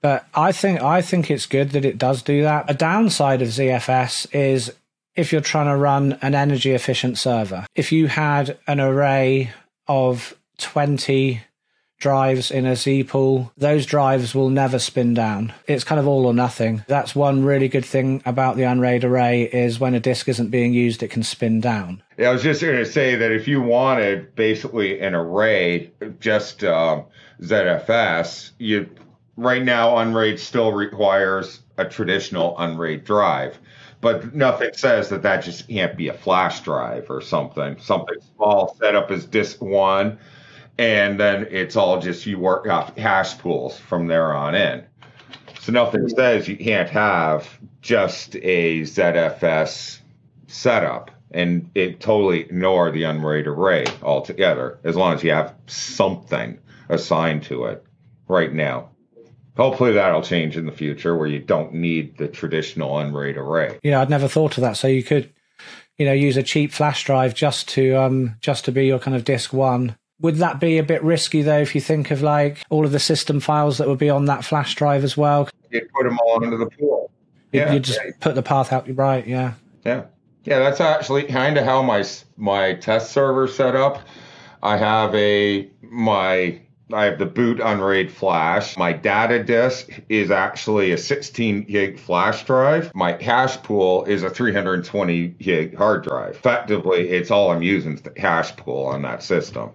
But 0.00 0.26
I 0.34 0.52
think 0.52 0.82
I 0.82 1.02
think 1.02 1.30
it's 1.30 1.46
good 1.46 1.70
that 1.70 1.84
it 1.84 1.98
does 1.98 2.22
do 2.22 2.42
that. 2.42 2.68
A 2.68 2.74
downside 2.74 3.42
of 3.42 3.48
ZFS 3.48 4.26
is 4.34 4.72
if 5.14 5.32
you're 5.32 5.40
trying 5.40 5.66
to 5.66 5.76
run 5.76 6.18
an 6.22 6.34
energy 6.34 6.72
efficient 6.72 7.18
server. 7.18 7.66
If 7.74 7.92
you 7.92 8.08
had 8.08 8.58
an 8.66 8.80
array 8.80 9.50
of 9.86 10.36
20 10.58 11.40
drives 12.00 12.50
in 12.50 12.66
a 12.66 12.74
Z 12.74 13.04
pool, 13.04 13.52
those 13.56 13.86
drives 13.86 14.34
will 14.34 14.50
never 14.50 14.78
spin 14.78 15.14
down. 15.14 15.52
It's 15.66 15.84
kind 15.84 16.00
of 16.00 16.08
all 16.08 16.26
or 16.26 16.34
nothing. 16.34 16.84
That's 16.88 17.14
one 17.14 17.44
really 17.44 17.68
good 17.68 17.84
thing 17.84 18.22
about 18.26 18.56
the 18.56 18.64
Unraid 18.64 19.04
array 19.04 19.42
is 19.44 19.78
when 19.78 19.94
a 19.94 20.00
disk 20.00 20.28
isn't 20.28 20.50
being 20.50 20.72
used, 20.72 21.02
it 21.02 21.10
can 21.10 21.22
spin 21.22 21.60
down. 21.60 22.02
Yeah, 22.18 22.30
I 22.30 22.32
was 22.32 22.42
just 22.42 22.60
going 22.60 22.76
to 22.76 22.86
say 22.86 23.14
that 23.16 23.30
if 23.30 23.46
you 23.46 23.62
wanted 23.62 24.34
basically 24.34 25.00
an 25.00 25.14
array, 25.14 25.92
just 26.18 26.64
um, 26.64 27.04
ZFS, 27.42 28.50
you 28.58 28.90
right 29.36 29.62
now 29.62 29.96
Unraid 29.98 30.40
still 30.40 30.72
requires 30.72 31.60
a 31.78 31.84
traditional 31.84 32.58
Unraid 32.58 33.04
drive 33.04 33.58
but 34.00 34.34
nothing 34.34 34.70
says 34.72 35.08
that 35.10 35.22
that 35.22 35.44
just 35.44 35.68
can't 35.68 35.96
be 35.96 36.08
a 36.08 36.14
flash 36.14 36.60
drive 36.60 37.10
or 37.10 37.20
something, 37.20 37.78
something 37.78 38.16
small 38.34 38.74
set 38.80 38.94
up 38.94 39.10
as 39.10 39.26
disk 39.26 39.60
one, 39.60 40.18
and 40.80 41.20
then 41.20 41.46
it's 41.50 41.76
all 41.76 42.00
just 42.00 42.24
you 42.24 42.38
work 42.38 42.66
off 42.66 42.96
cache 42.96 43.36
pools 43.36 43.78
from 43.78 44.06
there 44.06 44.32
on 44.32 44.54
in. 44.54 44.82
So 45.60 45.72
nothing 45.72 46.08
says 46.08 46.48
you 46.48 46.56
can't 46.56 46.88
have 46.88 47.46
just 47.82 48.34
a 48.36 48.80
ZFS 48.80 50.00
setup 50.46 51.10
and 51.32 51.70
it 51.74 52.00
totally 52.00 52.40
ignore 52.40 52.90
the 52.90 53.02
Unraid 53.02 53.46
array 53.46 53.84
altogether, 54.02 54.78
as 54.82 54.96
long 54.96 55.12
as 55.12 55.22
you 55.22 55.32
have 55.32 55.54
something 55.66 56.58
assigned 56.88 57.42
to 57.42 57.66
it 57.66 57.84
right 58.26 58.54
now. 58.54 58.88
Hopefully 59.58 59.92
that'll 59.92 60.22
change 60.22 60.56
in 60.56 60.64
the 60.64 60.72
future 60.72 61.14
where 61.14 61.28
you 61.28 61.40
don't 61.40 61.74
need 61.74 62.16
the 62.16 62.26
traditional 62.26 62.98
Unraid 62.98 63.36
array. 63.36 63.78
Yeah, 63.82 64.00
I'd 64.00 64.08
never 64.08 64.28
thought 64.28 64.56
of 64.56 64.62
that. 64.62 64.78
So 64.78 64.88
you 64.88 65.02
could, 65.02 65.30
you 65.98 66.06
know, 66.06 66.14
use 66.14 66.38
a 66.38 66.42
cheap 66.42 66.72
flash 66.72 67.04
drive 67.04 67.34
just 67.34 67.68
to 67.70 67.94
um 67.96 68.36
just 68.40 68.64
to 68.64 68.72
be 68.72 68.86
your 68.86 68.98
kind 68.98 69.14
of 69.14 69.24
disk 69.24 69.52
one. 69.52 69.96
Would 70.20 70.36
that 70.36 70.60
be 70.60 70.78
a 70.78 70.82
bit 70.82 71.02
risky 71.02 71.42
though 71.42 71.60
if 71.60 71.74
you 71.74 71.80
think 71.80 72.10
of 72.10 72.22
like 72.22 72.62
all 72.68 72.84
of 72.84 72.92
the 72.92 73.00
system 73.00 73.40
files 73.40 73.78
that 73.78 73.88
would 73.88 73.98
be 73.98 74.10
on 74.10 74.26
that 74.26 74.44
flash 74.44 74.74
drive 74.74 75.04
as 75.04 75.16
well? 75.16 75.48
You 75.70 75.86
put 75.94 76.04
them 76.04 76.18
all 76.24 76.42
into 76.42 76.56
the 76.56 76.66
pool. 76.66 77.10
Yeah, 77.52 77.72
you 77.72 77.80
just 77.80 78.00
yeah. 78.04 78.12
put 78.20 78.34
the 78.34 78.42
path 78.42 78.72
out 78.72 78.86
right, 78.96 79.26
yeah. 79.26 79.54
Yeah. 79.84 80.04
Yeah, 80.44 80.58
that's 80.58 80.80
actually 80.80 81.24
kind 81.24 81.58
of 81.58 81.64
how 81.64 81.82
my 81.82 82.04
my 82.36 82.74
test 82.74 83.12
server 83.12 83.46
set 83.46 83.76
up. 83.76 84.00
I 84.62 84.76
have 84.76 85.14
a 85.14 85.68
my 85.82 86.60
I 86.92 87.04
have 87.04 87.18
the 87.18 87.26
boot 87.26 87.60
on 87.60 87.80
RAID 87.80 88.10
flash. 88.10 88.76
My 88.76 88.92
data 88.92 89.42
disk 89.42 90.00
is 90.08 90.30
actually 90.30 90.92
a 90.92 90.98
16 90.98 91.64
gig 91.64 91.98
flash 91.98 92.44
drive. 92.44 92.92
My 92.94 93.12
cache 93.12 93.56
pool 93.62 94.04
is 94.04 94.22
a 94.22 94.30
320 94.30 95.28
gig 95.28 95.76
hard 95.76 96.02
drive. 96.02 96.34
Effectively, 96.36 97.10
it's 97.10 97.30
all 97.30 97.52
I'm 97.52 97.62
using 97.62 97.94
is 97.94 98.02
the 98.02 98.10
cache 98.10 98.56
pool 98.56 98.86
on 98.86 99.02
that 99.02 99.22
system. 99.22 99.70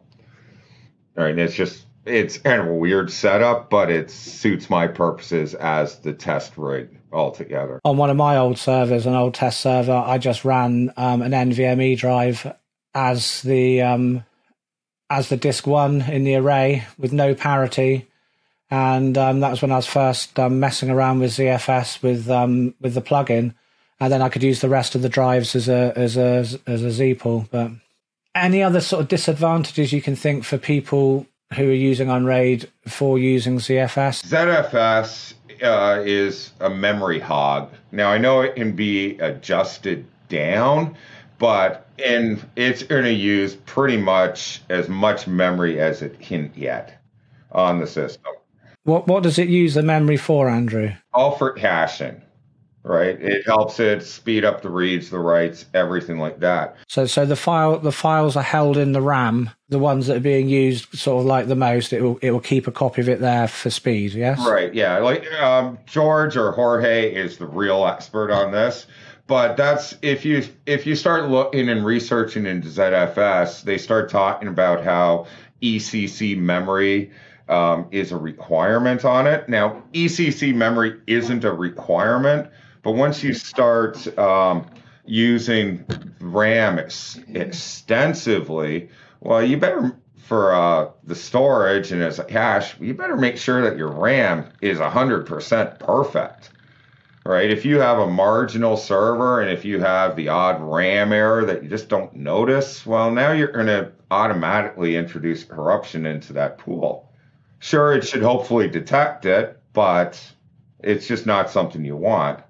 Right, 1.15 1.31
and 1.31 1.39
it's 1.39 1.55
just 1.55 1.85
it's 2.05 2.37
kind 2.37 2.61
of 2.61 2.67
a 2.67 2.73
weird 2.73 3.11
setup, 3.11 3.69
but 3.69 3.89
it 3.89 4.11
suits 4.11 4.69
my 4.69 4.87
purposes 4.87 5.55
as 5.55 5.99
the 5.99 6.13
test 6.13 6.53
rig 6.57 6.89
altogether. 7.11 7.79
On 7.83 7.97
one 7.97 8.09
of 8.09 8.17
my 8.17 8.37
old 8.37 8.57
servers, 8.57 9.05
an 9.05 9.15
old 9.15 9.33
test 9.33 9.61
server, 9.61 9.93
I 9.93 10.17
just 10.17 10.45
ran 10.45 10.93
um, 10.97 11.21
an 11.21 11.31
NVMe 11.31 11.97
drive 11.97 12.53
as 12.93 13.41
the 13.41 13.81
um, 13.81 14.23
as 15.09 15.29
the 15.29 15.37
disk 15.37 15.65
one 15.65 16.01
in 16.01 16.23
the 16.23 16.35
array 16.35 16.85
with 16.97 17.13
no 17.13 17.33
parity. 17.33 18.07
And 18.69 19.17
um, 19.17 19.39
that 19.41 19.51
was 19.51 19.61
when 19.61 19.71
I 19.71 19.75
was 19.75 19.85
first 19.85 20.39
um, 20.39 20.59
messing 20.59 20.89
around 20.89 21.19
with 21.19 21.31
ZFS 21.31 22.01
with 22.01 22.29
um, 22.29 22.75
with 22.81 22.93
the 22.93 23.01
plugin, 23.01 23.53
and 23.99 24.11
then 24.11 24.21
I 24.21 24.29
could 24.29 24.43
use 24.43 24.61
the 24.61 24.69
rest 24.69 24.95
of 24.95 25.01
the 25.01 25.09
drives 25.09 25.55
as 25.55 25.69
a 25.69 25.93
as 25.95 26.17
a 26.17 26.45
as 26.67 26.83
a 26.83 26.91
Z 26.91 27.15
pool. 27.15 27.47
But 27.51 27.71
any 28.35 28.61
other 28.61 28.81
sort 28.81 29.01
of 29.01 29.07
disadvantages 29.07 29.93
you 29.93 30.01
can 30.01 30.15
think 30.15 30.43
for 30.43 30.57
people 30.57 31.25
who 31.55 31.69
are 31.69 31.73
using 31.73 32.09
Unraid 32.09 32.69
for 32.87 33.17
using 33.17 33.57
ZFS? 33.57 34.25
ZFS 34.25 35.33
uh, 35.63 36.01
is 36.03 36.51
a 36.59 36.69
memory 36.69 37.19
hog. 37.19 37.71
Now 37.91 38.11
I 38.11 38.17
know 38.17 38.41
it 38.41 38.55
can 38.55 38.75
be 38.75 39.17
adjusted 39.19 40.05
down, 40.27 40.95
but 41.37 41.87
and 42.03 42.43
it's 42.55 42.83
going 42.83 43.05
to 43.05 43.13
use 43.13 43.55
pretty 43.55 43.97
much 43.97 44.61
as 44.69 44.89
much 44.89 45.27
memory 45.27 45.79
as 45.79 46.01
it 46.01 46.19
can 46.19 46.49
get 46.49 47.01
on 47.51 47.79
the 47.79 47.87
system. 47.87 48.33
What 48.83 49.07
what 49.07 49.23
does 49.23 49.39
it 49.39 49.47
use 49.47 49.73
the 49.73 49.83
memory 49.83 50.17
for, 50.17 50.49
Andrew? 50.49 50.91
All 51.13 51.37
for 51.37 51.53
caching, 51.53 52.21
right? 52.85 53.19
It 53.21 53.45
helps 53.45 53.79
it 53.79 54.03
speed 54.03 54.45
up 54.45 54.61
the 54.61 54.69
reads, 54.69 55.09
the 55.09 55.19
writes, 55.19 55.65
everything 55.73 56.19
like 56.19 56.39
that. 56.39 56.77
So 56.87 57.05
so 57.05 57.25
the 57.25 57.35
file 57.35 57.79
the 57.79 57.91
files 57.91 58.35
are 58.35 58.43
held 58.43 58.77
in 58.77 58.91
the 58.91 59.01
RAM, 59.01 59.49
the 59.69 59.79
ones 59.79 60.07
that 60.07 60.17
are 60.17 60.21
being 60.21 60.47
used 60.47 60.97
sort 60.97 61.21
of 61.21 61.25
like 61.25 61.47
the 61.47 61.55
most. 61.55 61.91
It 61.91 62.01
will 62.01 62.19
it 62.21 62.31
will 62.31 62.39
keep 62.39 62.67
a 62.67 62.71
copy 62.71 63.01
of 63.01 63.09
it 63.09 63.19
there 63.19 63.47
for 63.47 63.69
speed. 63.69 64.13
Yes. 64.13 64.39
Right. 64.39 64.73
Yeah. 64.73 64.99
Like 64.99 65.29
um, 65.33 65.79
George 65.85 66.37
or 66.37 66.51
Jorge 66.51 67.13
is 67.13 67.37
the 67.37 67.47
real 67.47 67.85
expert 67.85 68.31
on 68.31 68.51
this 68.51 68.85
but 69.27 69.57
that's 69.57 69.95
if 70.01 70.23
you 70.23 70.43
if 70.67 70.85
you 70.85 70.95
start 70.95 71.29
looking 71.29 71.69
and 71.69 71.83
researching 71.83 72.45
into 72.45 72.67
ZFS, 72.67 73.63
they 73.63 73.77
start 73.77 74.09
talking 74.09 74.47
about 74.47 74.83
how 74.83 75.25
ECC 75.63 76.37
memory 76.37 77.11
um, 77.49 77.87
is 77.91 78.11
a 78.11 78.17
requirement 78.17 79.03
on 79.03 79.27
it. 79.27 79.49
Now, 79.49 79.83
ECC 79.93 80.53
memory 80.53 80.99
isn't 81.07 81.43
a 81.43 81.53
requirement, 81.53 82.49
but 82.85 82.91
once 82.91 83.23
you 83.23 83.33
start 83.33 84.15
um, 84.19 84.67
using 85.07 85.83
RAM 86.19 86.77
ex- 86.77 87.19
extensively, 87.33 88.89
well, 89.21 89.43
you 89.43 89.57
better 89.57 89.97
for 90.17 90.53
uh, 90.53 90.91
the 91.03 91.15
storage 91.15 91.91
and 91.91 92.03
as 92.03 92.19
a 92.19 92.23
cache, 92.23 92.79
you 92.79 92.93
better 92.93 93.15
make 93.15 93.37
sure 93.37 93.63
that 93.63 93.75
your 93.75 93.89
RAM 93.89 94.45
is 94.61 94.77
100% 94.77 95.79
perfect. 95.79 96.51
Right? 97.25 97.49
If 97.49 97.65
you 97.65 97.79
have 97.79 97.97
a 97.97 98.05
marginal 98.05 98.77
server 98.77 99.41
and 99.41 99.49
if 99.49 99.65
you 99.65 99.79
have 99.79 100.15
the 100.15 100.29
odd 100.29 100.61
RAM 100.61 101.11
error 101.11 101.43
that 101.43 101.63
you 101.63 101.69
just 101.69 101.89
don't 101.89 102.15
notice, 102.15 102.85
well, 102.85 103.09
now 103.09 103.31
you're 103.31 103.51
going 103.51 103.65
to 103.65 103.91
automatically 104.11 104.95
introduce 104.95 105.43
corruption 105.43 106.05
into 106.05 106.33
that 106.33 106.59
pool. 106.59 107.11
Sure, 107.57 107.93
it 107.93 108.07
should 108.07 108.21
hopefully 108.21 108.67
detect 108.67 109.25
it, 109.25 109.59
but 109.73 110.21
it's 110.83 111.07
just 111.07 111.25
not 111.25 111.49
something 111.49 111.83
you 111.83 111.95
want. 111.95 112.44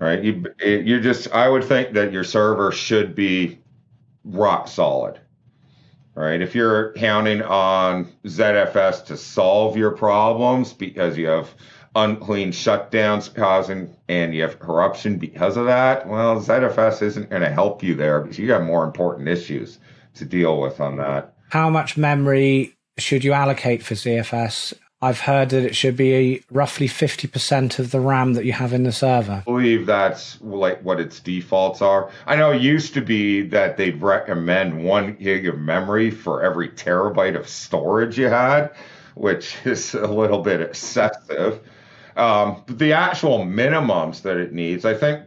Right? 0.00 0.24
You, 0.24 0.44
you're 0.60 1.00
just, 1.00 1.30
I 1.30 1.48
would 1.48 1.64
think 1.64 1.92
that 1.92 2.12
your 2.12 2.24
server 2.24 2.72
should 2.72 3.14
be 3.14 3.58
rock 4.24 4.66
solid 4.66 5.20
right? 6.14 6.42
If 6.42 6.54
you're 6.54 6.92
counting 6.94 7.42
on 7.42 8.06
ZFS 8.24 9.06
to 9.06 9.16
solve 9.16 9.76
your 9.76 9.92
problems 9.92 10.72
because 10.72 11.16
you 11.16 11.26
have 11.28 11.54
unclean 11.96 12.52
shutdowns 12.52 13.32
causing 13.34 13.94
and 14.08 14.34
you 14.34 14.42
have 14.42 14.58
corruption 14.58 15.18
because 15.18 15.56
of 15.56 15.66
that, 15.66 16.06
well, 16.06 16.40
ZFS 16.40 17.02
isn't 17.02 17.30
going 17.30 17.42
to 17.42 17.50
help 17.50 17.82
you 17.82 17.94
there 17.94 18.20
because 18.20 18.38
you 18.38 18.46
got 18.46 18.62
more 18.62 18.84
important 18.84 19.28
issues 19.28 19.78
to 20.14 20.24
deal 20.24 20.60
with 20.60 20.80
on 20.80 20.96
that. 20.96 21.34
How 21.48 21.70
much 21.70 21.96
memory 21.96 22.76
should 22.98 23.24
you 23.24 23.32
allocate 23.32 23.82
for 23.82 23.94
ZFS 23.94 24.74
I've 25.02 25.20
heard 25.20 25.48
that 25.50 25.64
it 25.64 25.74
should 25.74 25.96
be 25.96 26.42
roughly 26.50 26.86
50% 26.86 27.78
of 27.78 27.90
the 27.90 28.00
RAM 28.00 28.34
that 28.34 28.44
you 28.44 28.52
have 28.52 28.74
in 28.74 28.82
the 28.82 28.92
server. 28.92 29.42
I 29.46 29.50
believe 29.50 29.86
that's 29.86 30.38
like 30.42 30.82
what 30.82 31.00
its 31.00 31.20
defaults 31.20 31.80
are. 31.80 32.10
I 32.26 32.36
know 32.36 32.52
it 32.52 32.60
used 32.60 32.92
to 32.94 33.00
be 33.00 33.40
that 33.48 33.78
they'd 33.78 34.00
recommend 34.02 34.84
one 34.84 35.14
gig 35.14 35.48
of 35.48 35.58
memory 35.58 36.10
for 36.10 36.42
every 36.42 36.68
terabyte 36.68 37.34
of 37.34 37.48
storage 37.48 38.18
you 38.18 38.26
had, 38.26 38.72
which 39.14 39.56
is 39.64 39.94
a 39.94 40.06
little 40.06 40.42
bit 40.42 40.60
excessive. 40.60 41.60
Um, 42.16 42.62
the 42.66 42.92
actual 42.92 43.38
minimums 43.46 44.20
that 44.22 44.36
it 44.36 44.52
needs, 44.52 44.84
I 44.84 44.92
think 44.92 45.24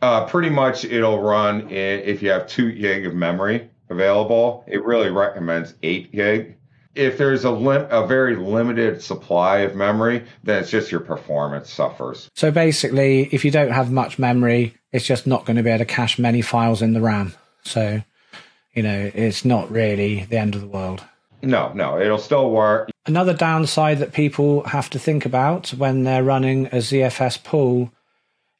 uh, 0.00 0.24
pretty 0.24 0.48
much 0.48 0.86
it'll 0.86 1.20
run 1.20 1.68
if 1.68 2.22
you 2.22 2.30
have 2.30 2.46
two 2.46 2.72
gig 2.72 3.04
of 3.04 3.14
memory 3.14 3.68
available. 3.90 4.64
It 4.66 4.82
really 4.82 5.10
recommends 5.10 5.74
eight 5.82 6.10
gig 6.10 6.56
if 6.94 7.18
there's 7.18 7.44
a 7.44 7.50
lim- 7.50 7.86
a 7.90 8.06
very 8.06 8.36
limited 8.36 9.02
supply 9.02 9.58
of 9.58 9.74
memory, 9.74 10.24
then 10.42 10.62
it's 10.62 10.70
just 10.70 10.90
your 10.90 11.00
performance 11.00 11.72
suffers. 11.72 12.28
So 12.34 12.50
basically, 12.50 13.28
if 13.32 13.44
you 13.44 13.50
don't 13.50 13.70
have 13.70 13.90
much 13.90 14.18
memory, 14.18 14.74
it's 14.92 15.06
just 15.06 15.26
not 15.26 15.44
going 15.44 15.56
to 15.56 15.62
be 15.62 15.70
able 15.70 15.78
to 15.78 15.84
cache 15.84 16.18
many 16.18 16.42
files 16.42 16.82
in 16.82 16.92
the 16.92 17.00
RAM. 17.00 17.34
So, 17.62 18.02
you 18.74 18.82
know, 18.82 19.10
it's 19.14 19.44
not 19.44 19.70
really 19.70 20.24
the 20.24 20.38
end 20.38 20.54
of 20.54 20.60
the 20.60 20.66
world. 20.66 21.04
No, 21.42 21.72
no, 21.72 21.98
it'll 21.98 22.18
still 22.18 22.50
work. 22.50 22.90
Another 23.06 23.34
downside 23.34 23.98
that 23.98 24.12
people 24.12 24.64
have 24.64 24.90
to 24.90 24.98
think 24.98 25.24
about 25.24 25.68
when 25.70 26.04
they're 26.04 26.24
running 26.24 26.66
a 26.66 26.76
ZFS 26.76 27.42
pool 27.42 27.90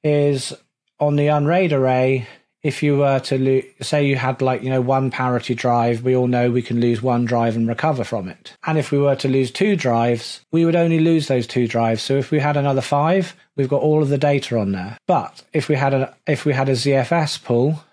is 0.02 0.54
on 0.98 1.16
the 1.16 1.28
unraid 1.28 1.72
array, 1.72 2.26
if 2.62 2.82
you 2.82 2.98
were 2.98 3.18
to 3.20 3.38
lo- 3.38 3.68
say 3.80 4.06
you 4.06 4.16
had 4.16 4.42
like 4.42 4.62
you 4.62 4.70
know 4.70 4.80
one 4.80 5.10
parity 5.10 5.54
drive 5.54 6.02
we 6.02 6.14
all 6.14 6.26
know 6.26 6.50
we 6.50 6.62
can 6.62 6.80
lose 6.80 7.00
one 7.00 7.24
drive 7.24 7.56
and 7.56 7.66
recover 7.66 8.04
from 8.04 8.28
it. 8.28 8.56
And 8.66 8.78
if 8.78 8.92
we 8.92 8.98
were 8.98 9.16
to 9.16 9.28
lose 9.28 9.50
two 9.50 9.76
drives 9.76 10.44
we 10.52 10.64
would 10.64 10.76
only 10.76 11.00
lose 11.00 11.28
those 11.28 11.46
two 11.46 11.66
drives. 11.66 12.02
So 12.02 12.16
if 12.16 12.30
we 12.30 12.38
had 12.38 12.56
another 12.56 12.82
five 12.82 13.34
we've 13.56 13.68
got 13.68 13.82
all 13.82 14.02
of 14.02 14.08
the 14.08 14.18
data 14.18 14.58
on 14.58 14.72
there. 14.72 14.98
But 15.06 15.42
if 15.52 15.68
we 15.68 15.76
had 15.76 15.94
a 15.94 16.14
if 16.26 16.44
we 16.44 16.52
had 16.52 16.68
a 16.68 16.72
zfs 16.72 17.42
pool 17.42 17.84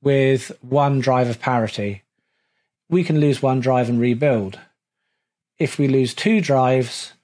with 0.00 0.52
one 0.60 1.00
drive 1.00 1.28
of 1.28 1.40
parity 1.40 2.02
we 2.88 3.02
can 3.02 3.18
lose 3.18 3.42
one 3.42 3.60
drive 3.60 3.88
and 3.88 3.98
rebuild. 3.98 4.58
If 5.58 5.78
we 5.78 5.88
lose 5.88 6.14
two 6.14 6.40
drives 6.40 7.14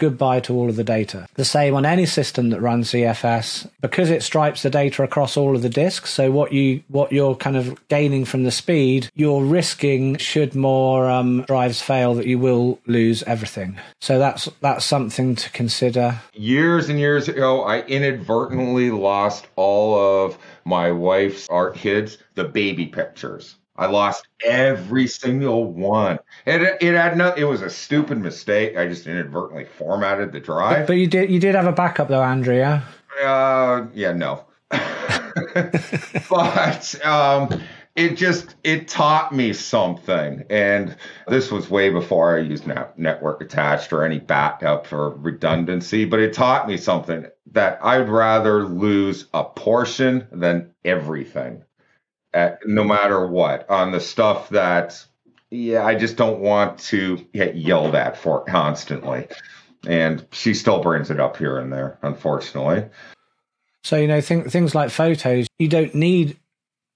goodbye 0.00 0.40
to 0.40 0.54
all 0.54 0.68
of 0.68 0.74
the 0.74 0.82
data. 0.82 1.28
The 1.34 1.44
same 1.44 1.74
on 1.74 1.86
any 1.86 2.06
system 2.06 2.50
that 2.50 2.60
runs 2.60 2.90
ZFS 2.90 3.70
because 3.80 4.10
it 4.10 4.24
stripes 4.24 4.62
the 4.62 4.70
data 4.70 5.04
across 5.04 5.36
all 5.36 5.54
of 5.54 5.62
the 5.62 5.68
disks. 5.68 6.10
So 6.10 6.32
what 6.32 6.52
you 6.52 6.82
what 6.88 7.12
you're 7.12 7.36
kind 7.36 7.56
of 7.56 7.86
gaining 7.88 8.24
from 8.24 8.42
the 8.42 8.50
speed, 8.50 9.10
you're 9.14 9.44
risking 9.44 10.16
should 10.16 10.56
more 10.56 11.08
um, 11.08 11.42
drives 11.42 11.80
fail 11.80 12.14
that 12.14 12.26
you 12.26 12.38
will 12.38 12.80
lose 12.86 13.22
everything. 13.24 13.78
So 14.00 14.18
that's 14.18 14.48
that's 14.60 14.84
something 14.84 15.36
to 15.36 15.50
consider. 15.50 16.20
Years 16.34 16.88
and 16.88 16.98
years 16.98 17.28
ago, 17.28 17.62
I 17.62 17.82
inadvertently 17.82 18.90
lost 18.90 19.46
all 19.54 20.24
of 20.24 20.38
my 20.64 20.90
wife's 20.90 21.46
art 21.48 21.76
kids, 21.76 22.18
the 22.34 22.44
baby 22.44 22.86
pictures. 22.86 23.56
I 23.80 23.86
lost 23.86 24.28
every 24.44 25.06
single 25.06 25.72
one. 25.72 26.18
It 26.44 26.60
it 26.82 26.94
had 26.94 27.16
no. 27.16 27.32
It 27.32 27.44
was 27.44 27.62
a 27.62 27.70
stupid 27.70 28.18
mistake. 28.18 28.76
I 28.76 28.86
just 28.86 29.06
inadvertently 29.06 29.64
formatted 29.64 30.32
the 30.32 30.40
drive. 30.40 30.80
But, 30.80 30.88
but 30.88 30.96
you 30.98 31.06
did 31.06 31.30
you 31.30 31.40
did 31.40 31.54
have 31.54 31.66
a 31.66 31.72
backup 31.72 32.08
though, 32.08 32.22
Andrew. 32.22 32.60
Uh, 32.60 33.86
yeah, 33.94 34.12
no. 34.12 34.44
but 36.28 37.06
um, 37.06 37.62
it 37.96 38.18
just 38.18 38.54
it 38.64 38.86
taught 38.86 39.34
me 39.34 39.54
something, 39.54 40.44
and 40.50 40.94
this 41.26 41.50
was 41.50 41.70
way 41.70 41.88
before 41.88 42.36
I 42.36 42.40
used 42.40 42.66
net, 42.66 42.98
network 42.98 43.40
attached 43.40 43.94
or 43.94 44.04
any 44.04 44.18
backup 44.18 44.92
or 44.92 45.16
redundancy. 45.16 46.04
But 46.04 46.20
it 46.20 46.34
taught 46.34 46.68
me 46.68 46.76
something 46.76 47.24
that 47.52 47.78
I'd 47.82 48.10
rather 48.10 48.64
lose 48.64 49.24
a 49.32 49.42
portion 49.42 50.28
than 50.30 50.74
everything 50.84 51.64
at, 52.32 52.66
no 52.66 52.84
matter 52.84 53.26
what 53.26 53.68
on 53.68 53.92
the 53.92 54.00
stuff 54.00 54.48
that 54.50 55.04
yeah 55.50 55.84
i 55.84 55.94
just 55.94 56.16
don't 56.16 56.40
want 56.40 56.78
to 56.78 57.16
get 57.32 57.56
yelled 57.56 57.94
at 57.94 58.16
for 58.16 58.44
constantly. 58.44 59.26
And 59.86 60.26
she 60.30 60.52
still 60.52 60.82
brings 60.82 61.10
it 61.10 61.18
up 61.18 61.38
here 61.38 61.58
and 61.58 61.72
there 61.72 61.98
unfortunately. 62.02 62.84
So 63.82 63.96
you 63.96 64.08
know 64.08 64.20
th- 64.20 64.46
things 64.46 64.74
like 64.74 64.90
photos 64.90 65.46
you 65.58 65.68
don't 65.68 65.94
need 65.94 66.36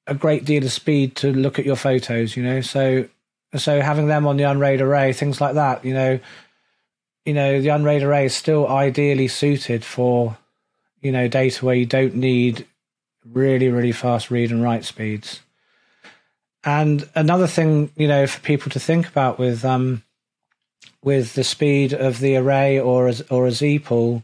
a 0.07 0.15
great 0.15 0.45
deal 0.45 0.63
of 0.63 0.73
speed 0.73 1.17
to 1.17 1.33
look 1.33 1.59
at 1.59 1.65
your 1.65 1.77
photos 1.77 2.37
you 2.37 2.43
know? 2.43 2.61
So 2.61 3.09
so 3.57 3.81
having 3.81 4.07
them 4.07 4.27
on 4.27 4.37
the 4.37 4.45
unraid 4.45 4.81
array 4.81 5.13
things 5.13 5.41
like 5.41 5.55
that 5.55 5.85
you 5.85 5.95
know 5.95 6.21
you 7.25 7.33
know 7.33 7.61
the 7.61 7.71
unraid 7.71 8.03
array 8.03 8.27
is 8.27 8.35
still 8.35 8.69
ideally 8.69 9.29
suited 9.29 9.85
for 9.85 10.37
you 11.01 11.11
know 11.11 11.27
data 11.27 11.65
where 11.65 11.75
you 11.75 11.87
don't 11.87 12.15
need 12.15 12.67
really, 13.33 13.69
really 13.69 13.93
fast 13.93 14.31
read 14.31 14.51
and 14.51 14.63
write 14.63 14.85
speeds. 14.85 15.41
And 16.65 17.09
another 17.15 17.47
thing, 17.47 17.91
you 17.97 18.09
know, 18.09 18.27
for 18.27 18.41
people 18.41 18.71
to 18.73 18.81
think 18.81 19.07
about 19.07 19.39
with 19.39 19.65
um, 19.65 20.03
with 21.03 21.35
the 21.35 21.45
speed 21.45 21.93
of 21.93 22.21
the 22.21 22.37
array 22.37 22.81
or 22.81 23.09
a, 23.09 23.15
or 23.31 23.47
a 23.47 23.53
Z 23.53 23.81
pool 23.81 24.23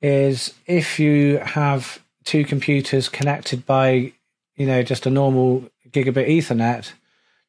is 0.00 0.54
if 0.66 0.98
you 0.98 1.38
have 1.38 2.00
two 2.24 2.44
computers 2.44 3.08
connected 3.08 3.66
by, 3.66 4.12
you 4.56 4.66
know, 4.66 4.82
just 4.82 5.06
a 5.06 5.10
normal 5.10 5.68
gigabit 5.90 6.28
Ethernet, 6.28 6.92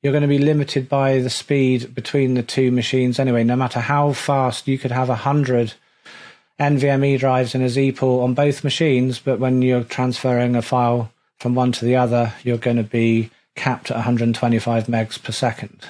you're 0.01 0.11
going 0.13 0.23
to 0.23 0.27
be 0.27 0.39
limited 0.39 0.89
by 0.89 1.19
the 1.19 1.29
speed 1.29 1.93
between 1.93 2.33
the 2.33 2.43
two 2.43 2.71
machines 2.71 3.19
anyway. 3.19 3.43
No 3.43 3.55
matter 3.55 3.79
how 3.79 4.13
fast 4.13 4.67
you 4.67 4.77
could 4.77 4.91
have 4.91 5.09
a 5.09 5.15
hundred 5.15 5.75
NVMe 6.63 7.19
drives 7.19 7.53
in 7.53 7.61
a 7.61 7.69
Z 7.69 7.91
pool 7.91 8.21
on 8.21 8.33
both 8.33 8.63
machines, 8.63 9.19
but 9.19 9.37
when 9.37 9.61
you're 9.61 9.83
transferring 9.83 10.55
a 10.55 10.61
file 10.61 11.11
from 11.39 11.55
one 11.55 11.73
to 11.73 11.83
the 11.85 11.97
other, 11.97 12.33
you're 12.43 12.57
going 12.57 12.77
to 12.77 12.83
be 12.83 13.29
capped 13.55 13.91
at 13.91 13.97
125 13.97 14.87
megs 14.87 15.21
per 15.21 15.33
second. 15.33 15.85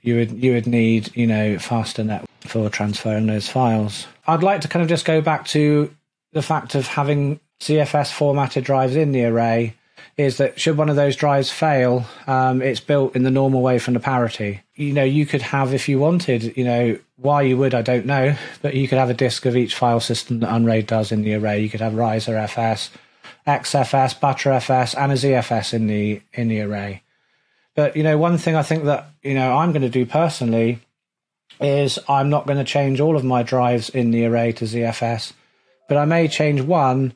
You 0.00 0.16
would 0.16 0.42
you 0.42 0.54
would 0.54 0.66
need 0.66 1.14
you 1.16 1.28
know 1.28 1.58
faster 1.58 2.02
net 2.02 2.24
for 2.40 2.68
transferring 2.68 3.26
those 3.26 3.48
files. 3.48 4.08
I'd 4.26 4.42
like 4.42 4.60
to 4.62 4.68
kind 4.68 4.82
of 4.82 4.88
just 4.88 5.04
go 5.04 5.20
back 5.20 5.46
to 5.48 5.94
the 6.32 6.42
fact 6.42 6.74
of 6.74 6.88
having 6.88 7.38
ZFS 7.60 8.12
formatted 8.12 8.64
drives 8.64 8.96
in 8.96 9.12
the 9.12 9.24
array 9.24 9.76
is 10.16 10.38
that 10.38 10.58
should 10.58 10.76
one 10.76 10.90
of 10.90 10.96
those 10.96 11.16
drives 11.16 11.50
fail, 11.50 12.04
um, 12.26 12.60
it's 12.60 12.80
built 12.80 13.14
in 13.14 13.22
the 13.22 13.30
normal 13.30 13.62
way 13.62 13.78
from 13.78 13.94
the 13.94 14.00
parity. 14.00 14.60
You 14.82 14.92
know, 14.92 15.04
you 15.04 15.26
could 15.26 15.42
have, 15.42 15.72
if 15.72 15.88
you 15.88 15.98
wanted, 15.98 16.56
you 16.56 16.64
know, 16.64 16.98
why 17.16 17.42
you 17.42 17.56
would, 17.56 17.74
I 17.74 17.82
don't 17.82 18.06
know, 18.06 18.36
but 18.62 18.74
you 18.74 18.88
could 18.88 18.98
have 18.98 19.10
a 19.10 19.14
disk 19.14 19.46
of 19.46 19.56
each 19.56 19.74
file 19.74 20.00
system 20.00 20.40
that 20.40 20.52
Unraid 20.52 20.86
does 20.86 21.12
in 21.12 21.22
the 21.22 21.34
array. 21.34 21.60
You 21.60 21.70
could 21.70 21.80
have 21.80 21.92
ReiserFS, 21.92 22.90
XFS, 23.46 24.18
Btrfs, 24.18 24.94
and 24.98 25.12
a 25.12 25.14
ZFS 25.14 25.72
in 25.74 25.86
the 25.86 26.20
in 26.32 26.48
the 26.48 26.60
array. 26.60 27.02
But 27.74 27.96
you 27.96 28.02
know, 28.02 28.18
one 28.18 28.38
thing 28.38 28.56
I 28.56 28.62
think 28.62 28.84
that 28.84 29.10
you 29.22 29.34
know 29.34 29.56
I'm 29.56 29.72
going 29.72 29.82
to 29.82 29.88
do 29.88 30.04
personally 30.04 30.80
is 31.60 31.98
I'm 32.08 32.28
not 32.28 32.46
going 32.46 32.58
to 32.58 32.64
change 32.64 33.00
all 33.00 33.16
of 33.16 33.24
my 33.24 33.42
drives 33.42 33.88
in 33.88 34.10
the 34.10 34.26
array 34.26 34.52
to 34.52 34.64
ZFS, 34.64 35.32
but 35.88 35.96
I 35.96 36.04
may 36.04 36.28
change 36.28 36.60
one 36.60 37.14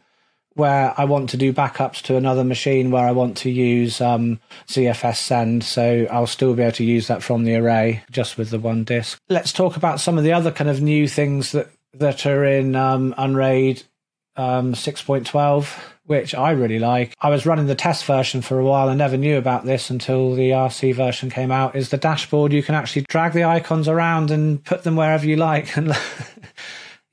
where 0.56 0.94
I 0.96 1.04
want 1.04 1.28
to 1.30 1.36
do 1.36 1.52
backups 1.52 2.00
to 2.02 2.16
another 2.16 2.42
machine 2.42 2.90
where 2.90 3.06
I 3.06 3.12
want 3.12 3.36
to 3.38 3.50
use 3.50 4.00
um, 4.00 4.40
ZFS 4.68 5.16
send. 5.16 5.62
So 5.62 6.06
I'll 6.10 6.26
still 6.26 6.54
be 6.54 6.62
able 6.62 6.72
to 6.72 6.84
use 6.84 7.08
that 7.08 7.22
from 7.22 7.44
the 7.44 7.56
array 7.56 8.02
just 8.10 8.38
with 8.38 8.48
the 8.48 8.58
one 8.58 8.82
disk. 8.82 9.20
Let's 9.28 9.52
talk 9.52 9.76
about 9.76 10.00
some 10.00 10.16
of 10.16 10.24
the 10.24 10.32
other 10.32 10.50
kind 10.50 10.70
of 10.70 10.80
new 10.80 11.08
things 11.08 11.52
that, 11.52 11.68
that 11.92 12.24
are 12.24 12.42
in 12.44 12.74
um, 12.74 13.14
Unraid 13.18 13.82
um, 14.36 14.72
6.12, 14.72 15.78
which 16.04 16.34
I 16.34 16.52
really 16.52 16.78
like. 16.78 17.14
I 17.20 17.28
was 17.28 17.44
running 17.44 17.66
the 17.66 17.74
test 17.74 18.06
version 18.06 18.40
for 18.40 18.58
a 18.58 18.64
while 18.64 18.88
and 18.88 18.96
never 18.96 19.18
knew 19.18 19.36
about 19.36 19.66
this 19.66 19.90
until 19.90 20.34
the 20.34 20.50
RC 20.52 20.94
version 20.94 21.28
came 21.28 21.50
out. 21.50 21.76
Is 21.76 21.90
the 21.90 21.98
dashboard 21.98 22.54
you 22.54 22.62
can 22.62 22.74
actually 22.74 23.02
drag 23.02 23.32
the 23.34 23.44
icons 23.44 23.88
around 23.88 24.30
and 24.30 24.64
put 24.64 24.84
them 24.84 24.96
wherever 24.96 25.26
you 25.26 25.36
like 25.36 25.76
and 25.76 25.94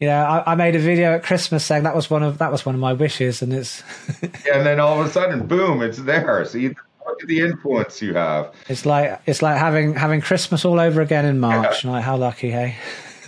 you 0.04 0.10
know, 0.10 0.22
I, 0.22 0.52
I, 0.52 0.56
made 0.56 0.76
a 0.76 0.80
video 0.80 1.14
at 1.14 1.24
Christmas 1.24 1.64
saying 1.64 1.84
that 1.84 1.96
was 1.96 2.10
one 2.10 2.24
of 2.24 2.38
that 2.40 2.52
was 2.52 2.66
one 2.66 2.76
of 2.76 2.82
my 2.82 2.92
wishes, 2.92 3.42
and 3.42 3.54
it's 3.54 3.82
yeah, 4.46 4.58
and 4.58 4.66
then 4.66 4.82
all 4.82 5.00
of 5.00 5.08
a 5.08 5.10
sudden, 5.10 5.48
boom, 5.48 5.82
it's 5.82 6.00
there. 6.00 6.44
So 6.44 6.58
you 6.58 6.76
look 7.08 7.22
at 7.22 7.30
the 7.30 7.40
influence 7.40 8.02
you 8.02 8.14
have. 8.14 8.54
It's 8.68 8.86
like 8.86 9.22
it's 9.28 9.42
like 9.42 9.58
having 9.58 9.94
having 9.94 10.20
Christmas 10.20 10.66
all 10.66 10.78
over 10.78 11.00
again 11.00 11.24
in 11.24 11.40
March. 11.40 11.86
Yeah. 11.86 11.92
Like 11.92 12.04
how 12.04 12.18
lucky, 12.18 12.52
hey? 12.52 12.76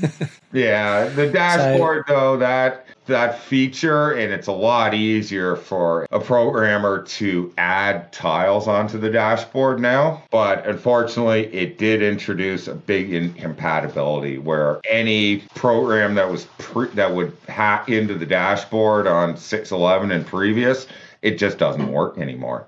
yeah, 0.51 1.05
the 1.05 1.31
dashboard 1.31 2.03
so, 2.09 2.13
though 2.13 2.37
that 2.39 2.84
that 3.05 3.39
feature 3.39 4.11
and 4.11 4.31
it's 4.33 4.47
a 4.47 4.51
lot 4.51 4.93
easier 4.93 5.55
for 5.55 6.07
a 6.11 6.19
programmer 6.19 7.03
to 7.03 7.53
add 7.57 8.11
tiles 8.11 8.67
onto 8.67 8.97
the 8.97 9.09
dashboard 9.09 9.79
now. 9.79 10.23
But 10.31 10.65
unfortunately 10.65 11.45
it 11.53 11.77
did 11.77 12.01
introduce 12.01 12.67
a 12.67 12.75
big 12.75 13.13
incompatibility 13.13 14.37
where 14.37 14.81
any 14.89 15.39
program 15.55 16.15
that 16.15 16.29
was 16.29 16.45
pre- 16.57 16.89
that 16.89 17.13
would 17.13 17.35
hack 17.47 17.89
into 17.89 18.15
the 18.15 18.25
dashboard 18.25 19.07
on 19.07 19.37
611 19.37 20.11
and 20.11 20.25
previous 20.25 20.87
it 21.21 21.37
just 21.37 21.57
doesn't 21.57 21.91
work 21.91 22.17
anymore. 22.17 22.67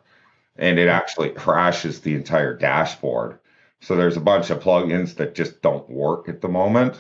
And 0.57 0.79
it 0.79 0.88
actually 0.88 1.29
crashes 1.29 2.01
the 2.01 2.15
entire 2.15 2.55
dashboard. 2.55 3.38
So 3.81 3.95
there's 3.95 4.17
a 4.17 4.21
bunch 4.21 4.49
of 4.49 4.59
plugins 4.59 5.15
that 5.15 5.35
just 5.35 5.61
don't 5.61 5.88
work 5.88 6.27
at 6.27 6.41
the 6.41 6.47
moment 6.47 6.99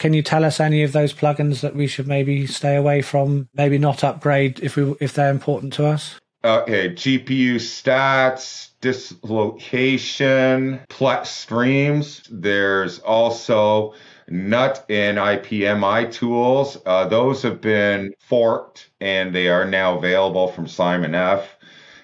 can 0.00 0.14
you 0.14 0.22
tell 0.22 0.44
us 0.44 0.58
any 0.58 0.82
of 0.82 0.92
those 0.92 1.12
plugins 1.12 1.60
that 1.60 1.76
we 1.76 1.86
should 1.86 2.08
maybe 2.08 2.46
stay 2.46 2.74
away 2.74 3.02
from? 3.02 3.48
Maybe 3.54 3.76
not 3.76 4.02
upgrade 4.02 4.58
if 4.60 4.74
we 4.74 4.96
if 4.98 5.12
they're 5.12 5.30
important 5.30 5.74
to 5.74 5.86
us. 5.86 6.18
Okay, 6.42 6.88
GPU 6.88 7.56
stats, 7.56 8.70
Disk 8.80 9.14
Location, 9.22 10.80
Plex 10.88 11.26
streams. 11.26 12.22
There's 12.30 12.98
also 13.00 13.92
NUT 14.26 14.86
and 14.88 15.18
IPMI 15.18 16.10
tools. 16.10 16.78
Uh, 16.86 17.06
those 17.06 17.42
have 17.42 17.60
been 17.60 18.14
forked 18.20 18.88
and 19.02 19.34
they 19.34 19.48
are 19.48 19.66
now 19.66 19.98
available 19.98 20.48
from 20.48 20.66
Simon 20.66 21.14
F, 21.14 21.58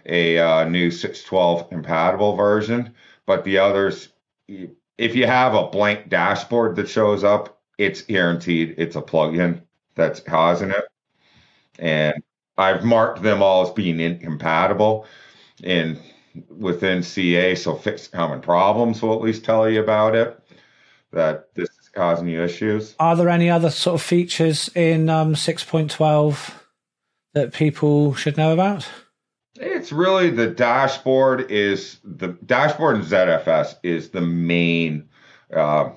a 0.05 0.39
uh, 0.39 0.69
new 0.69 0.91
612 0.91 1.71
compatible 1.71 2.37
version. 2.37 2.93
But 3.25 3.45
the 3.45 3.57
others, 3.57 4.11
if 4.49 5.17
you 5.17 5.27
have 5.27 5.55
a 5.55 5.69
blank 5.69 6.11
dashboard 6.11 6.77
that 6.77 6.91
shows 6.91 7.25
up, 7.25 7.56
it's 7.79 8.03
guaranteed 8.03 8.75
it's 8.79 8.97
a 8.97 9.03
plugin 9.03 9.63
that's 9.95 10.21
causing 10.21 10.71
it. 10.71 10.85
And 11.79 12.23
I've 12.57 12.85
marked 12.85 13.23
them 13.23 13.43
all 13.43 13.63
as 13.67 13.71
being 13.71 14.01
incompatible 14.01 15.07
in 15.63 15.99
within 16.51 17.03
CA, 17.03 17.55
so 17.55 17.75
fix 17.75 18.09
common 18.09 18.41
problems 18.41 19.01
will 19.01 19.15
at 19.15 19.23
least 19.23 19.45
tell 19.45 19.69
you 19.69 19.81
about 19.81 20.15
it 20.15 20.39
that 21.13 21.55
this 21.55 21.71
is 21.71 21.89
causing 21.95 22.29
you 22.29 22.43
issues. 22.43 22.95
Are 22.99 23.17
there 23.17 23.29
any 23.29 23.49
other 23.49 23.71
sort 23.71 23.95
of 23.95 24.03
features 24.03 24.69
in 24.75 25.09
um, 25.09 25.35
6.12 25.35 26.55
that 27.35 27.53
people 27.53 28.15
should 28.15 28.37
know 28.37 28.53
about? 28.53 28.87
It's 29.55 29.93
really 29.93 30.31
the 30.31 30.49
dashboard 30.49 31.51
is 31.51 31.99
the 32.05 32.29
dashboard 32.29 32.97
in 32.97 33.03
ZFS 33.03 33.77
is 33.83 34.11
the 34.11 34.21
main 34.21 35.09
uh, 35.55 35.91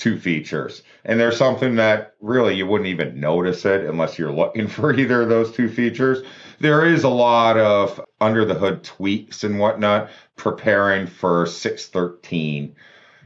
two 0.00 0.18
features. 0.18 0.82
And 1.04 1.20
there's 1.20 1.36
something 1.36 1.76
that 1.76 2.14
really 2.20 2.56
you 2.56 2.66
wouldn't 2.66 2.88
even 2.88 3.20
notice 3.20 3.64
it 3.64 3.84
unless 3.84 4.18
you're 4.18 4.32
looking 4.32 4.66
for 4.76 4.92
either 4.94 5.22
of 5.22 5.28
those 5.28 5.52
two 5.52 5.68
features. 5.68 6.26
There 6.58 6.84
is 6.84 7.04
a 7.04 7.08
lot 7.08 7.56
of 7.56 8.00
under 8.20 8.44
the 8.44 8.54
hood 8.54 8.82
tweaks 8.82 9.44
and 9.44 9.58
whatnot 9.58 10.10
preparing 10.36 11.06
for 11.06 11.46
613 11.46 12.74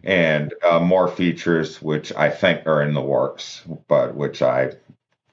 and 0.03 0.53
uh, 0.69 0.81
more 0.81 1.09
features, 1.09 1.81
which 1.81 2.13
I 2.13 2.29
think 2.29 2.67
are 2.67 2.83
in 2.83 2.93
the 2.93 3.01
works, 3.01 3.63
but 3.89 4.15
which 4.15 4.43
I 4.43 4.73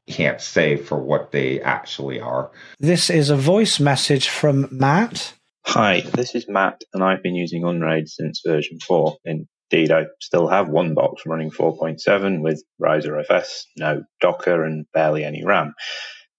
can't 0.08 0.42
say 0.42 0.78
for 0.78 0.98
what 0.98 1.32
they 1.32 1.62
actually 1.62 2.20
are. 2.20 2.52
This 2.80 3.10
is 3.10 3.30
a 3.30 3.36
voice 3.36 3.80
message 3.80 4.30
from 4.30 4.68
Matt. 4.72 5.34
Hi, 5.66 6.02
this 6.02 6.36
is 6.36 6.48
Matt, 6.48 6.84
and 6.94 7.04
I've 7.04 7.22
been 7.22 7.36
using 7.36 7.64
Unraid 7.64 8.08
since 8.10 8.42
version 8.46 8.80
4 8.80 9.18
in 9.26 9.48
Indeed, 9.72 9.92
I 9.92 10.08
still 10.20 10.50
have 10.50 10.68
one 10.68 10.96
box 10.96 11.24
running 11.26 11.50
4.7 11.50 12.42
with 12.42 12.62
ReiserFS, 12.82 13.64
no 13.78 14.04
Docker, 14.20 14.66
and 14.66 14.86
barely 14.92 15.24
any 15.24 15.46
RAM. 15.46 15.76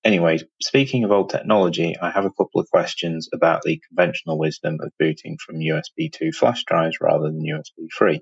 Anyway, 0.04 0.40
speaking 0.60 1.04
of 1.04 1.12
old 1.12 1.30
technology, 1.30 1.96
I 1.96 2.10
have 2.10 2.26
a 2.26 2.30
couple 2.30 2.60
of 2.60 2.68
questions 2.70 3.28
about 3.32 3.62
the 3.62 3.80
conventional 3.88 4.38
wisdom 4.38 4.78
of 4.82 4.92
booting 4.98 5.38
from 5.38 5.60
USB 5.60 6.12
2 6.12 6.32
flash 6.32 6.64
drives 6.64 6.98
rather 7.00 7.24
than 7.24 7.40
USB 7.40 7.86
3. 7.96 8.20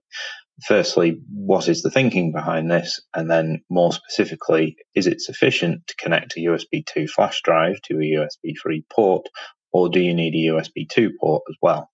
Firstly, 0.68 1.20
what 1.32 1.68
is 1.68 1.82
the 1.82 1.90
thinking 1.90 2.32
behind 2.32 2.70
this? 2.70 3.00
And 3.12 3.28
then, 3.28 3.62
more 3.68 3.92
specifically, 3.92 4.76
is 4.94 5.08
it 5.08 5.20
sufficient 5.20 5.86
to 5.88 5.96
connect 5.96 6.36
a 6.36 6.40
USB 6.40 6.84
2 6.86 7.08
flash 7.08 7.40
drive 7.42 7.80
to 7.86 7.94
a 7.94 8.04
USB 8.20 8.54
3 8.62 8.84
port, 8.92 9.26
or 9.72 9.88
do 9.88 9.98
you 9.98 10.14
need 10.14 10.34
a 10.34 10.52
USB 10.52 10.88
2 10.88 11.14
port 11.18 11.42
as 11.48 11.56
well? 11.60 11.90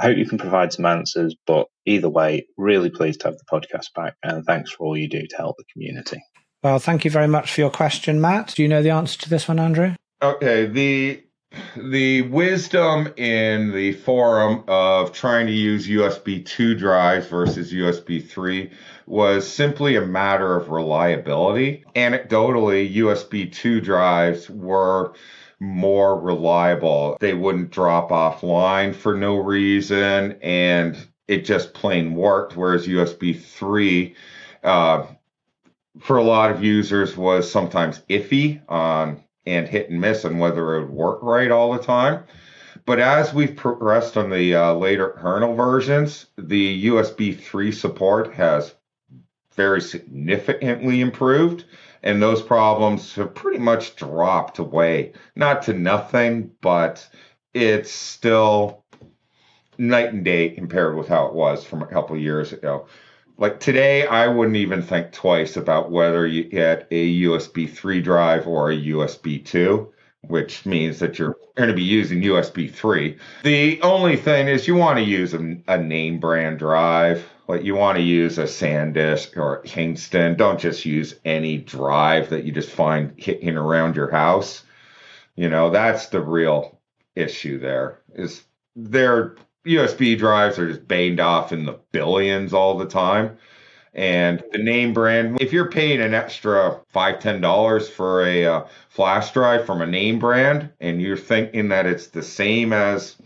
I 0.00 0.06
hope 0.06 0.16
you 0.16 0.26
can 0.26 0.38
provide 0.38 0.72
some 0.72 0.86
answers, 0.86 1.36
but 1.46 1.66
either 1.84 2.08
way, 2.08 2.46
really 2.56 2.88
pleased 2.88 3.20
to 3.20 3.28
have 3.28 3.36
the 3.36 3.44
podcast 3.52 3.92
back 3.94 4.14
and 4.22 4.44
thanks 4.44 4.72
for 4.72 4.86
all 4.86 4.96
you 4.96 5.08
do 5.08 5.26
to 5.26 5.36
help 5.36 5.56
the 5.58 5.64
community. 5.72 6.22
Well, 6.62 6.78
thank 6.78 7.04
you 7.04 7.10
very 7.10 7.28
much 7.28 7.52
for 7.52 7.60
your 7.60 7.70
question, 7.70 8.20
Matt. 8.20 8.54
Do 8.56 8.62
you 8.62 8.68
know 8.68 8.82
the 8.82 8.90
answer 8.90 9.18
to 9.20 9.30
this 9.30 9.46
one, 9.46 9.58
Andrew? 9.58 9.94
Okay, 10.22 10.66
the 10.66 11.22
the 11.76 12.22
wisdom 12.22 13.12
in 13.16 13.72
the 13.72 13.92
forum 13.94 14.62
of 14.68 15.12
trying 15.12 15.46
to 15.48 15.52
use 15.52 15.88
USB 15.88 16.46
2 16.46 16.76
drives 16.76 17.26
versus 17.26 17.72
USB 17.72 18.24
3 18.24 18.70
was 19.06 19.50
simply 19.50 19.96
a 19.96 20.06
matter 20.06 20.54
of 20.56 20.70
reliability. 20.70 21.84
Anecdotally, 21.96 22.94
USB 22.94 23.52
2 23.52 23.80
drives 23.80 24.48
were 24.48 25.12
more 25.60 26.18
reliable. 26.18 27.18
They 27.20 27.34
wouldn't 27.34 27.70
drop 27.70 28.10
offline 28.10 28.94
for 28.94 29.14
no 29.14 29.36
reason, 29.36 30.38
and 30.42 30.96
it 31.28 31.44
just 31.44 31.74
plain 31.74 32.14
worked. 32.14 32.56
Whereas 32.56 32.88
USB 32.88 33.38
3, 33.38 34.14
uh, 34.64 35.06
for 36.00 36.16
a 36.16 36.24
lot 36.24 36.50
of 36.50 36.64
users, 36.64 37.16
was 37.16 37.50
sometimes 37.50 38.00
iffy 38.08 38.60
on 38.68 39.22
and 39.46 39.68
hit 39.68 39.90
and 39.90 40.00
miss 40.00 40.24
on 40.24 40.38
whether 40.38 40.76
it 40.76 40.82
would 40.82 40.90
work 40.90 41.22
right 41.22 41.50
all 41.50 41.72
the 41.72 41.82
time. 41.82 42.24
But 42.86 42.98
as 42.98 43.34
we've 43.34 43.54
progressed 43.54 44.16
on 44.16 44.30
the 44.30 44.54
uh, 44.54 44.74
later 44.74 45.10
kernel 45.10 45.54
versions, 45.54 46.26
the 46.36 46.86
USB 46.86 47.38
3 47.38 47.70
support 47.70 48.32
has 48.34 48.74
very 49.54 49.80
significantly 49.80 51.00
improved 51.00 51.64
and 52.02 52.22
those 52.22 52.42
problems 52.42 53.14
have 53.14 53.34
pretty 53.34 53.58
much 53.58 53.96
dropped 53.96 54.58
away. 54.58 55.12
Not 55.36 55.62
to 55.62 55.72
nothing, 55.72 56.50
but 56.60 57.06
it's 57.54 57.90
still 57.90 58.84
night 59.78 60.12
and 60.12 60.24
day 60.24 60.50
compared 60.50 60.96
with 60.96 61.08
how 61.08 61.26
it 61.26 61.34
was 61.34 61.64
from 61.64 61.82
a 61.82 61.86
couple 61.86 62.16
years 62.16 62.52
ago. 62.52 62.86
Like 63.38 63.58
today, 63.58 64.06
I 64.06 64.28
wouldn't 64.28 64.56
even 64.56 64.82
think 64.82 65.12
twice 65.12 65.56
about 65.56 65.90
whether 65.90 66.26
you 66.26 66.44
get 66.44 66.86
a 66.90 67.22
USB 67.22 67.68
3 67.68 68.02
drive 68.02 68.46
or 68.46 68.70
a 68.70 68.76
USB 68.76 69.44
2 69.44 69.92
which 70.22 70.66
means 70.66 70.98
that 70.98 71.18
you're 71.18 71.36
going 71.54 71.68
to 71.68 71.74
be 71.74 71.82
using 71.82 72.22
USB 72.22 72.72
3. 72.72 73.16
The 73.42 73.80
only 73.82 74.16
thing 74.16 74.48
is 74.48 74.68
you 74.68 74.74
want 74.74 74.98
to 74.98 75.04
use 75.04 75.34
a, 75.34 75.56
a 75.66 75.78
name 75.78 76.20
brand 76.20 76.58
drive. 76.58 77.28
Like 77.50 77.64
you 77.64 77.74
want 77.74 77.98
to 77.98 78.02
use 78.02 78.38
a 78.38 78.44
SanDisk 78.44 79.36
or 79.36 79.58
Kingston. 79.62 80.36
Don't 80.36 80.60
just 80.60 80.84
use 80.84 81.16
any 81.24 81.58
drive 81.58 82.30
that 82.30 82.44
you 82.44 82.52
just 82.52 82.70
find 82.70 83.12
hitting 83.16 83.56
around 83.56 83.96
your 83.96 84.08
house. 84.08 84.62
You 85.34 85.48
know, 85.48 85.70
that's 85.70 86.06
the 86.06 86.20
real 86.20 86.78
issue 87.16 87.58
there 87.58 87.98
is 88.14 88.44
their 88.76 89.34
USB 89.66 90.16
drives 90.16 90.60
are 90.60 90.68
just 90.68 90.86
banged 90.86 91.18
off 91.18 91.50
in 91.50 91.64
the 91.64 91.80
billions 91.90 92.52
all 92.52 92.78
the 92.78 92.86
time. 92.86 93.36
And 93.92 94.44
the 94.52 94.58
name 94.58 94.94
brand, 94.94 95.40
if 95.40 95.52
you're 95.52 95.72
paying 95.72 96.00
an 96.00 96.14
extra 96.14 96.80
five, 96.86 97.18
ten 97.18 97.40
dollars 97.40 97.88
for 97.88 98.24
a 98.24 98.46
uh, 98.46 98.66
flash 98.88 99.32
drive 99.32 99.66
from 99.66 99.82
a 99.82 99.86
name 99.86 100.20
brand, 100.20 100.70
and 100.78 101.02
you're 101.02 101.16
thinking 101.16 101.70
that 101.70 101.86
it's 101.86 102.06
the 102.06 102.22
same 102.22 102.72
as 102.72 103.16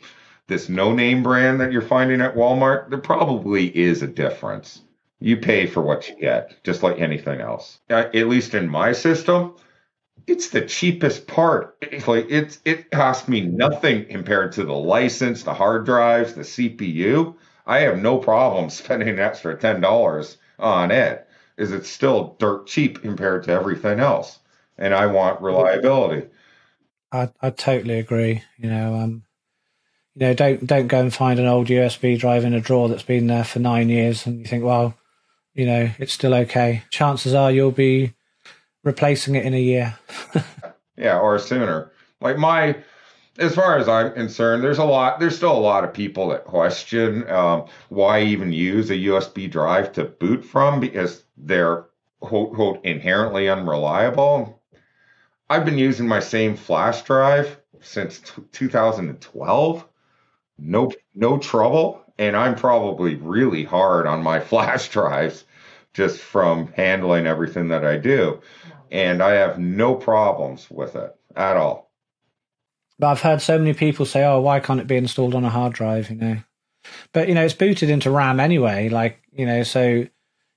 this 0.46 0.68
no 0.68 0.92
name 0.92 1.22
brand 1.22 1.60
that 1.60 1.72
you're 1.72 1.82
finding 1.82 2.20
at 2.20 2.36
Walmart, 2.36 2.90
there 2.90 2.98
probably 2.98 3.66
is 3.76 4.02
a 4.02 4.06
difference. 4.06 4.82
You 5.20 5.38
pay 5.38 5.66
for 5.66 5.80
what 5.80 6.08
you 6.08 6.16
get, 6.16 6.62
just 6.64 6.82
like 6.82 7.00
anything 7.00 7.40
else. 7.40 7.78
Uh, 7.88 8.08
at 8.12 8.28
least 8.28 8.54
in 8.54 8.68
my 8.68 8.92
system, 8.92 9.54
it's 10.26 10.48
the 10.48 10.62
cheapest 10.62 11.26
part. 11.26 11.76
It's 11.80 12.08
like 12.08 12.26
it's 12.28 12.60
it 12.64 12.90
cost 12.90 13.28
me 13.28 13.40
nothing 13.42 14.06
compared 14.06 14.52
to 14.52 14.64
the 14.64 14.74
license, 14.74 15.42
the 15.42 15.54
hard 15.54 15.86
drives, 15.86 16.34
the 16.34 16.42
CPU. 16.42 17.34
I 17.66 17.80
have 17.80 17.98
no 17.98 18.18
problem 18.18 18.70
spending 18.70 19.08
an 19.08 19.18
extra 19.18 19.56
ten 19.56 19.80
dollars 19.80 20.36
on 20.58 20.90
it. 20.90 21.26
Is 21.56 21.72
it's 21.72 21.88
still 21.88 22.36
dirt 22.38 22.66
cheap 22.66 23.00
compared 23.00 23.44
to 23.44 23.52
everything 23.52 24.00
else, 24.00 24.40
and 24.76 24.92
I 24.92 25.06
want 25.06 25.40
reliability. 25.40 26.28
I 27.12 27.30
I 27.40 27.50
totally 27.50 27.98
agree. 27.98 28.42
You 28.58 28.70
know, 28.70 28.94
um, 28.96 29.23
you 30.14 30.26
know, 30.26 30.34
don't 30.34 30.66
don't 30.66 30.86
go 30.86 31.00
and 31.00 31.12
find 31.12 31.40
an 31.40 31.46
old 31.46 31.68
USB 31.68 32.18
drive 32.18 32.44
in 32.44 32.54
a 32.54 32.60
drawer 32.60 32.88
that's 32.88 33.02
been 33.02 33.26
there 33.26 33.44
for 33.44 33.58
nine 33.58 33.88
years, 33.88 34.26
and 34.26 34.38
you 34.38 34.46
think, 34.46 34.64
well, 34.64 34.94
you 35.54 35.66
know, 35.66 35.90
it's 35.98 36.12
still 36.12 36.34
okay. 36.34 36.82
Chances 36.90 37.34
are 37.34 37.50
you'll 37.50 37.70
be 37.70 38.14
replacing 38.84 39.34
it 39.34 39.44
in 39.44 39.54
a 39.54 39.60
year. 39.60 39.98
yeah, 40.96 41.18
or 41.18 41.38
sooner. 41.38 41.90
Like 42.20 42.38
my, 42.38 42.76
as 43.38 43.54
far 43.54 43.76
as 43.78 43.88
I'm 43.88 44.12
concerned, 44.12 44.62
there's 44.62 44.78
a 44.78 44.84
lot. 44.84 45.18
There's 45.18 45.36
still 45.36 45.56
a 45.56 45.58
lot 45.58 45.84
of 45.84 45.92
people 45.92 46.28
that 46.28 46.44
question 46.44 47.28
um, 47.28 47.66
why 47.88 48.22
even 48.22 48.52
use 48.52 48.90
a 48.90 48.94
USB 48.94 49.50
drive 49.50 49.92
to 49.94 50.04
boot 50.04 50.44
from 50.44 50.80
because 50.80 51.24
they're 51.36 51.86
quote, 52.20 52.54
quote 52.54 52.84
inherently 52.84 53.48
unreliable. 53.48 54.62
I've 55.50 55.64
been 55.64 55.78
using 55.78 56.08
my 56.08 56.20
same 56.20 56.56
flash 56.56 57.02
drive 57.02 57.58
since 57.80 58.20
t- 58.20 58.42
2012. 58.52 59.84
No, 60.58 60.92
no 61.14 61.38
trouble, 61.38 62.02
and 62.18 62.36
I'm 62.36 62.54
probably 62.54 63.16
really 63.16 63.64
hard 63.64 64.06
on 64.06 64.22
my 64.22 64.40
flash 64.50 64.88
drives 64.88 65.44
just 65.92 66.20
from 66.20 66.72
handling 66.72 67.26
everything 67.26 67.68
that 67.68 67.84
I 67.84 67.96
do 67.98 68.40
and 68.94 69.20
I 69.20 69.32
have 69.32 69.58
no 69.58 69.96
problems 69.96 70.70
with 70.70 70.94
it 70.94 71.14
at 71.34 71.56
all. 71.56 71.90
But 72.98 73.08
I've 73.08 73.20
heard 73.20 73.42
so 73.42 73.58
many 73.58 73.74
people 73.74 74.06
say, 74.06 74.24
"Oh, 74.24 74.40
why 74.40 74.60
can't 74.60 74.80
it 74.80 74.86
be 74.86 74.96
installed 74.96 75.34
on 75.34 75.44
a 75.44 75.50
hard 75.50 75.72
drive?" 75.72 76.10
You 76.10 76.16
know, 76.16 76.36
but 77.12 77.28
you 77.28 77.34
know, 77.34 77.44
it's 77.44 77.54
booted 77.54 77.90
into 77.90 78.10
RAM 78.10 78.38
anyway. 78.38 78.88
Like 78.88 79.20
you 79.32 79.46
know, 79.46 79.64
so 79.64 80.06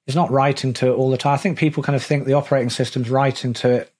it's 0.05 0.15
not 0.15 0.29
writing 0.29 0.73
to 0.73 0.91
it 0.91 0.95
all 0.95 1.09
the 1.09 1.17
time. 1.17 1.33
I 1.33 1.37
think 1.37 1.57
people 1.57 1.81
kind 1.81 1.95
of 1.95 2.03
think 2.03 2.25
the 2.25 2.33
operating 2.33 2.69
system's 2.69 3.09
writing 3.09 3.53
to 3.53 3.71
it 3.71 3.93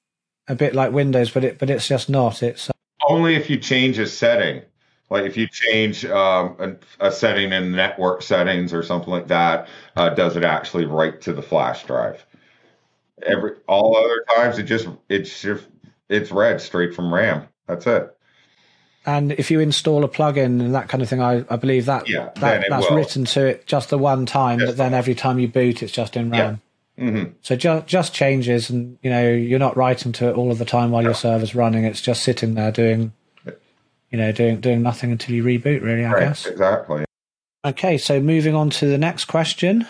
a 0.47 0.53
bit 0.53 0.75
like 0.75 0.91
Windows, 0.91 1.31
but 1.31 1.43
it 1.43 1.57
but 1.57 1.71
it's 1.71 1.87
just 1.87 2.07
not. 2.07 2.43
It's 2.43 2.69
uh, 2.69 2.73
only 3.09 3.35
if 3.35 3.49
you 3.49 3.57
change 3.57 3.97
a 3.97 4.05
setting. 4.05 4.61
Like 5.09 5.25
if 5.25 5.37
you 5.37 5.47
change 5.47 6.03
um, 6.05 6.57
a, 6.99 7.07
a, 7.07 7.11
setting 7.11 7.53
in 7.53 7.71
network 7.71 8.21
settings 8.21 8.73
or 8.73 8.83
something 8.83 9.09
like 9.09 9.27
that, 9.27 9.69
uh, 9.95 10.09
does 10.09 10.35
it 10.35 10.43
actually 10.43 10.85
write 10.85 11.21
to 11.21 11.33
the 11.33 11.41
flash 11.41 11.85
drive? 11.85 12.25
Every 13.25 13.53
all 13.67 13.95
other 13.95 14.23
times 14.35 14.59
it 14.59 14.63
just 14.63 14.87
it's 15.07 15.41
just 15.41 15.65
it's 16.09 16.31
read 16.31 16.59
straight 16.59 16.93
from 16.93 17.13
RAM. 17.13 17.47
That's 17.67 17.87
it. 17.87 18.13
And 19.05 19.31
if 19.31 19.49
you 19.49 19.61
install 19.61 20.03
a 20.03 20.09
plugin 20.09 20.59
and 20.59 20.75
that 20.75 20.89
kind 20.89 21.01
of 21.01 21.07
thing, 21.07 21.21
I, 21.21 21.45
I 21.49 21.55
believe 21.55 21.85
that, 21.85 22.09
yeah, 22.09 22.29
that 22.35 22.65
that's 22.69 22.89
will. 22.89 22.97
written 22.97 23.23
to 23.23 23.45
it 23.45 23.65
just 23.65 23.89
the 23.89 23.97
one 23.97 24.25
time, 24.25 24.59
just 24.59 24.71
but 24.71 24.77
then 24.77 24.93
every 24.93 25.15
time 25.15 25.39
you 25.39 25.47
boot, 25.47 25.81
it's 25.81 25.93
just 25.93 26.17
in 26.17 26.29
RAM. 26.29 26.61
Yeah. 26.97 27.05
Mm-hmm. 27.05 27.31
So 27.41 27.55
just 27.55 27.87
just 27.87 28.13
changes, 28.13 28.69
and 28.69 28.97
you 29.01 29.09
know 29.09 29.31
you're 29.31 29.59
not 29.59 29.77
writing 29.77 30.11
to 30.13 30.29
it 30.29 30.35
all 30.35 30.51
of 30.51 30.57
the 30.57 30.65
time 30.65 30.91
while 30.91 31.03
your 31.03 31.13
server's 31.13 31.55
running. 31.55 31.85
It's 31.85 32.01
just 32.01 32.23
sitting 32.23 32.55
there 32.55 32.71
doing, 32.71 33.13
you 34.11 34.17
know, 34.17 34.31
doing 34.31 34.59
doing 34.59 34.81
nothing 34.81 35.11
until 35.11 35.35
you 35.35 35.43
reboot. 35.43 35.81
Really, 35.81 36.05
I 36.05 36.13
right, 36.13 36.19
guess. 36.19 36.45
Exactly. 36.45 37.05
Okay, 37.65 37.97
so 37.97 38.19
moving 38.19 38.55
on 38.55 38.69
to 38.71 38.87
the 38.87 38.97
next 38.97 39.25
question, 39.25 39.85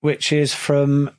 which 0.00 0.32
is 0.32 0.54
from 0.54 1.10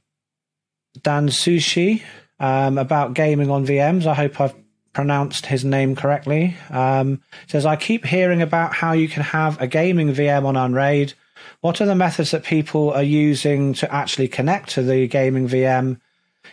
Dan 1.01 1.27
Sushi 1.27 2.03
um, 2.39 2.77
about 2.77 3.13
gaming 3.13 3.49
on 3.51 3.65
VMs. 3.65 4.05
I 4.05 4.13
hope 4.13 4.39
I've 4.39 4.55
pronounced 4.93 5.45
his 5.45 5.65
name 5.65 5.95
correctly. 5.95 6.55
Um, 6.69 7.21
says, 7.47 7.65
I 7.65 7.75
keep 7.75 8.05
hearing 8.05 8.41
about 8.41 8.73
how 8.73 8.93
you 8.93 9.07
can 9.07 9.23
have 9.23 9.61
a 9.61 9.67
gaming 9.67 10.13
VM 10.13 10.45
on 10.45 10.55
Unraid. 10.55 11.13
What 11.61 11.81
are 11.81 11.85
the 11.85 11.95
methods 11.95 12.31
that 12.31 12.43
people 12.43 12.91
are 12.91 13.03
using 13.03 13.73
to 13.75 13.93
actually 13.93 14.27
connect 14.27 14.69
to 14.71 14.81
the 14.81 15.07
gaming 15.07 15.47
VM? 15.47 15.99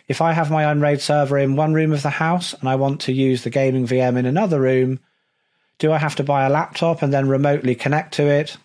If 0.07 0.21
I 0.21 0.33
have 0.33 0.51
my 0.51 0.69
Unraid 0.69 1.01
server 1.01 1.37
in 1.37 1.55
one 1.55 1.73
room 1.73 1.91
of 1.91 2.03
the 2.03 2.09
house 2.09 2.53
and 2.53 2.69
I 2.69 2.75
want 2.75 3.01
to 3.01 3.13
use 3.13 3.43
the 3.43 3.49
gaming 3.49 3.87
VM 3.87 4.17
in 4.17 4.25
another 4.25 4.61
room, 4.61 4.99
do 5.79 5.91
I 5.91 5.97
have 5.97 6.15
to 6.15 6.23
buy 6.23 6.45
a 6.45 6.49
laptop 6.49 7.01
and 7.01 7.13
then 7.13 7.27
remotely 7.27 7.75
connect 7.75 8.13
to 8.15 8.23
it? 8.23 8.57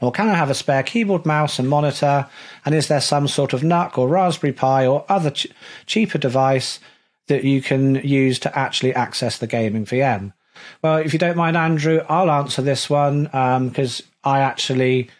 Or 0.00 0.10
can 0.10 0.28
I 0.28 0.34
have 0.34 0.50
a 0.50 0.54
spare 0.54 0.82
keyboard, 0.82 1.26
mouse, 1.26 1.58
and 1.58 1.68
monitor? 1.68 2.26
And 2.64 2.74
is 2.74 2.88
there 2.88 3.00
some 3.00 3.28
sort 3.28 3.52
of 3.52 3.62
NUC 3.62 3.98
or 3.98 4.08
Raspberry 4.08 4.52
Pi 4.52 4.86
or 4.86 5.04
other 5.08 5.30
ch- 5.30 5.48
cheaper 5.86 6.18
device 6.18 6.80
that 7.28 7.44
you 7.44 7.60
can 7.60 7.96
use 7.96 8.38
to 8.40 8.58
actually 8.58 8.94
access 8.94 9.38
the 9.38 9.46
gaming 9.46 9.84
VM? 9.84 10.32
Well, 10.82 10.96
if 10.96 11.12
you 11.12 11.18
don't 11.18 11.36
mind, 11.36 11.56
Andrew, 11.56 12.02
I'll 12.08 12.30
answer 12.30 12.62
this 12.62 12.88
one 12.88 13.24
because 13.24 14.00
um, 14.00 14.06
I 14.24 14.40
actually 14.40 15.10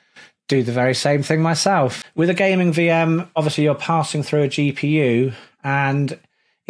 do 0.48 0.62
the 0.62 0.72
very 0.72 0.94
same 0.94 1.22
thing 1.22 1.42
myself. 1.42 2.02
With 2.14 2.30
a 2.30 2.34
gaming 2.34 2.72
VM, 2.72 3.28
obviously 3.36 3.64
you're 3.64 3.74
passing 3.74 4.22
through 4.22 4.42
a 4.42 4.48
GPU, 4.48 5.32
and 5.62 6.18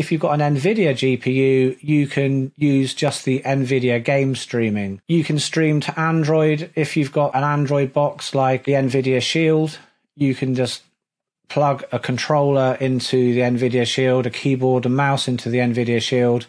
if 0.01 0.11
you've 0.11 0.23
got 0.23 0.41
an 0.41 0.57
NVIDIA 0.57 0.93
GPU, 0.93 1.77
you 1.83 2.07
can 2.07 2.53
use 2.57 2.95
just 2.95 3.27
the 3.27 3.41
NVIDIA 3.41 4.03
game 4.03 4.35
streaming. 4.35 5.03
You 5.09 5.23
can 5.23 5.39
stream 5.39 5.79
to 5.81 6.01
Android 6.01 6.71
if 6.75 6.97
you've 6.97 7.13
got 7.13 7.35
an 7.35 7.45
Android 7.45 7.93
box 7.93 8.35
like 8.35 8.65
the 8.65 8.73
NVIDIA 8.73 9.21
Shield. 9.21 9.79
You 10.17 10.35
can 10.35 10.55
just 10.55 10.85
plug 11.51 11.85
a 11.93 11.99
controller 11.99 12.79
into 12.81 13.35
the 13.35 13.41
NVIDIA 13.41 13.87
Shield, 13.87 14.25
a 14.25 14.31
keyboard 14.31 14.87
and 14.87 14.97
mouse 14.97 15.29
into 15.29 15.51
the 15.51 15.59
NVIDIA 15.59 16.01
Shield, 16.01 16.47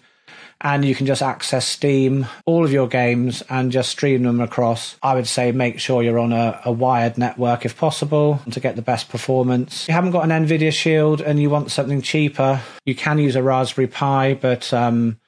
and 0.62 0.86
you 0.86 0.94
can 0.94 1.06
just 1.08 1.22
access 1.22 1.68
Steam, 1.68 2.28
all 2.46 2.64
of 2.64 2.72
your 2.72 2.88
games, 2.88 3.42
and 3.50 3.72
just 3.72 3.90
stream 3.90 4.24
them 4.24 4.40
across. 4.40 4.96
I 5.02 5.16
would 5.16 5.28
say 5.28 5.52
make 5.52 5.80
sure 5.80 6.04
you're 6.04 6.20
on 6.20 6.32
a, 6.32 6.62
a, 6.66 6.72
wired 6.72 7.18
network 7.18 7.66
if 7.66 7.78
possible 7.78 8.40
to 8.52 8.60
get 8.60 8.76
the 8.76 8.82
best 8.82 9.10
performance. 9.10 9.84
If 9.84 9.90
you 9.90 9.94
haven't 9.96 10.12
got 10.12 10.30
an 10.30 10.46
NVIDIA 10.46 10.72
Shield 10.72 11.20
and 11.20 11.40
you 11.40 11.50
want 11.50 11.72
something 11.72 12.02
cheaper, 12.02 12.62
you 12.86 12.94
can 12.94 13.18
use 13.18 13.36
a 13.36 13.44
Raspberry 13.44 13.88
Pi, 13.88 14.36
but 14.36 14.72
um, 14.72 15.20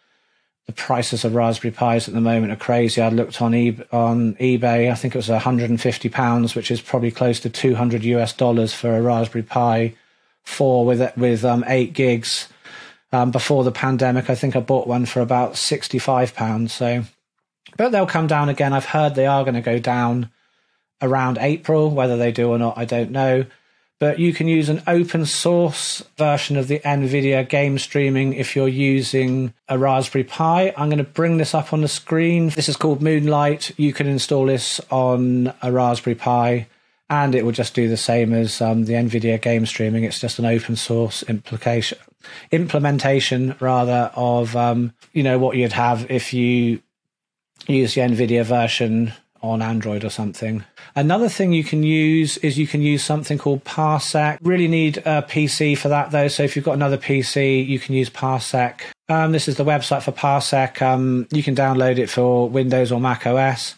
the 0.67 0.73
prices 0.73 1.25
of 1.25 1.33
Raspberry 1.33 1.71
Pis 1.71 2.07
at 2.07 2.13
the 2.13 2.21
moment 2.21 2.53
are 2.53 2.57
crazy. 2.57 3.01
I 3.01 3.09
looked 3.09 3.41
on, 3.41 3.55
e- 3.55 3.79
on 3.91 4.35
eBay, 4.35 4.91
I 4.91 4.95
think 4.95 5.15
it 5.15 5.17
was 5.17 5.29
150 5.29 6.09
pounds, 6.09 6.53
which 6.53 6.69
is 6.69 6.79
probably 6.79 7.11
close 7.11 7.39
to 7.41 7.49
200 7.49 8.03
US 8.03 8.33
dollars 8.33 8.73
for 8.73 8.95
a 8.95 9.01
Raspberry 9.01 9.43
Pi 9.43 9.95
4 10.43 10.85
with 10.85 11.17
with 11.17 11.45
um, 11.45 11.63
eight 11.67 11.93
gigs 11.93 12.49
um, 13.13 13.31
before 13.31 13.63
the 13.63 13.71
pandemic, 13.71 14.29
I 14.29 14.35
think 14.35 14.55
I 14.55 14.59
bought 14.59 14.87
one 14.87 15.05
for 15.05 15.21
about 15.21 15.55
sixty-five 15.55 16.35
pounds. 16.35 16.73
So, 16.73 17.03
but 17.77 17.91
they'll 17.91 18.05
come 18.05 18.27
down 18.27 18.49
again. 18.49 18.73
I've 18.73 18.85
heard 18.85 19.15
they 19.15 19.27
are 19.27 19.43
going 19.43 19.55
to 19.55 19.61
go 19.61 19.79
down 19.79 20.31
around 21.01 21.37
April. 21.39 21.89
Whether 21.89 22.17
they 22.17 22.31
do 22.31 22.49
or 22.49 22.57
not, 22.57 22.77
I 22.77 22.85
don't 22.85 23.11
know. 23.11 23.45
But 23.99 24.19
you 24.19 24.33
can 24.33 24.49
use 24.49 24.67
an 24.67 24.83
open 24.85 25.25
source 25.25 26.03
version 26.17 26.57
of 26.57 26.67
the 26.67 26.79
NVIDIA 26.79 27.47
game 27.47 27.79
streaming 27.79 28.33
if 28.33 28.53
you're 28.53 28.67
using 28.67 29.53
a 29.69 29.77
Raspberry 29.77 30.25
Pi. 30.25 30.73
I'm 30.75 30.89
going 30.89 30.97
to 30.97 31.05
bring 31.05 31.37
this 31.37 31.53
up 31.53 31.71
on 31.71 31.79
the 31.79 31.87
screen. 31.87 32.49
This 32.49 32.67
is 32.67 32.75
called 32.75 33.01
Moonlight. 33.01 33.71
You 33.77 33.93
can 33.93 34.07
install 34.07 34.47
this 34.47 34.81
on 34.89 35.53
a 35.61 35.71
Raspberry 35.71 36.15
Pi 36.15 36.67
and 37.09 37.33
it 37.33 37.45
will 37.45 37.53
just 37.53 37.75
do 37.75 37.87
the 37.87 37.95
same 37.95 38.33
as 38.33 38.59
um, 38.59 38.85
the 38.85 38.93
NVIDIA 38.93 39.41
game 39.41 39.65
streaming. 39.65 40.03
It's 40.03 40.19
just 40.19 40.39
an 40.39 40.45
open 40.45 40.75
source 40.75 41.23
implication 41.23 41.99
implementation 42.51 43.55
rather 43.59 44.11
of 44.15 44.55
um, 44.55 44.93
you 45.13 45.23
know 45.23 45.39
what 45.39 45.57
you'd 45.57 45.73
have 45.73 46.09
if 46.09 46.33
you 46.33 46.81
use 47.67 47.95
the 47.95 48.01
NVIDIA 48.01 48.43
version 48.43 49.13
on 49.41 49.61
Android 49.61 50.05
or 50.05 50.09
something. 50.09 50.63
Another 50.95 51.27
thing 51.27 51.51
you 51.51 51.63
can 51.65 51.83
use 51.83 52.37
is 52.37 52.57
you 52.57 52.65
can 52.65 52.81
use 52.81 53.03
something 53.03 53.37
called 53.37 53.63
Parsec. 53.65 54.37
Really 54.41 54.69
need 54.69 54.97
a 54.99 55.21
PC 55.21 55.77
for 55.77 55.89
that 55.89 56.11
though. 56.11 56.29
So 56.29 56.43
if 56.43 56.55
you've 56.55 56.65
got 56.65 56.75
another 56.75 56.97
PC, 56.97 57.67
you 57.67 57.77
can 57.77 57.93
use 57.93 58.09
Parsec. 58.09 58.81
Um, 59.09 59.33
this 59.33 59.49
is 59.49 59.57
the 59.57 59.65
website 59.65 60.03
for 60.03 60.13
Parsec. 60.13 60.81
Um, 60.81 61.27
you 61.31 61.43
can 61.43 61.55
download 61.55 61.97
it 61.97 62.09
for 62.09 62.47
Windows 62.49 62.91
or 62.91 63.01
Mac 63.01 63.27
OS 63.27 63.75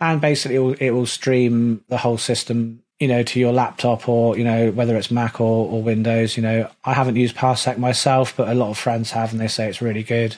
and 0.00 0.20
basically 0.20 0.56
it 0.56 0.60
will, 0.60 0.74
it 0.74 0.90
will 0.90 1.06
stream 1.06 1.82
the 1.88 1.98
whole 1.98 2.18
system 2.18 2.82
you 3.00 3.08
know 3.08 3.22
to 3.22 3.38
your 3.38 3.52
laptop 3.52 4.08
or 4.08 4.36
you 4.36 4.44
know 4.44 4.70
whether 4.72 4.96
it's 4.96 5.10
mac 5.10 5.40
or, 5.40 5.68
or 5.70 5.82
windows 5.82 6.36
you 6.36 6.42
know 6.42 6.68
i 6.84 6.92
haven't 6.92 7.16
used 7.16 7.36
parsec 7.36 7.78
myself 7.78 8.36
but 8.36 8.48
a 8.48 8.54
lot 8.54 8.70
of 8.70 8.78
friends 8.78 9.10
have 9.12 9.32
and 9.32 9.40
they 9.40 9.48
say 9.48 9.68
it's 9.68 9.82
really 9.82 10.02
good. 10.02 10.36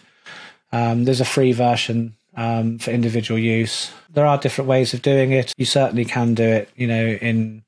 Um, 0.72 1.04
there's 1.04 1.20
a 1.20 1.24
free 1.24 1.50
version 1.50 2.14
um, 2.36 2.78
for 2.78 2.92
individual 2.92 3.40
use. 3.40 3.90
There 4.14 4.24
are 4.24 4.38
different 4.38 4.68
ways 4.68 4.94
of 4.94 5.02
doing 5.02 5.32
it. 5.32 5.52
You 5.56 5.64
certainly 5.64 6.04
can 6.04 6.34
do 6.34 6.44
it 6.44 6.70
you 6.76 6.86
know 6.86 7.06
in 7.06 7.62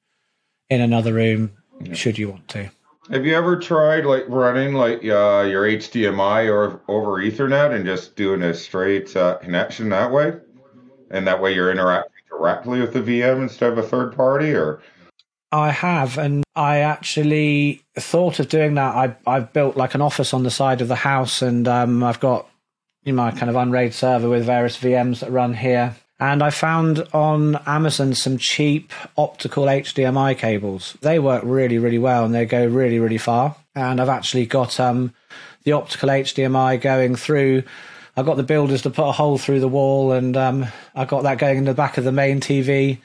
in 0.70 0.80
another 0.80 1.12
room 1.12 1.52
yeah. 1.80 1.94
should 1.94 2.18
you 2.18 2.30
want 2.30 2.48
to. 2.48 2.70
Have 3.10 3.26
you 3.26 3.34
ever 3.34 3.58
tried 3.58 4.06
like 4.06 4.24
running 4.28 4.74
like 4.74 4.98
uh, 4.98 5.44
your 5.48 5.64
hdmi 5.64 6.48
or 6.48 6.80
over 6.86 7.20
ethernet 7.20 7.74
and 7.74 7.84
just 7.84 8.14
doing 8.14 8.42
a 8.42 8.54
straight 8.54 9.14
uh, 9.16 9.38
connection 9.38 9.88
that 9.88 10.12
way? 10.12 10.34
And 11.10 11.26
that 11.26 11.42
way 11.42 11.54
you're 11.54 11.70
interacting 11.70 12.11
directly 12.42 12.80
with 12.80 12.92
the 12.92 13.00
VM 13.00 13.42
instead 13.42 13.72
of 13.72 13.78
a 13.78 13.82
third 13.82 14.14
party, 14.16 14.52
or 14.52 14.80
I 15.52 15.70
have, 15.70 16.18
and 16.18 16.44
I 16.56 16.78
actually 16.78 17.82
thought 17.96 18.40
of 18.40 18.48
doing 18.48 18.74
that. 18.74 18.94
I 18.94 19.16
I've 19.26 19.52
built 19.52 19.76
like 19.76 19.94
an 19.94 20.00
office 20.00 20.34
on 20.34 20.42
the 20.42 20.50
side 20.50 20.80
of 20.80 20.88
the 20.88 20.96
house, 20.96 21.40
and 21.42 21.68
um, 21.68 22.02
I've 22.02 22.20
got 22.20 22.48
you 23.04 23.12
know, 23.12 23.22
my 23.22 23.30
kind 23.30 23.48
of 23.48 23.56
Unraid 23.56 23.94
server 23.94 24.28
with 24.28 24.44
various 24.44 24.76
VMs 24.76 25.20
that 25.20 25.30
run 25.30 25.54
here. 25.54 25.96
And 26.18 26.40
I 26.42 26.50
found 26.50 27.00
on 27.12 27.56
Amazon 27.66 28.14
some 28.14 28.38
cheap 28.38 28.92
optical 29.16 29.64
HDMI 29.64 30.38
cables. 30.38 30.96
They 31.00 31.18
work 31.18 31.42
really, 31.44 31.78
really 31.78 31.98
well, 31.98 32.24
and 32.24 32.32
they 32.32 32.46
go 32.46 32.64
really, 32.64 33.00
really 33.00 33.18
far. 33.18 33.56
And 33.74 34.00
I've 34.00 34.08
actually 34.08 34.46
got 34.46 34.78
um, 34.78 35.14
the 35.64 35.72
optical 35.72 36.08
HDMI 36.08 36.80
going 36.80 37.16
through. 37.16 37.64
I 38.16 38.22
got 38.22 38.36
the 38.36 38.42
builders 38.42 38.82
to 38.82 38.90
put 38.90 39.08
a 39.08 39.12
hole 39.12 39.38
through 39.38 39.60
the 39.60 39.68
wall, 39.68 40.12
and 40.12 40.36
um, 40.36 40.66
I 40.94 41.04
got 41.06 41.22
that 41.22 41.38
going 41.38 41.58
in 41.58 41.64
the 41.64 41.74
back 41.74 41.96
of 41.96 42.04
the 42.04 42.12
main 42.12 42.40
TV 42.40 42.98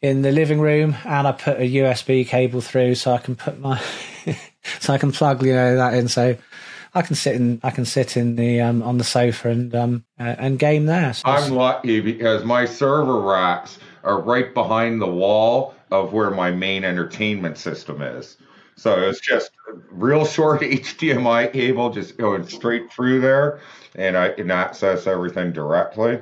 in 0.00 0.22
the 0.22 0.32
living 0.32 0.60
room, 0.60 0.96
and 1.04 1.26
I 1.26 1.32
put 1.32 1.58
a 1.58 1.68
USB 1.68 2.26
cable 2.26 2.60
through 2.60 2.94
so 2.94 3.12
I 3.12 3.18
can 3.18 3.36
put 3.36 3.58
my 3.58 3.80
so 4.80 4.92
I 4.92 4.98
can 4.98 5.12
plug 5.12 5.44
you 5.44 5.52
know 5.52 5.76
that 5.76 5.94
in. 5.94 6.08
So 6.08 6.36
I 6.94 7.02
can 7.02 7.16
sit 7.16 7.34
in 7.34 7.60
I 7.62 7.70
can 7.70 7.84
sit 7.84 8.16
in 8.16 8.36
the 8.36 8.60
um, 8.60 8.82
on 8.82 8.98
the 8.98 9.04
sofa 9.04 9.48
and 9.48 9.74
um, 9.74 10.04
uh, 10.20 10.36
and 10.38 10.58
game 10.58 10.86
there. 10.86 11.12
So 11.12 11.22
I'm 11.26 11.52
lucky 11.52 12.00
because 12.00 12.44
my 12.44 12.64
server 12.64 13.20
racks 13.20 13.78
are 14.04 14.20
right 14.20 14.52
behind 14.54 15.00
the 15.00 15.10
wall 15.10 15.74
of 15.90 16.12
where 16.12 16.30
my 16.30 16.50
main 16.50 16.84
entertainment 16.84 17.58
system 17.58 18.02
is. 18.02 18.36
So 18.76 19.08
it's 19.08 19.20
just 19.20 19.50
real 19.90 20.24
short 20.24 20.60
HDMI 20.62 21.52
cable 21.52 21.90
just 21.90 22.16
going 22.16 22.46
straight 22.46 22.92
through 22.92 23.20
there, 23.20 23.60
and 23.94 24.16
I 24.16 24.30
can 24.30 24.50
access 24.50 25.06
everything 25.06 25.52
directly 25.52 26.20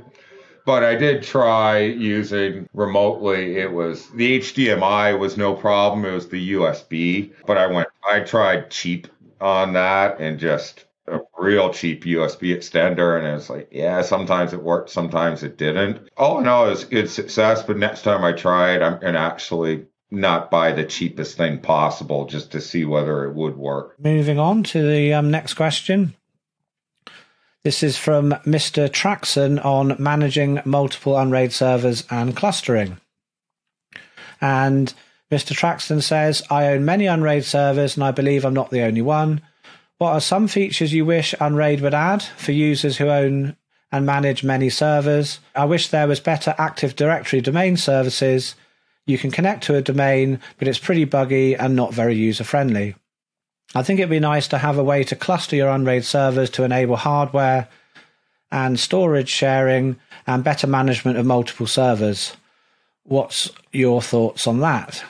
but 0.65 0.85
I 0.85 0.95
did 0.95 1.23
try 1.23 1.79
using 1.79 2.69
remotely. 2.75 3.57
It 3.57 3.73
was 3.73 4.09
the 4.11 4.39
HDMI 4.39 5.19
was 5.19 5.37
no 5.37 5.55
problem. 5.55 6.05
It 6.05 6.13
was 6.13 6.29
the 6.29 6.53
USB, 6.53 7.33
but 7.47 7.59
I 7.59 7.67
went, 7.67 7.89
I 8.09 8.21
tried 8.21 8.71
cheap 8.71 9.09
on 9.41 9.73
that 9.73 10.21
and 10.21 10.39
just 10.39 10.85
a 11.09 11.19
real 11.39 11.73
cheap 11.73 12.05
USB 12.05 12.55
extender. 12.55 13.19
And 13.19 13.27
it's 13.27 13.51
like, 13.51 13.69
yeah, 13.73 14.03
sometimes 14.03 14.53
it 14.53 14.63
worked, 14.63 14.91
sometimes 14.91 15.43
it 15.43 15.59
didn't. 15.59 16.09
All 16.17 16.39
in 16.39 16.47
all, 16.47 16.67
it 16.67 16.71
was 16.71 16.85
good 16.85 17.11
success. 17.11 17.63
But 17.63 17.79
next 17.79 18.03
time 18.03 18.23
I 18.23 18.33
try 18.33 18.75
it, 18.77 18.83
I'm 18.83 19.01
to 19.01 19.19
actually 19.19 19.87
not 20.11 20.51
buy 20.51 20.73
the 20.73 20.85
cheapest 20.85 21.37
thing 21.37 21.59
possible 21.59 22.27
just 22.27 22.53
to 22.53 22.61
see 22.61 22.85
whether 22.85 23.25
it 23.25 23.35
would 23.35 23.57
work. 23.57 23.99
Moving 23.99 24.39
on 24.39 24.63
to 24.65 24.87
the 24.87 25.15
um, 25.15 25.31
next 25.31 25.55
question. 25.55 26.15
This 27.63 27.83
is 27.83 27.97
from 27.97 28.31
Mr. 28.47 28.89
Traxon 28.89 29.63
on 29.63 29.97
managing 29.99 30.61
multiple 30.65 31.19
Unraid 31.19 31.53
servers 31.53 32.05
and 32.11 32.35
clustering. 32.35 32.99
And 34.41 34.93
Mr. 35.31 35.55
Traxton 35.55 36.03
says, 36.03 36.43
I 36.51 36.69
own 36.69 36.85
many 36.85 37.07
Unraid 37.07 37.45
servers 37.45 37.97
and 37.97 38.05
I 38.05 38.11
believe 38.11 38.45
I'm 38.45 38.55
not 38.55 38.71
the 38.71 38.83
only 38.83 39.03
one. 39.03 39.43
What 39.99 40.13
are 40.13 40.21
some 40.21 40.49
features 40.49 40.95
you 40.95 41.05
wish 41.05 41.35
Unraid 41.39 41.83
would 41.83 41.93
add 41.93 42.23
for 42.23 42.53
users 42.53 42.97
who 42.97 43.09
own 43.09 43.57
and 43.93 44.07
manage 44.07 44.43
many 44.43 44.71
servers? 44.71 45.41
I 45.55 45.67
wish 45.67 45.89
there 45.89 46.09
was 46.09 46.21
better 46.21 46.55
Active 46.57 46.97
Directory 46.97 47.43
domain 47.43 47.77
services. 47.77 48.55
You 49.11 49.19
can 49.19 49.33
connect 49.33 49.65
to 49.65 49.75
a 49.75 49.83
domain, 49.83 50.39
but 50.59 50.69
it's 50.69 50.79
pretty 50.79 51.05
buggy 51.05 51.55
and 51.55 51.75
not 51.75 51.93
very 51.93 52.15
user 52.15 52.45
friendly. 52.45 52.95
I 53.75 53.83
think 53.83 53.99
it'd 53.99 54.09
be 54.09 54.21
nice 54.21 54.49
to 54.49 54.59
have 54.59 54.79
a 54.79 54.85
way 54.85 55.03
to 55.05 55.17
cluster 55.17 55.57
your 55.57 55.69
Unraid 55.69 56.05
servers 56.05 56.49
to 56.51 56.63
enable 56.63 56.97
hardware 56.97 57.69
and 58.53 58.79
storage 58.79 59.29
sharing 59.29 59.97
and 60.27 60.45
better 60.45 60.67
management 60.67 61.19
of 61.19 61.27
multiple 61.27 61.67
servers. 61.67 62.37
What's 63.05 63.51
your 63.73 64.01
thoughts 64.01 64.47
on 64.47 64.61
that? 64.61 65.05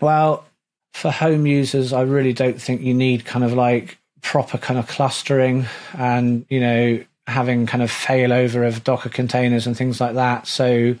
Well, 0.00 0.44
for 0.92 1.10
home 1.10 1.46
users, 1.46 1.92
I 1.92 2.02
really 2.02 2.32
don't 2.32 2.60
think 2.60 2.82
you 2.82 2.94
need 2.94 3.24
kind 3.24 3.44
of 3.44 3.52
like 3.52 3.98
proper 4.20 4.58
kind 4.58 4.78
of 4.78 4.88
clustering 4.88 5.66
and, 5.96 6.44
you 6.48 6.60
know, 6.60 7.04
having 7.28 7.66
kind 7.66 7.82
of 7.82 7.90
failover 7.90 8.66
of 8.66 8.82
Docker 8.82 9.08
containers 9.08 9.66
and 9.66 9.76
things 9.76 10.00
like 10.00 10.14
that. 10.14 10.46
So, 10.46 10.96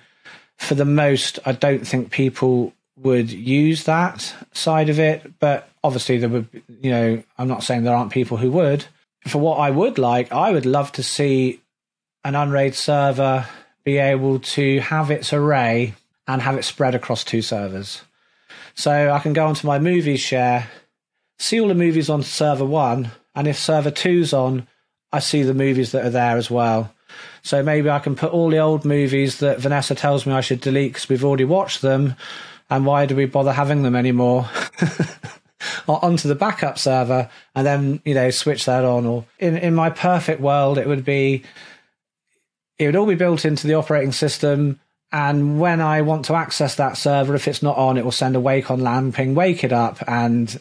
for 0.58 0.74
the 0.74 0.84
most, 0.84 1.38
I 1.44 1.52
don't 1.52 1.86
think 1.86 2.10
people 2.10 2.72
would 2.96 3.30
use 3.30 3.84
that 3.84 4.34
side 4.52 4.88
of 4.88 4.98
it. 4.98 5.38
But 5.38 5.68
obviously, 5.82 6.18
there 6.18 6.28
would, 6.28 6.48
you 6.80 6.90
know, 6.90 7.22
I'm 7.38 7.48
not 7.48 7.62
saying 7.62 7.82
there 7.82 7.94
aren't 7.94 8.12
people 8.12 8.36
who 8.36 8.50
would. 8.52 8.84
For 9.26 9.38
what 9.38 9.58
I 9.58 9.70
would 9.70 9.98
like, 9.98 10.32
I 10.32 10.50
would 10.50 10.66
love 10.66 10.92
to 10.92 11.02
see 11.02 11.60
an 12.24 12.34
Unraid 12.34 12.74
server 12.74 13.46
be 13.84 13.98
able 13.98 14.38
to 14.38 14.80
have 14.80 15.10
its 15.10 15.32
array 15.32 15.94
and 16.26 16.40
have 16.42 16.56
it 16.56 16.64
spread 16.64 16.94
across 16.94 17.24
two 17.24 17.42
servers. 17.42 18.02
So 18.74 19.10
I 19.10 19.18
can 19.18 19.32
go 19.32 19.46
onto 19.46 19.66
my 19.66 19.78
movies 19.78 20.20
share, 20.20 20.68
see 21.38 21.60
all 21.60 21.68
the 21.68 21.74
movies 21.74 22.08
on 22.08 22.22
server 22.22 22.64
one, 22.64 23.10
and 23.34 23.48
if 23.48 23.58
server 23.58 23.90
two's 23.90 24.32
on, 24.32 24.66
I 25.12 25.18
see 25.18 25.42
the 25.42 25.54
movies 25.54 25.92
that 25.92 26.06
are 26.06 26.10
there 26.10 26.36
as 26.36 26.50
well. 26.50 26.94
So 27.42 27.62
maybe 27.62 27.90
I 27.90 27.98
can 27.98 28.14
put 28.14 28.32
all 28.32 28.50
the 28.50 28.58
old 28.58 28.84
movies 28.84 29.38
that 29.38 29.60
Vanessa 29.60 29.94
tells 29.94 30.26
me 30.26 30.32
I 30.32 30.40
should 30.40 30.60
delete 30.60 30.92
because 30.92 31.08
we've 31.08 31.24
already 31.24 31.44
watched 31.44 31.82
them, 31.82 32.14
and 32.70 32.86
why 32.86 33.06
do 33.06 33.16
we 33.16 33.26
bother 33.26 33.52
having 33.52 33.82
them 33.82 33.96
anymore? 33.96 34.48
onto 35.86 36.26
the 36.26 36.34
backup 36.34 36.76
server 36.76 37.30
and 37.54 37.64
then 37.64 38.00
you 38.04 38.14
know 38.14 38.30
switch 38.30 38.64
that 38.64 38.84
on 38.84 39.06
or 39.06 39.24
in 39.38 39.56
in 39.56 39.72
my 39.72 39.90
perfect 39.90 40.40
world 40.40 40.76
it 40.76 40.88
would 40.88 41.04
be 41.04 41.44
it 42.78 42.86
would 42.86 42.96
all 42.96 43.06
be 43.06 43.14
built 43.14 43.44
into 43.44 43.68
the 43.68 43.74
operating 43.74 44.10
system 44.10 44.80
and 45.12 45.60
when 45.60 45.82
I 45.82 46.00
want 46.00 46.24
to 46.26 46.34
access 46.34 46.76
that 46.76 46.96
server, 46.96 47.34
if 47.34 47.46
it's 47.46 47.62
not 47.62 47.76
on, 47.76 47.98
it 47.98 48.04
will 48.04 48.12
send 48.12 48.34
a 48.34 48.40
wake 48.40 48.70
on 48.70 48.80
LAN 48.80 49.12
ping, 49.12 49.34
wake 49.34 49.62
it 49.62 49.72
up, 49.72 50.02
and 50.08 50.58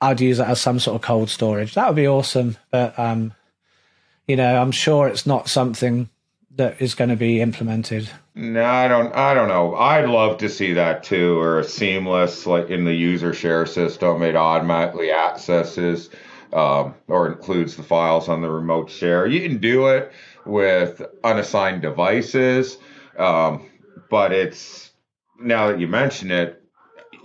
I'd 0.00 0.20
use 0.20 0.36
that 0.36 0.50
as 0.50 0.60
some 0.60 0.78
sort 0.78 0.96
of 0.96 1.00
cold 1.00 1.30
storage. 1.30 1.72
That 1.74 1.88
would 1.88 1.96
be 1.96 2.06
awesome. 2.06 2.58
But, 2.70 2.98
um, 2.98 3.32
you 4.26 4.36
know, 4.36 4.60
I'm 4.60 4.72
sure 4.72 5.08
it's 5.08 5.26
not 5.26 5.48
something 5.48 6.08
that 6.56 6.80
is 6.80 6.94
going 6.94 7.10
to 7.10 7.16
be 7.16 7.40
implemented. 7.40 8.08
No, 8.34 8.64
I 8.64 8.88
don't. 8.88 9.14
I 9.14 9.34
don't 9.34 9.48
know. 9.48 9.74
I'd 9.76 10.08
love 10.08 10.38
to 10.38 10.48
see 10.48 10.72
that 10.74 11.04
too, 11.04 11.38
or 11.38 11.60
a 11.60 11.64
seamless, 11.64 12.46
like 12.46 12.70
in 12.70 12.84
the 12.84 12.94
user 12.94 13.32
share 13.32 13.66
system, 13.66 14.22
it 14.22 14.36
automatically 14.36 15.12
accesses 15.12 16.10
um, 16.52 16.94
or 17.08 17.26
includes 17.26 17.76
the 17.76 17.82
files 17.82 18.28
on 18.28 18.40
the 18.40 18.50
remote 18.50 18.90
share. 18.90 19.26
You 19.26 19.40
can 19.40 19.58
do 19.58 19.88
it 19.88 20.12
with 20.46 21.02
unassigned 21.22 21.82
devices. 21.82 22.78
Um, 23.18 23.68
but 24.10 24.32
it's 24.32 24.92
now 25.40 25.68
that 25.68 25.80
you 25.80 25.88
mention 25.88 26.30
it, 26.30 26.63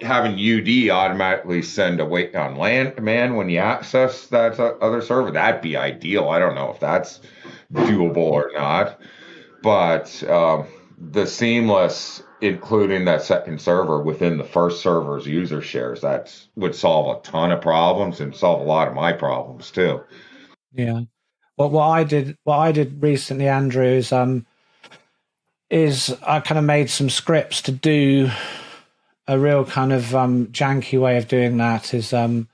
having 0.01 0.33
UD 0.33 0.89
automatically 0.89 1.61
send 1.61 1.99
a 1.99 2.05
wake 2.05 2.35
on 2.35 2.55
LAN 2.55 2.91
command 2.93 3.35
when 3.35 3.49
you 3.49 3.59
access 3.59 4.27
that 4.27 4.59
other 4.59 5.01
server, 5.01 5.31
that'd 5.31 5.61
be 5.61 5.77
ideal. 5.77 6.29
I 6.29 6.39
don't 6.39 6.55
know 6.55 6.71
if 6.71 6.79
that's 6.79 7.21
doable 7.73 8.17
or 8.17 8.51
not, 8.53 8.99
but 9.61 10.23
um, 10.29 10.67
the 10.97 11.25
seamless 11.25 12.23
including 12.41 13.05
that 13.05 13.21
second 13.21 13.59
server 13.59 14.01
within 14.01 14.37
the 14.37 14.43
first 14.43 14.81
server's 14.81 15.27
user 15.27 15.61
shares 15.61 16.01
that 16.01 16.33
would 16.55 16.73
solve 16.73 17.17
a 17.17 17.21
ton 17.21 17.51
of 17.51 17.61
problems 17.61 18.21
and 18.21 18.35
solve 18.35 18.61
a 18.61 18.63
lot 18.63 18.87
of 18.87 18.93
my 18.93 19.11
problems 19.11 19.71
too. 19.71 20.01
Yeah. 20.73 21.01
Well, 21.57 21.69
what 21.69 21.87
I 21.87 22.03
did, 22.05 22.37
what 22.43 22.57
I 22.57 22.71
did 22.71 23.03
recently, 23.03 23.47
Andrew, 23.47 23.83
is 23.83 24.13
um, 24.13 24.45
is 25.69 26.15
I 26.25 26.39
kind 26.39 26.57
of 26.57 26.63
made 26.63 26.89
some 26.89 27.09
scripts 27.09 27.61
to 27.63 27.71
do 27.71 28.31
a 29.29 29.37
real 29.37 29.63
kind 29.63 29.93
of 29.93 30.15
um, 30.15 30.47
janky 30.47 30.99
way 30.99 31.15
of 31.17 31.27
doing 31.27 31.57
that. 31.57 31.93
Is 31.93 32.11
um, 32.13 32.49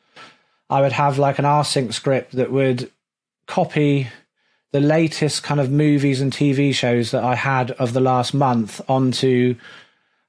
I 0.69 0.81
would 0.81 0.91
have 0.91 1.17
like 1.17 1.39
an 1.39 1.45
rsync 1.45 1.93
script 1.93 2.33
that 2.33 2.51
would 2.51 2.91
copy 3.47 4.07
the 4.73 4.81
latest 4.81 5.41
kind 5.41 5.61
of 5.61 5.71
movies 5.71 6.19
and 6.19 6.33
TV 6.33 6.75
shows 6.75 7.11
that 7.11 7.23
I 7.23 7.35
had 7.35 7.71
of 7.71 7.93
the 7.93 8.01
last 8.01 8.33
month 8.33 8.81
onto 8.89 9.55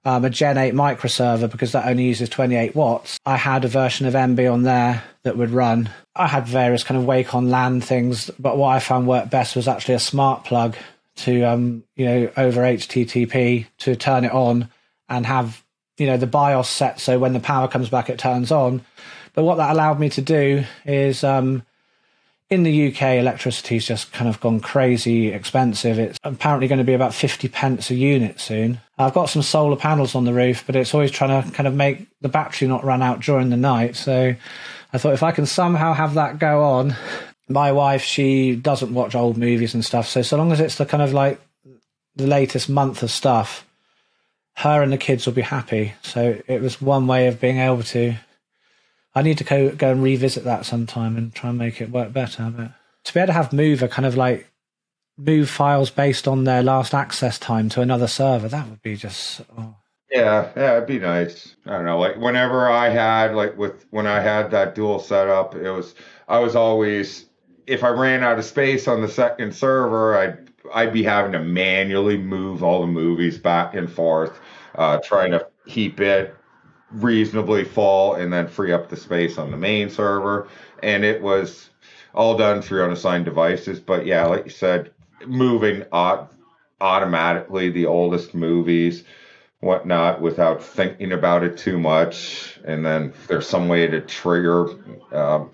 um, 0.04 0.24
a 0.24 0.30
Gen 0.30 0.56
8 0.56 0.72
microserver 0.72 1.50
because 1.50 1.72
that 1.72 1.88
only 1.88 2.04
uses 2.04 2.28
28 2.28 2.76
watts. 2.76 3.18
I 3.26 3.36
had 3.36 3.64
a 3.64 3.68
version 3.68 4.06
of 4.06 4.14
Emby 4.14 4.50
on 4.50 4.62
there 4.62 5.02
that 5.24 5.36
would 5.36 5.50
run. 5.50 5.90
I 6.14 6.28
had 6.28 6.46
various 6.46 6.84
kind 6.84 6.96
of 6.96 7.06
wake 7.06 7.34
on 7.34 7.50
LAN 7.50 7.80
things, 7.80 8.30
but 8.38 8.56
what 8.56 8.68
I 8.68 8.78
found 8.78 9.08
worked 9.08 9.30
best 9.30 9.56
was 9.56 9.66
actually 9.66 9.94
a 9.94 9.98
smart 9.98 10.44
plug 10.44 10.76
to 11.16 11.42
um, 11.42 11.82
you 11.96 12.06
know 12.06 12.30
over 12.36 12.60
HTTP 12.60 13.66
to 13.78 13.96
turn 13.96 14.24
it 14.24 14.32
on 14.32 14.68
and 15.08 15.26
have 15.26 15.64
you 15.98 16.06
know 16.06 16.16
the 16.16 16.26
BIOS 16.26 16.68
set 16.68 17.00
so 17.00 17.18
when 17.18 17.32
the 17.32 17.40
power 17.40 17.68
comes 17.68 17.88
back 17.88 18.10
it 18.10 18.18
turns 18.18 18.50
on. 18.50 18.82
But 19.34 19.44
what 19.44 19.56
that 19.56 19.70
allowed 19.70 20.00
me 20.00 20.08
to 20.10 20.22
do 20.22 20.64
is 20.86 21.22
um, 21.22 21.62
in 22.48 22.62
the 22.62 22.88
UK 22.88 23.02
electricity's 23.18 23.86
just 23.86 24.12
kind 24.12 24.28
of 24.28 24.40
gone 24.40 24.60
crazy 24.60 25.28
expensive. 25.28 25.98
It's 25.98 26.18
apparently 26.24 26.68
going 26.68 26.78
to 26.78 26.84
be 26.84 26.94
about 26.94 27.12
50 27.12 27.48
pence 27.48 27.90
a 27.90 27.94
unit 27.94 28.40
soon. 28.40 28.80
I've 28.98 29.12
got 29.12 29.28
some 29.28 29.42
solar 29.42 29.76
panels 29.76 30.14
on 30.14 30.24
the 30.24 30.32
roof, 30.32 30.64
but 30.64 30.74
it's 30.74 30.94
always 30.94 31.10
trying 31.10 31.42
to 31.42 31.50
kind 31.50 31.66
of 31.66 31.74
make 31.74 32.06
the 32.22 32.30
battery 32.30 32.66
not 32.66 32.84
run 32.84 33.02
out 33.02 33.20
during 33.20 33.50
the 33.50 33.58
night. 33.58 33.94
So 33.94 34.34
I 34.92 34.98
thought 34.98 35.12
if 35.12 35.22
I 35.22 35.32
can 35.32 35.44
somehow 35.44 35.92
have 35.92 36.14
that 36.14 36.38
go 36.38 36.62
on, 36.62 36.96
my 37.48 37.72
wife 37.72 38.02
she 38.02 38.56
doesn't 38.56 38.94
watch 38.94 39.14
old 39.14 39.36
movies 39.36 39.74
and 39.74 39.84
stuff 39.84 40.08
so 40.08 40.22
so 40.22 40.36
long 40.36 40.52
as 40.52 40.60
it's 40.60 40.76
the 40.76 40.86
kind 40.86 41.02
of 41.02 41.12
like 41.12 41.40
the 42.16 42.26
latest 42.26 42.68
month 42.68 43.02
of 43.02 43.10
stuff 43.10 43.65
her 44.56 44.82
and 44.82 44.92
the 44.92 44.98
kids 44.98 45.26
will 45.26 45.32
be 45.32 45.42
happy. 45.42 45.94
So 46.02 46.40
it 46.46 46.60
was 46.60 46.80
one 46.80 47.06
way 47.06 47.26
of 47.26 47.40
being 47.40 47.58
able 47.58 47.82
to. 47.84 48.14
I 49.14 49.22
need 49.22 49.38
to 49.38 49.44
go 49.44 49.70
go 49.70 49.92
and 49.92 50.02
revisit 50.02 50.44
that 50.44 50.66
sometime 50.66 51.16
and 51.16 51.34
try 51.34 51.50
and 51.50 51.58
make 51.58 51.80
it 51.80 51.90
work 51.90 52.12
better. 52.12 52.52
But 52.54 52.72
to 53.04 53.14
be 53.14 53.20
able 53.20 53.28
to 53.28 53.32
have 53.32 53.52
Mover 53.52 53.88
kind 53.88 54.06
of 54.06 54.16
like 54.16 54.50
move 55.18 55.48
files 55.48 55.90
based 55.90 56.28
on 56.28 56.44
their 56.44 56.62
last 56.62 56.94
access 56.94 57.38
time 57.38 57.68
to 57.70 57.80
another 57.80 58.06
server, 58.06 58.48
that 58.48 58.68
would 58.68 58.82
be 58.82 58.96
just. 58.96 59.42
Oh. 59.56 59.76
Yeah, 60.10 60.50
yeah, 60.56 60.76
it'd 60.76 60.86
be 60.86 61.00
nice. 61.00 61.56
I 61.66 61.72
don't 61.72 61.84
know, 61.84 61.98
like 61.98 62.16
whenever 62.16 62.70
I 62.70 62.90
had 62.90 63.34
like 63.34 63.58
with 63.58 63.84
when 63.90 64.06
I 64.06 64.20
had 64.20 64.52
that 64.52 64.74
dual 64.74 65.00
setup, 65.00 65.54
it 65.54 65.70
was 65.70 65.94
I 66.28 66.38
was 66.38 66.54
always 66.54 67.26
if 67.66 67.82
I 67.82 67.88
ran 67.88 68.22
out 68.22 68.38
of 68.38 68.44
space 68.44 68.86
on 68.86 69.02
the 69.02 69.08
second 69.08 69.54
server, 69.54 70.16
I'd 70.16 70.45
I'd 70.74 70.92
be 70.92 71.02
having 71.02 71.32
to 71.32 71.40
manually 71.40 72.16
move 72.16 72.62
all 72.62 72.80
the 72.80 72.86
movies 72.86 73.38
back 73.38 73.74
and 73.74 73.90
forth, 73.90 74.38
uh, 74.74 74.98
trying 74.98 75.32
to 75.32 75.46
keep 75.66 76.00
it 76.00 76.34
reasonably 76.90 77.64
full 77.64 78.14
and 78.14 78.32
then 78.32 78.46
free 78.46 78.72
up 78.72 78.88
the 78.88 78.96
space 78.96 79.38
on 79.38 79.50
the 79.50 79.56
main 79.56 79.90
server. 79.90 80.48
And 80.82 81.04
it 81.04 81.20
was 81.20 81.70
all 82.14 82.36
done 82.36 82.62
through 82.62 82.84
unassigned 82.84 83.24
devices. 83.24 83.80
But 83.80 84.06
yeah, 84.06 84.26
like 84.26 84.44
you 84.44 84.50
said, 84.50 84.92
moving 85.26 85.84
uh, 85.92 86.26
automatically 86.80 87.70
the 87.70 87.86
oldest 87.86 88.34
movies, 88.34 89.04
whatnot, 89.60 90.20
without 90.20 90.62
thinking 90.62 91.12
about 91.12 91.44
it 91.44 91.58
too 91.58 91.78
much. 91.78 92.58
And 92.64 92.84
then 92.84 93.12
there's 93.28 93.48
some 93.48 93.68
way 93.68 93.86
to 93.86 94.00
trigger. 94.00 94.68
Um, 95.12 95.50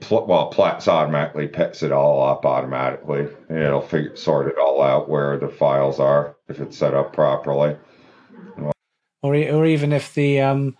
pl- 0.00 0.26
well, 0.26 0.52
Plex 0.52 0.88
automatically 0.88 1.46
picks 1.46 1.82
it 1.82 1.92
all 1.92 2.26
up 2.26 2.44
automatically. 2.44 3.28
And 3.48 3.58
it'll 3.58 3.80
figure, 3.80 4.16
sort 4.16 4.48
it 4.48 4.58
all 4.58 4.82
out 4.82 5.08
where 5.08 5.38
the 5.38 5.48
files 5.48 6.00
are 6.00 6.36
if 6.48 6.60
it's 6.60 6.76
set 6.76 6.94
up 6.94 7.12
properly. 7.12 7.76
Or, 9.22 9.34
or 9.34 9.66
even 9.66 9.92
if 9.92 10.14
the, 10.14 10.40
um, 10.40 10.76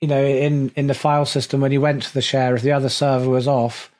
you 0.00 0.08
know, 0.08 0.24
in, 0.24 0.70
in 0.76 0.86
the 0.86 0.94
file 0.94 1.26
system, 1.26 1.60
when 1.60 1.72
you 1.72 1.80
went 1.80 2.04
to 2.04 2.14
the 2.14 2.22
share, 2.22 2.54
if 2.54 2.62
the 2.62 2.72
other 2.72 2.88
server 2.88 3.28
was 3.28 3.48
off, 3.48 3.90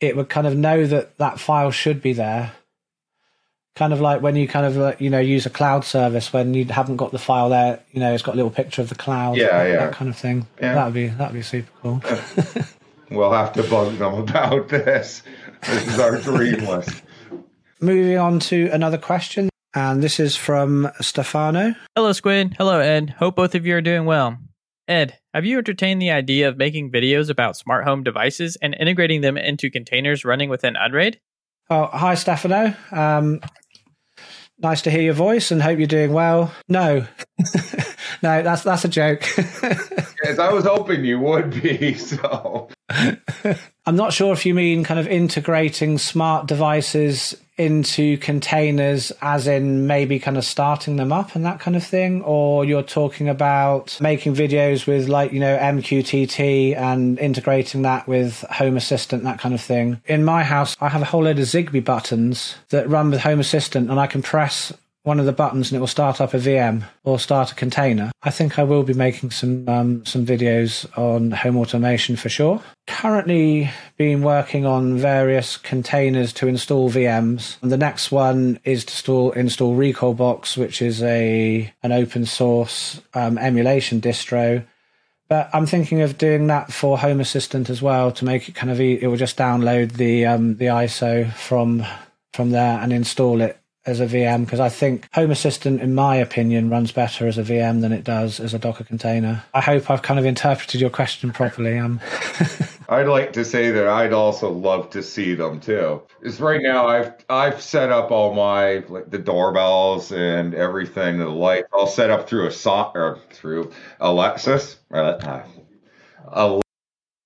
it 0.00 0.16
would 0.16 0.28
kind 0.28 0.46
of 0.46 0.56
know 0.56 0.86
that 0.86 1.18
that 1.18 1.40
file 1.40 1.72
should 1.72 2.00
be 2.00 2.12
there. 2.12 2.52
Kind 3.74 3.92
of 3.92 4.00
like 4.00 4.22
when 4.22 4.36
you 4.36 4.48
kind 4.48 4.66
of, 4.66 5.00
you 5.00 5.10
know, 5.10 5.20
use 5.20 5.46
a 5.46 5.50
cloud 5.50 5.84
service 5.84 6.32
when 6.32 6.54
you 6.54 6.64
haven't 6.64 6.96
got 6.96 7.12
the 7.12 7.18
file 7.18 7.48
there, 7.48 7.80
you 7.92 8.00
know, 8.00 8.12
it's 8.12 8.22
got 8.22 8.34
a 8.34 8.36
little 8.36 8.50
picture 8.50 8.82
of 8.82 8.88
the 8.88 8.94
cloud. 8.94 9.36
Yeah, 9.36 9.66
yeah. 9.66 9.86
That 9.86 9.92
kind 9.94 10.08
of 10.08 10.16
thing. 10.16 10.46
Yeah. 10.60 10.74
That'd 10.74 10.94
be, 10.94 11.08
that'd 11.08 11.34
be 11.34 11.42
super 11.42 11.70
cool. 11.82 12.02
We'll 13.10 13.32
have 13.32 13.52
to 13.54 13.62
bug 13.62 13.96
them 13.96 14.14
about 14.14 14.68
this. 14.68 15.22
This 15.62 15.86
is 15.88 15.98
our 15.98 16.20
dream 16.20 16.64
list. 16.68 17.02
Moving 17.80 18.18
on 18.18 18.40
to 18.40 18.68
another 18.70 18.98
question, 18.98 19.48
and 19.74 20.02
this 20.02 20.20
is 20.20 20.36
from 20.36 20.90
Stefano. 21.00 21.74
Hello, 21.96 22.12
Squid. 22.12 22.54
Hello, 22.58 22.80
Ed. 22.80 23.14
Hope 23.18 23.36
both 23.36 23.54
of 23.54 23.64
you 23.66 23.76
are 23.76 23.80
doing 23.80 24.04
well. 24.04 24.36
Ed, 24.88 25.18
have 25.34 25.44
you 25.44 25.58
entertained 25.58 26.00
the 26.02 26.10
idea 26.10 26.48
of 26.48 26.56
making 26.56 26.90
videos 26.90 27.30
about 27.30 27.56
smart 27.56 27.84
home 27.84 28.02
devices 28.02 28.56
and 28.60 28.74
integrating 28.78 29.20
them 29.20 29.36
into 29.36 29.70
containers 29.70 30.24
running 30.24 30.48
within 30.48 30.76
Unraid? 30.76 31.20
Oh, 31.70 31.86
hi, 31.86 32.14
Stefano. 32.14 32.74
Um, 32.90 33.40
nice 34.58 34.82
to 34.82 34.90
hear 34.90 35.02
your 35.02 35.14
voice, 35.14 35.50
and 35.50 35.62
hope 35.62 35.78
you're 35.78 35.86
doing 35.86 36.12
well. 36.12 36.52
No, 36.68 37.06
no, 38.22 38.42
that's 38.42 38.62
that's 38.62 38.84
a 38.84 38.88
joke. 38.88 39.24
Yes, 40.24 40.40
I 40.40 40.52
was 40.52 40.64
hoping 40.64 41.04
you 41.04 41.20
would 41.20 41.62
be. 41.62 41.94
So 41.94 42.68
I'm 43.86 43.96
not 43.96 44.12
sure 44.12 44.32
if 44.32 44.44
you 44.44 44.52
mean 44.52 44.82
kind 44.82 44.98
of 44.98 45.06
integrating 45.06 45.96
smart 45.98 46.46
devices 46.46 47.36
into 47.56 48.16
containers, 48.18 49.12
as 49.20 49.46
in 49.46 49.86
maybe 49.86 50.18
kind 50.18 50.36
of 50.36 50.44
starting 50.44 50.96
them 50.96 51.12
up 51.12 51.34
and 51.34 51.44
that 51.44 51.60
kind 51.60 51.76
of 51.76 51.84
thing, 51.84 52.22
or 52.22 52.64
you're 52.64 52.82
talking 52.82 53.28
about 53.28 53.98
making 54.00 54.34
videos 54.34 54.86
with 54.86 55.08
like, 55.08 55.32
you 55.32 55.40
know, 55.40 55.56
MQTT 55.56 56.76
and 56.76 57.18
integrating 57.18 57.82
that 57.82 58.06
with 58.06 58.42
Home 58.50 58.76
Assistant, 58.76 59.24
that 59.24 59.38
kind 59.38 59.54
of 59.54 59.60
thing. 59.60 60.00
In 60.06 60.24
my 60.24 60.44
house, 60.44 60.76
I 60.80 60.88
have 60.88 61.02
a 61.02 61.06
whole 61.06 61.24
load 61.24 61.38
of 61.38 61.46
Zigbee 61.46 61.84
buttons 61.84 62.56
that 62.70 62.88
run 62.88 63.10
with 63.10 63.20
Home 63.20 63.40
Assistant, 63.40 63.90
and 63.90 63.98
I 63.98 64.06
can 64.06 64.22
press 64.22 64.72
one 65.08 65.18
of 65.18 65.24
the 65.24 65.32
buttons 65.32 65.70
and 65.70 65.76
it 65.76 65.80
will 65.80 65.86
start 65.86 66.20
up 66.20 66.34
a 66.34 66.36
VM 66.36 66.84
or 67.02 67.18
start 67.18 67.50
a 67.50 67.54
container. 67.54 68.12
I 68.22 68.30
think 68.30 68.58
I 68.58 68.62
will 68.62 68.82
be 68.82 68.92
making 68.92 69.30
some 69.30 69.66
um, 69.66 70.04
some 70.04 70.26
videos 70.26 70.86
on 70.98 71.30
home 71.30 71.56
automation 71.56 72.14
for 72.14 72.28
sure. 72.28 72.62
Currently, 72.86 73.70
been 73.96 74.20
working 74.20 74.66
on 74.66 74.98
various 74.98 75.56
containers 75.56 76.32
to 76.34 76.46
install 76.46 76.90
VMs. 76.90 77.56
And 77.62 77.72
the 77.72 77.78
next 77.78 78.12
one 78.12 78.60
is 78.64 78.84
to 78.84 78.92
install 78.92 79.32
install 79.32 79.74
Recalbox, 79.74 80.58
which 80.58 80.82
is 80.82 81.02
a 81.02 81.72
an 81.82 81.90
open 81.90 82.26
source 82.26 83.00
um, 83.14 83.38
emulation 83.38 84.02
distro. 84.02 84.64
But 85.28 85.48
I'm 85.54 85.66
thinking 85.66 86.02
of 86.02 86.18
doing 86.18 86.46
that 86.48 86.70
for 86.70 86.98
Home 86.98 87.20
Assistant 87.20 87.70
as 87.70 87.80
well 87.80 88.12
to 88.12 88.24
make 88.26 88.48
it 88.48 88.54
kind 88.54 88.70
of 88.70 88.78
e- 88.78 88.98
it 89.00 89.06
will 89.06 89.16
just 89.16 89.38
download 89.38 89.92
the 89.92 90.26
um, 90.26 90.56
the 90.56 90.66
ISO 90.66 91.32
from 91.32 91.84
from 92.34 92.50
there 92.50 92.78
and 92.80 92.92
install 92.92 93.40
it 93.40 93.57
as 93.88 94.00
a 94.00 94.06
VM 94.06 94.44
because 94.44 94.60
I 94.60 94.68
think 94.68 95.08
Home 95.14 95.30
Assistant, 95.30 95.80
in 95.80 95.94
my 95.94 96.16
opinion, 96.16 96.68
runs 96.68 96.92
better 96.92 97.26
as 97.26 97.38
a 97.38 97.42
VM 97.42 97.80
than 97.80 97.92
it 97.92 98.04
does 98.04 98.38
as 98.38 98.52
a 98.52 98.58
Docker 98.58 98.84
container. 98.84 99.42
I 99.54 99.62
hope 99.62 99.90
I've 99.90 100.02
kind 100.02 100.20
of 100.20 100.26
interpreted 100.26 100.80
your 100.80 100.90
question 100.90 101.32
properly. 101.32 101.78
Um, 101.78 101.98
I'd 102.90 103.08
like 103.08 103.32
to 103.32 103.44
say 103.44 103.70
that 103.70 103.88
I'd 103.88 104.12
also 104.12 104.50
love 104.50 104.90
to 104.90 105.02
see 105.02 105.34
them 105.34 105.60
too. 105.60 106.02
Because 106.20 106.38
right 106.40 106.60
now 106.62 106.86
I've 106.86 107.14
I've 107.30 107.62
set 107.62 107.90
up 107.90 108.10
all 108.10 108.34
my 108.34 108.84
like 108.88 109.10
the 109.10 109.18
doorbells 109.18 110.12
and 110.12 110.54
everything, 110.54 111.18
the 111.18 111.28
lights, 111.28 111.68
all 111.72 111.86
set 111.86 112.10
up 112.10 112.28
through 112.28 112.46
a 112.46 112.50
so 112.50 112.92
or 112.94 113.18
through 113.30 113.72
Alexis. 114.00 114.76
Uh, 114.92 115.42
uh, 116.30 116.60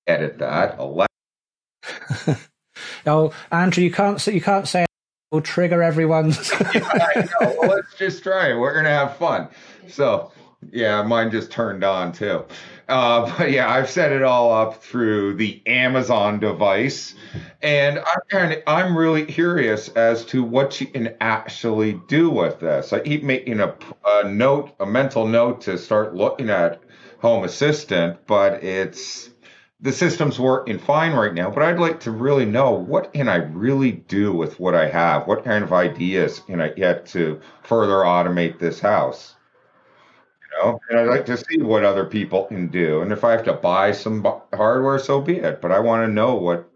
edit 0.07 0.39
that. 0.39 0.79
Alexa. 0.79 1.09
oh, 3.07 3.33
Andrew, 3.51 3.83
you 3.83 3.91
can't 3.91 4.25
you 4.29 4.41
can't 4.41 4.69
say 4.69 4.87
will 5.33 5.41
trigger 5.41 5.83
everyone's. 5.83 6.53
I 6.61 7.29
know. 7.41 7.57
Well, 7.59 7.71
let's 7.71 7.95
just 7.97 8.23
try 8.23 8.51
it. 8.51 8.55
We're 8.55 8.75
gonna 8.75 8.91
have 8.91 9.17
fun. 9.17 9.49
So 9.89 10.31
yeah, 10.71 11.03
mine 11.03 11.31
just 11.33 11.51
turned 11.51 11.83
on 11.83 12.13
too. 12.13 12.45
Uh, 12.89 13.35
but 13.39 13.51
yeah, 13.51 13.69
I've 13.69 13.89
set 13.89 14.13
it 14.13 14.23
all 14.23 14.53
up 14.53 14.83
through 14.83 15.35
the 15.35 15.63
Amazon 15.67 16.39
device, 16.39 17.15
and 17.63 17.99
I'm 17.99 18.21
kind 18.29 18.53
of, 18.53 18.63
I'm 18.67 18.97
really 18.97 19.25
curious 19.25 19.89
as 19.91 20.25
to 20.27 20.45
what 20.45 20.81
you 20.81 20.87
can 20.87 21.15
actually 21.21 22.01
do 22.07 22.29
with 22.29 22.61
this. 22.61 22.93
I 22.93 23.01
keep 23.01 23.23
making 23.25 23.61
a, 23.61 23.75
a 24.07 24.29
note, 24.29 24.73
a 24.79 24.87
mental 24.87 25.27
note 25.27 25.63
to 25.63 25.79
start 25.79 26.15
looking 26.15 26.51
at 26.51 26.83
Home 27.21 27.45
Assistant, 27.45 28.19
but 28.27 28.63
it's 28.63 29.31
the 29.83 29.93
system's 29.93 30.39
working 30.39 30.79
fine 30.79 31.13
right 31.13 31.35
now, 31.35 31.51
but 31.51 31.65
I'd 31.65 31.81
like 31.81 31.99
to 32.01 32.13
really 32.13 32.45
know 32.45 32.71
what 32.71 33.13
can 33.13 33.29
I 33.29 33.37
really 33.37 33.91
do 33.93 34.33
with 34.33 34.61
what 34.61 34.77
I 34.77 34.89
have? 34.89 35.27
What 35.27 35.45
kind 35.45 35.65
of 35.65 35.73
ideas 35.73 36.39
can 36.39 36.61
I 36.61 36.69
get 36.69 37.05
to 37.07 37.41
further 37.65 37.97
automate 37.97 38.61
this 38.61 38.79
house? 38.79 39.35
You 40.41 40.65
know, 40.65 40.81
and 40.89 41.01
I'd 41.01 41.09
like 41.09 41.27
to 41.27 41.37
see 41.37 41.61
what 41.61 41.85
other 41.85 42.05
people 42.05 42.45
can 42.45 42.69
do. 42.69 43.03
And 43.03 43.11
if 43.11 43.25
I 43.25 43.33
have 43.33 43.45
to 43.47 43.55
buy 43.55 43.91
some 43.91 44.25
hardware, 44.55 45.01
so 45.01 45.21
be 45.21 45.39
it. 45.39 45.61
But 45.61 45.73
I 45.73 45.81
want 45.81 46.07
to 46.07 46.13
know 46.13 46.37
what, 46.37 46.71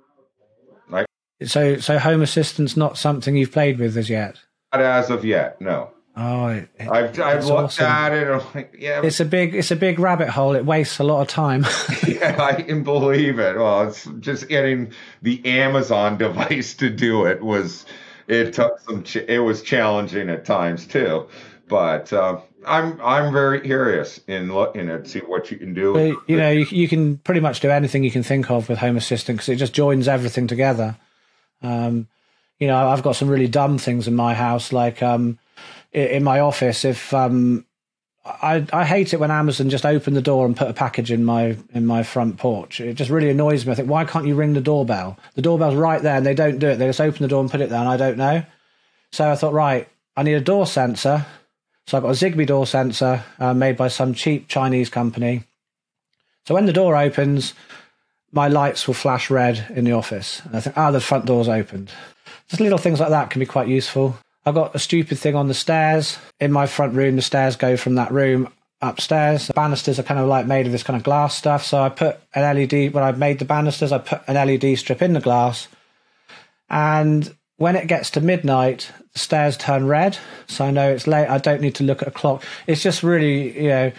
like, 0.88 1.07
so, 1.44 1.76
so 1.78 2.00
Home 2.00 2.22
Assistant's 2.22 2.76
not 2.76 2.98
something 2.98 3.36
you've 3.36 3.52
played 3.52 3.78
with 3.78 3.96
as 3.96 4.11
yet. 4.11 4.40
not 4.72 4.82
as 4.82 5.11
of 5.11 5.24
yet. 5.24 5.61
No, 5.61 5.90
Oh, 6.18 6.48
it, 6.48 6.70
I've 6.80 7.20
I've 7.20 7.44
looked 7.44 7.78
awesome. 7.80 7.84
at 7.84 8.12
it. 8.12 8.22
And 8.26 8.40
I'm 8.40 8.46
like, 8.54 8.74
yeah, 8.78 9.02
It's 9.04 9.20
a 9.20 9.24
big, 9.26 9.54
it's 9.54 9.70
a 9.70 9.76
big 9.76 9.98
rabbit 9.98 10.30
hole. 10.30 10.54
It 10.54 10.64
wastes 10.64 10.98
a 10.98 11.04
lot 11.04 11.20
of 11.20 11.28
time. 11.28 11.66
Yeah, 12.06 12.42
I 12.42 12.62
can 12.62 12.82
believe 12.82 13.38
it. 13.38 13.56
Well, 13.56 13.88
it's 13.88 14.08
just 14.20 14.48
getting 14.48 14.92
the 15.20 15.44
Amazon 15.44 16.16
device 16.16 16.72
to 16.74 16.88
do 16.88 17.26
it 17.26 17.42
was 17.42 17.84
it 18.26 18.54
took 18.54 18.80
some. 18.80 19.02
Ch- 19.02 19.16
it 19.16 19.40
was 19.40 19.62
challenging 19.62 20.30
at 20.30 20.46
times 20.46 20.86
too, 20.86 21.28
but 21.68 22.10
uh, 22.14 22.40
I'm 22.66 22.98
I'm 23.02 23.32
very 23.34 23.60
curious 23.60 24.18
in 24.26 24.54
looking 24.54 24.88
at 24.88 25.06
see 25.06 25.18
what 25.20 25.50
you 25.50 25.58
can 25.58 25.74
do. 25.74 25.92
But, 25.92 26.28
you 26.28 26.38
know, 26.38 26.50
you, 26.50 26.66
you 26.70 26.88
can 26.88 27.18
pretty 27.18 27.40
much 27.40 27.60
do 27.60 27.68
anything 27.70 28.02
you 28.02 28.10
can 28.10 28.22
think 28.22 28.50
of 28.50 28.68
with 28.70 28.78
Home 28.78 28.96
Assistant 28.96 29.36
because 29.38 29.50
it 29.50 29.56
just 29.56 29.74
joins 29.74 30.08
everything 30.08 30.46
together. 30.46 30.96
Um, 31.62 32.08
you 32.58 32.66
know, 32.66 32.88
I've 32.88 33.02
got 33.02 33.16
some 33.16 33.28
really 33.28 33.48
dumb 33.48 33.76
things 33.76 34.08
in 34.08 34.14
my 34.14 34.32
house, 34.32 34.72
like 34.72 35.02
um, 35.02 35.38
in 35.93 36.24
my 36.24 36.41
office. 36.41 36.84
If 36.84 37.12
um, 37.14 37.66
I 38.24 38.66
I 38.72 38.84
hate 38.84 39.14
it 39.14 39.20
when 39.20 39.30
Amazon 39.30 39.70
just 39.70 39.87
open 39.87 40.14
the 40.14 40.22
door 40.22 40.47
and 40.47 40.57
put 40.57 40.68
a 40.68 40.74
package 40.74 41.11
in 41.11 41.24
my 41.24 41.57
in 41.72 41.87
my 41.87 42.03
front 42.03 42.39
porch. 42.39 42.80
It 42.80 42.95
just 42.95 43.11
really 43.11 43.30
annoys 43.30 43.64
me. 43.64 43.72
I 43.72 43.74
think, 43.74 43.89
why 43.89 44.05
can't 44.05 44.26
you 44.26 44.34
ring 44.34 44.55
the 44.55 44.61
doorbell? 44.61 45.18
The 45.34 45.43
doorbell's 45.43 45.74
right 45.74 46.03
there, 46.03 46.16
and 46.16 46.26
they 46.26 46.34
don't 46.34 46.59
do 46.59 46.68
it. 46.68 46.76
They 46.76 46.87
just 46.87 47.01
open 47.01 47.22
the 47.22 47.28
door 47.28 47.41
and 47.41 47.51
put 47.51 47.61
it 47.61 47.70
there, 47.70 47.80
and 47.80 47.89
I 47.89 47.97
don't 47.97 48.18
know. 48.18 48.45
So 49.12 49.30
I 49.30 49.37
thought, 49.37 49.53
right, 49.53 49.89
I 50.16 50.22
need 50.22 50.34
a 50.34 50.41
door 50.41 50.66
sensor. 50.66 51.26
So 51.87 51.97
I've 51.97 52.03
got 52.03 52.11
a 52.11 52.12
Zigbee 52.12 52.47
door 52.47 52.66
sensor 52.66 53.22
uh, 53.39 53.55
made 53.55 53.76
by 53.76 53.89
some 53.89 54.12
cheap 54.12 54.49
Chinese 54.49 54.91
company. 54.91 55.45
So 56.47 56.55
when 56.55 56.66
the 56.66 56.72
door 56.72 56.97
opens, 56.97 57.55
my 58.32 58.49
lights 58.49 58.87
will 58.87 58.95
flash 58.95 59.30
red 59.30 59.66
in 59.70 59.84
the 59.84 59.93
office. 59.93 60.43
And 60.45 60.57
I 60.57 60.61
think, 60.61 60.76
ah, 60.76 60.91
the 60.91 61.01
front 61.01 61.26
door's 61.26 61.49
opened. 61.49 61.93
Just 62.49 62.61
little 62.61 62.78
things 62.78 62.99
like 62.99 63.11
that 63.11 63.30
can 63.30 63.39
be 63.39 63.47
quite 63.47 63.68
useful. 63.68 64.18
I 64.47 64.53
got 64.53 64.76
a 64.76 64.78
stupid 64.78 65.18
thing 65.18 65.34
on 65.34 65.49
the 65.49 65.55
stairs 65.55 66.18
in 66.38 66.53
my 66.53 66.66
front 66.66 66.94
room. 66.94 67.16
The 67.16 67.22
stairs 67.22 67.57
go 67.57 67.76
from 67.76 67.97
that 67.97 68.12
room 68.12 68.49
upstairs. 68.80 69.49
The 69.49 69.55
banisters 69.55 69.99
are 69.99 70.05
kind 70.05 70.20
of 70.20 70.28
like 70.28 70.47
made 70.47 70.66
of 70.66 70.72
this 70.72 70.84
kind 70.84 70.97
of 70.97 71.03
glass 71.03 71.36
stuff. 71.36 71.64
So 71.64 71.82
I 71.82 71.88
put 71.88 72.20
an 72.32 72.57
LED 72.57 72.94
when 72.94 73.03
I 73.03 73.11
made 73.11 73.40
the 73.40 73.44
banisters. 73.44 73.90
I 73.90 73.99
put 73.99 74.22
an 74.28 74.34
LED 74.34 74.78
strip 74.78 75.03
in 75.03 75.14
the 75.14 75.20
glass, 75.20 75.66
and 76.70 77.34
when 77.57 77.74
it 77.74 77.88
gets 77.88 78.11
to 78.12 78.20
midnight, 78.20 78.92
the 79.14 79.18
stairs 79.18 79.57
turn 79.57 79.86
red. 79.86 80.18
So 80.47 80.64
I 80.64 80.70
know 80.70 80.92
it's 80.92 81.09
late. 81.09 81.26
I 81.26 81.38
don't 81.38 81.61
need 81.61 81.74
to 81.76 81.84
look 81.84 82.03
at 82.03 82.09
a 82.09 82.12
clock. 82.12 82.44
It's 82.68 82.82
just 82.82 83.03
really, 83.03 83.61
you 83.61 83.68
know, 83.68 83.92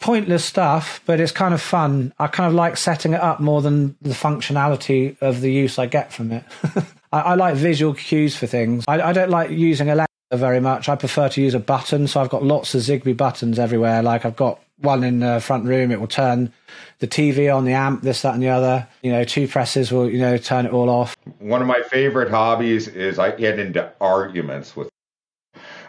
pointless 0.00 0.44
stuff, 0.44 1.00
but 1.06 1.18
it's 1.18 1.32
kind 1.32 1.54
of 1.54 1.62
fun. 1.62 2.12
I 2.18 2.26
kind 2.26 2.48
of 2.48 2.54
like 2.54 2.76
setting 2.76 3.14
it 3.14 3.20
up 3.20 3.40
more 3.40 3.62
than 3.62 3.96
the 4.02 4.10
functionality 4.10 5.16
of 5.22 5.40
the 5.40 5.50
use 5.50 5.78
I 5.78 5.86
get 5.86 6.12
from 6.12 6.32
it. 6.32 6.44
I, 7.12 7.20
I, 7.20 7.34
like 7.34 7.54
visual 7.54 7.94
cues 7.94 8.36
for 8.36 8.46
things. 8.46 8.84
I, 8.88 9.00
I 9.00 9.12
don't 9.12 9.30
like 9.30 9.50
using 9.50 9.90
Alexa 9.90 10.08
very 10.32 10.60
much. 10.60 10.88
I 10.88 10.96
prefer 10.96 11.28
to 11.30 11.40
use 11.40 11.54
a 11.54 11.58
button. 11.58 12.06
So 12.06 12.20
I've 12.20 12.28
got 12.28 12.42
lots 12.42 12.74
of 12.74 12.82
Zigbee 12.82 13.16
buttons 13.16 13.58
everywhere. 13.58 14.02
Like 14.02 14.24
I've 14.24 14.36
got 14.36 14.60
one 14.80 15.02
in 15.02 15.20
the 15.20 15.40
front 15.40 15.64
room, 15.64 15.90
it 15.90 16.00
will 16.00 16.06
turn 16.06 16.52
the 17.00 17.08
TV 17.08 17.54
on, 17.54 17.64
the 17.64 17.72
amp, 17.72 18.02
this, 18.02 18.22
that, 18.22 18.34
and 18.34 18.42
the 18.42 18.48
other. 18.48 18.86
You 19.02 19.12
know, 19.12 19.24
two 19.24 19.48
presses 19.48 19.90
will, 19.90 20.08
you 20.08 20.18
know, 20.18 20.36
turn 20.36 20.66
it 20.66 20.72
all 20.72 20.88
off. 20.88 21.16
One 21.38 21.60
of 21.60 21.66
my 21.66 21.82
favorite 21.90 22.30
hobbies 22.30 22.88
is 22.88 23.18
I 23.18 23.32
get 23.32 23.58
into 23.58 23.92
arguments 24.00 24.76
with 24.76 24.88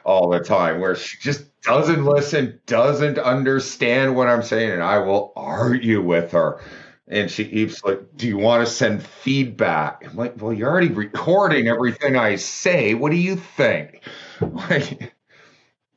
all 0.04 0.30
the 0.30 0.40
time 0.40 0.80
where 0.80 0.96
she 0.96 1.18
just 1.20 1.46
doesn't 1.62 2.04
listen, 2.04 2.60
doesn't 2.66 3.20
understand 3.20 4.16
what 4.16 4.28
I'm 4.28 4.44
saying, 4.44 4.72
and 4.72 4.84
I 4.84 4.98
will 5.00 5.34
argue 5.36 6.02
with 6.02 6.32
her. 6.32 6.60
And 7.10 7.30
she 7.30 7.46
keeps 7.46 7.84
like, 7.84 8.16
Do 8.16 8.28
you 8.28 8.38
want 8.38 8.66
to 8.66 8.72
send 8.72 9.04
feedback? 9.04 10.06
I'm 10.06 10.16
like, 10.16 10.42
Well, 10.42 10.54
you're 10.54 10.70
already 10.70 10.90
recording 10.90 11.68
everything 11.68 12.16
I 12.16 12.36
say. 12.36 12.94
What 12.94 13.12
do 13.12 13.18
you 13.18 13.36
think? 13.36 14.04
Like, 14.42 15.14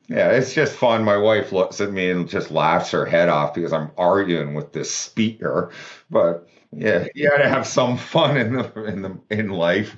yeah, 0.09 0.31
it's 0.31 0.53
just 0.53 0.75
fun. 0.75 1.05
My 1.05 1.17
wife 1.17 1.53
looks 1.53 1.79
at 1.79 1.93
me 1.93 2.11
and 2.11 2.27
just 2.27 2.51
laughs 2.51 2.91
her 2.91 3.05
head 3.05 3.29
off 3.29 3.53
because 3.53 3.71
I'm 3.71 3.89
arguing 3.97 4.53
with 4.53 4.73
this 4.73 4.93
speaker. 4.93 5.71
But 6.09 6.47
yeah, 6.73 7.07
you 7.15 7.29
got 7.29 7.37
to 7.37 7.47
have 7.47 7.65
some 7.65 7.97
fun 7.97 8.35
in 8.35 8.53
the 8.53 8.83
in 8.83 9.01
the 9.01 9.19
in 9.29 9.49
life. 9.49 9.95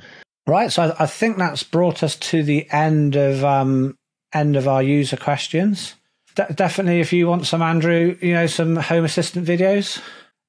Right. 0.47 0.71
So 0.71 0.95
I, 0.99 1.07
think 1.07 1.37
that's 1.37 1.63
brought 1.63 2.03
us 2.03 2.15
to 2.17 2.43
the 2.43 2.69
end 2.71 3.15
of 3.15 3.43
um 3.43 3.97
end 4.31 4.55
of 4.55 4.67
our 4.67 4.83
user 4.83 5.17
questions. 5.17 5.95
De- 6.35 6.53
definitely, 6.53 6.99
if 6.99 7.11
you 7.11 7.27
want 7.27 7.47
some 7.47 7.63
Andrew, 7.63 8.15
you 8.21 8.33
know, 8.33 8.45
some 8.45 8.75
Home 8.75 9.05
Assistant 9.05 9.47
videos, 9.47 9.99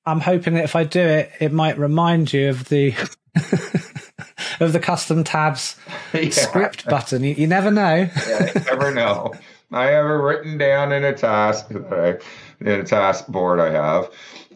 I'm 0.06 0.20
hoping 0.20 0.54
that 0.54 0.64
if 0.64 0.76
I 0.76 0.84
do 0.84 1.00
it, 1.00 1.32
it 1.40 1.52
might 1.52 1.78
remind 1.78 2.32
you 2.32 2.48
of 2.50 2.68
the 2.68 2.94
of 4.60 4.72
the 4.72 4.80
custom 4.80 5.24
tabs 5.24 5.76
yeah. 6.14 6.30
script 6.30 6.86
button. 6.86 7.24
You, 7.24 7.34
you 7.34 7.46
never 7.46 7.70
know. 7.70 8.08
yeah, 8.28 8.52
you 8.54 8.60
never 8.60 8.94
know. 8.94 9.34
I 9.72 9.86
have 9.86 10.06
it 10.06 10.08
written 10.08 10.58
down 10.58 10.92
in 10.92 11.04
a 11.04 11.12
task 11.12 11.70
in 11.70 12.68
a 12.68 12.84
task 12.84 13.26
board 13.26 13.58
I 13.58 13.72
have. 13.72 14.10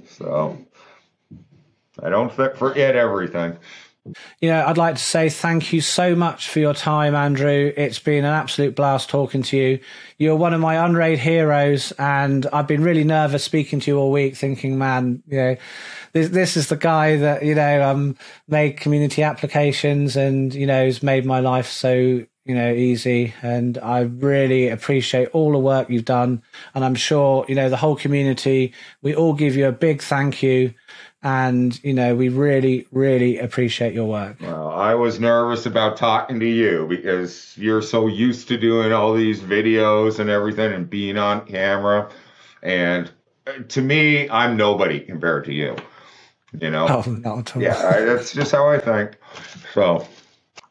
So 0.07 0.57
I 2.01 2.09
don't 2.11 2.33
forget 2.33 2.95
everything. 2.95 3.59
You 4.41 4.51
know, 4.51 4.65
I'd 4.67 4.79
like 4.79 4.97
to 4.97 5.03
say 5.03 5.29
thank 5.29 5.73
you 5.73 5.81
so 5.81 6.15
much 6.15 6.49
for 6.49 6.59
your 6.59 6.75
time, 6.75 7.15
Andrew. 7.15 7.73
It's 7.77 7.99
been 7.99 8.25
an 8.25 8.33
absolute 8.33 8.75
blast 8.75 9.11
talking 9.11 9.43
to 9.45 9.57
you. 9.57 9.81
You're 10.19 10.37
one 10.37 10.55
of 10.55 10.61
my 10.61 10.85
Unraid 10.85 11.19
heroes, 11.19 11.93
and 11.99 12.47
I've 12.53 12.67
been 12.67 12.83
really 12.83 13.05
nervous 13.05 13.45
speaking 13.45 13.81
to 13.81 13.91
you 13.91 13.99
all 13.99 14.11
week, 14.11 14.37
thinking, 14.37 14.79
man, 14.79 15.23
you 15.27 15.37
know, 15.37 15.57
this, 16.13 16.29
this 16.29 16.57
is 16.57 16.69
the 16.69 16.77
guy 16.77 17.17
that 17.17 17.45
you 17.45 17.55
know 17.55 17.83
um, 17.89 18.17
made 18.49 18.77
community 18.77 19.23
applications, 19.23 20.17
and 20.17 20.55
you 20.55 20.67
know, 20.67 20.85
has 20.85 21.03
made 21.03 21.25
my 21.25 21.41
life 21.41 21.69
so 21.69 21.93
you 21.95 22.55
know 22.55 22.73
easy. 22.73 23.35
And 23.43 23.79
I 23.79 24.01
really 24.01 24.69
appreciate 24.69 25.29
all 25.29 25.53
the 25.53 25.59
work 25.59 25.89
you've 25.89 26.05
done, 26.05 26.43
and 26.75 26.85
I'm 26.85 26.95
sure 26.95 27.45
you 27.49 27.55
know 27.55 27.69
the 27.69 27.77
whole 27.77 27.97
community. 27.97 28.75
We 29.03 29.15
all 29.15 29.35
give 29.35 29.57
you 29.57 29.69
a 29.69 29.73
big 29.73 30.03
thank 30.03 30.43
you 30.43 30.75
and 31.23 31.83
you 31.85 31.93
know 31.93 32.15
we 32.15 32.29
really 32.29 32.87
really 32.93 33.39
appreciate 33.39 33.95
your 33.95 34.07
work. 34.07 34.37
Well 34.41 34.71
i 34.71 34.95
was 34.95 35.21
nervous 35.21 35.67
about 35.67 35.97
talking 35.97 36.41
to 36.41 36.47
you 36.47 36.87
because 36.89 37.57
you're 37.57 37.83
so 37.83 38.07
used 38.07 38.49
to 38.49 38.57
doing 38.57 38.93
all 38.93 39.15
these 39.15 39.41
videos 39.41 40.19
and 40.19 40.31
everything 40.31 40.73
and 40.73 40.89
being 40.89 41.19
on 41.19 41.47
camera. 41.47 42.11
And 42.63 43.11
uh, 43.47 43.53
to 43.69 43.81
me 43.81 44.29
i'm 44.31 44.57
nobody 44.57 45.01
compared 45.01 45.45
to 45.47 45.53
you 45.53 45.77
you 46.59 46.71
know? 46.71 46.87
Oh, 46.89 47.11
not 47.11 47.55
yeah 47.57 47.77
I, 47.77 48.01
that's 48.01 48.33
just 48.33 48.53
how 48.53 48.69
i 48.69 48.79
think. 48.79 49.17
So 49.73 50.07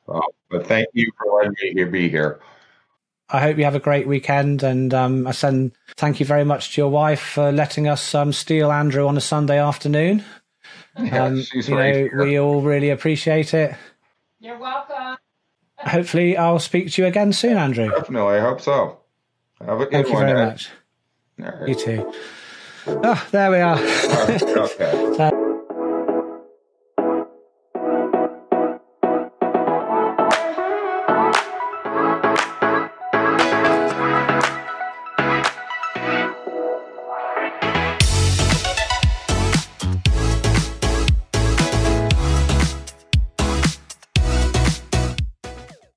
well, 0.09 0.33
but 0.49 0.65
thank 0.65 0.87
you 0.93 1.11
for 1.17 1.37
letting 1.37 1.75
me 1.75 1.83
be 1.85 2.09
here. 2.09 2.39
I 3.29 3.41
hope 3.41 3.57
you 3.57 3.63
have 3.63 3.75
a 3.75 3.79
great 3.79 4.07
weekend, 4.07 4.63
and 4.63 4.91
um, 4.91 5.27
I 5.27 5.31
send 5.31 5.73
thank 5.97 6.19
you 6.19 6.25
very 6.25 6.43
much 6.43 6.73
to 6.73 6.81
your 6.81 6.89
wife 6.89 7.21
for 7.21 7.51
letting 7.51 7.87
us 7.87 8.15
um, 8.15 8.33
steal 8.33 8.71
Andrew 8.71 9.07
on 9.07 9.17
a 9.17 9.21
Sunday 9.21 9.59
afternoon. 9.59 10.23
Yeah, 11.01 11.25
um, 11.25 11.43
you 11.53 11.75
know, 11.75 12.09
we 12.17 12.39
all 12.39 12.61
really 12.61 12.89
appreciate 12.89 13.53
it. 13.53 13.75
You're 14.39 14.57
welcome. 14.57 15.17
Hopefully, 15.77 16.35
I'll 16.37 16.59
speak 16.59 16.91
to 16.91 17.01
you 17.01 17.07
again 17.07 17.31
soon, 17.31 17.57
Andrew. 17.57 17.89
Definitely, 17.89 18.35
I 18.35 18.39
hope 18.41 18.61
so. 18.61 18.99
Have 19.65 19.79
a 19.81 19.85
good 19.85 19.91
Thank 19.91 20.07
you 20.07 20.13
one, 20.13 20.25
very 20.27 20.41
Ed. 20.41 20.45
much. 20.45 20.69
Right. 21.37 21.69
You 21.69 21.75
too. 21.75 22.13
Oh, 22.87 23.27
there 23.31 23.51
we 23.51 23.57
are. 23.57 23.77
okay. 23.79 25.19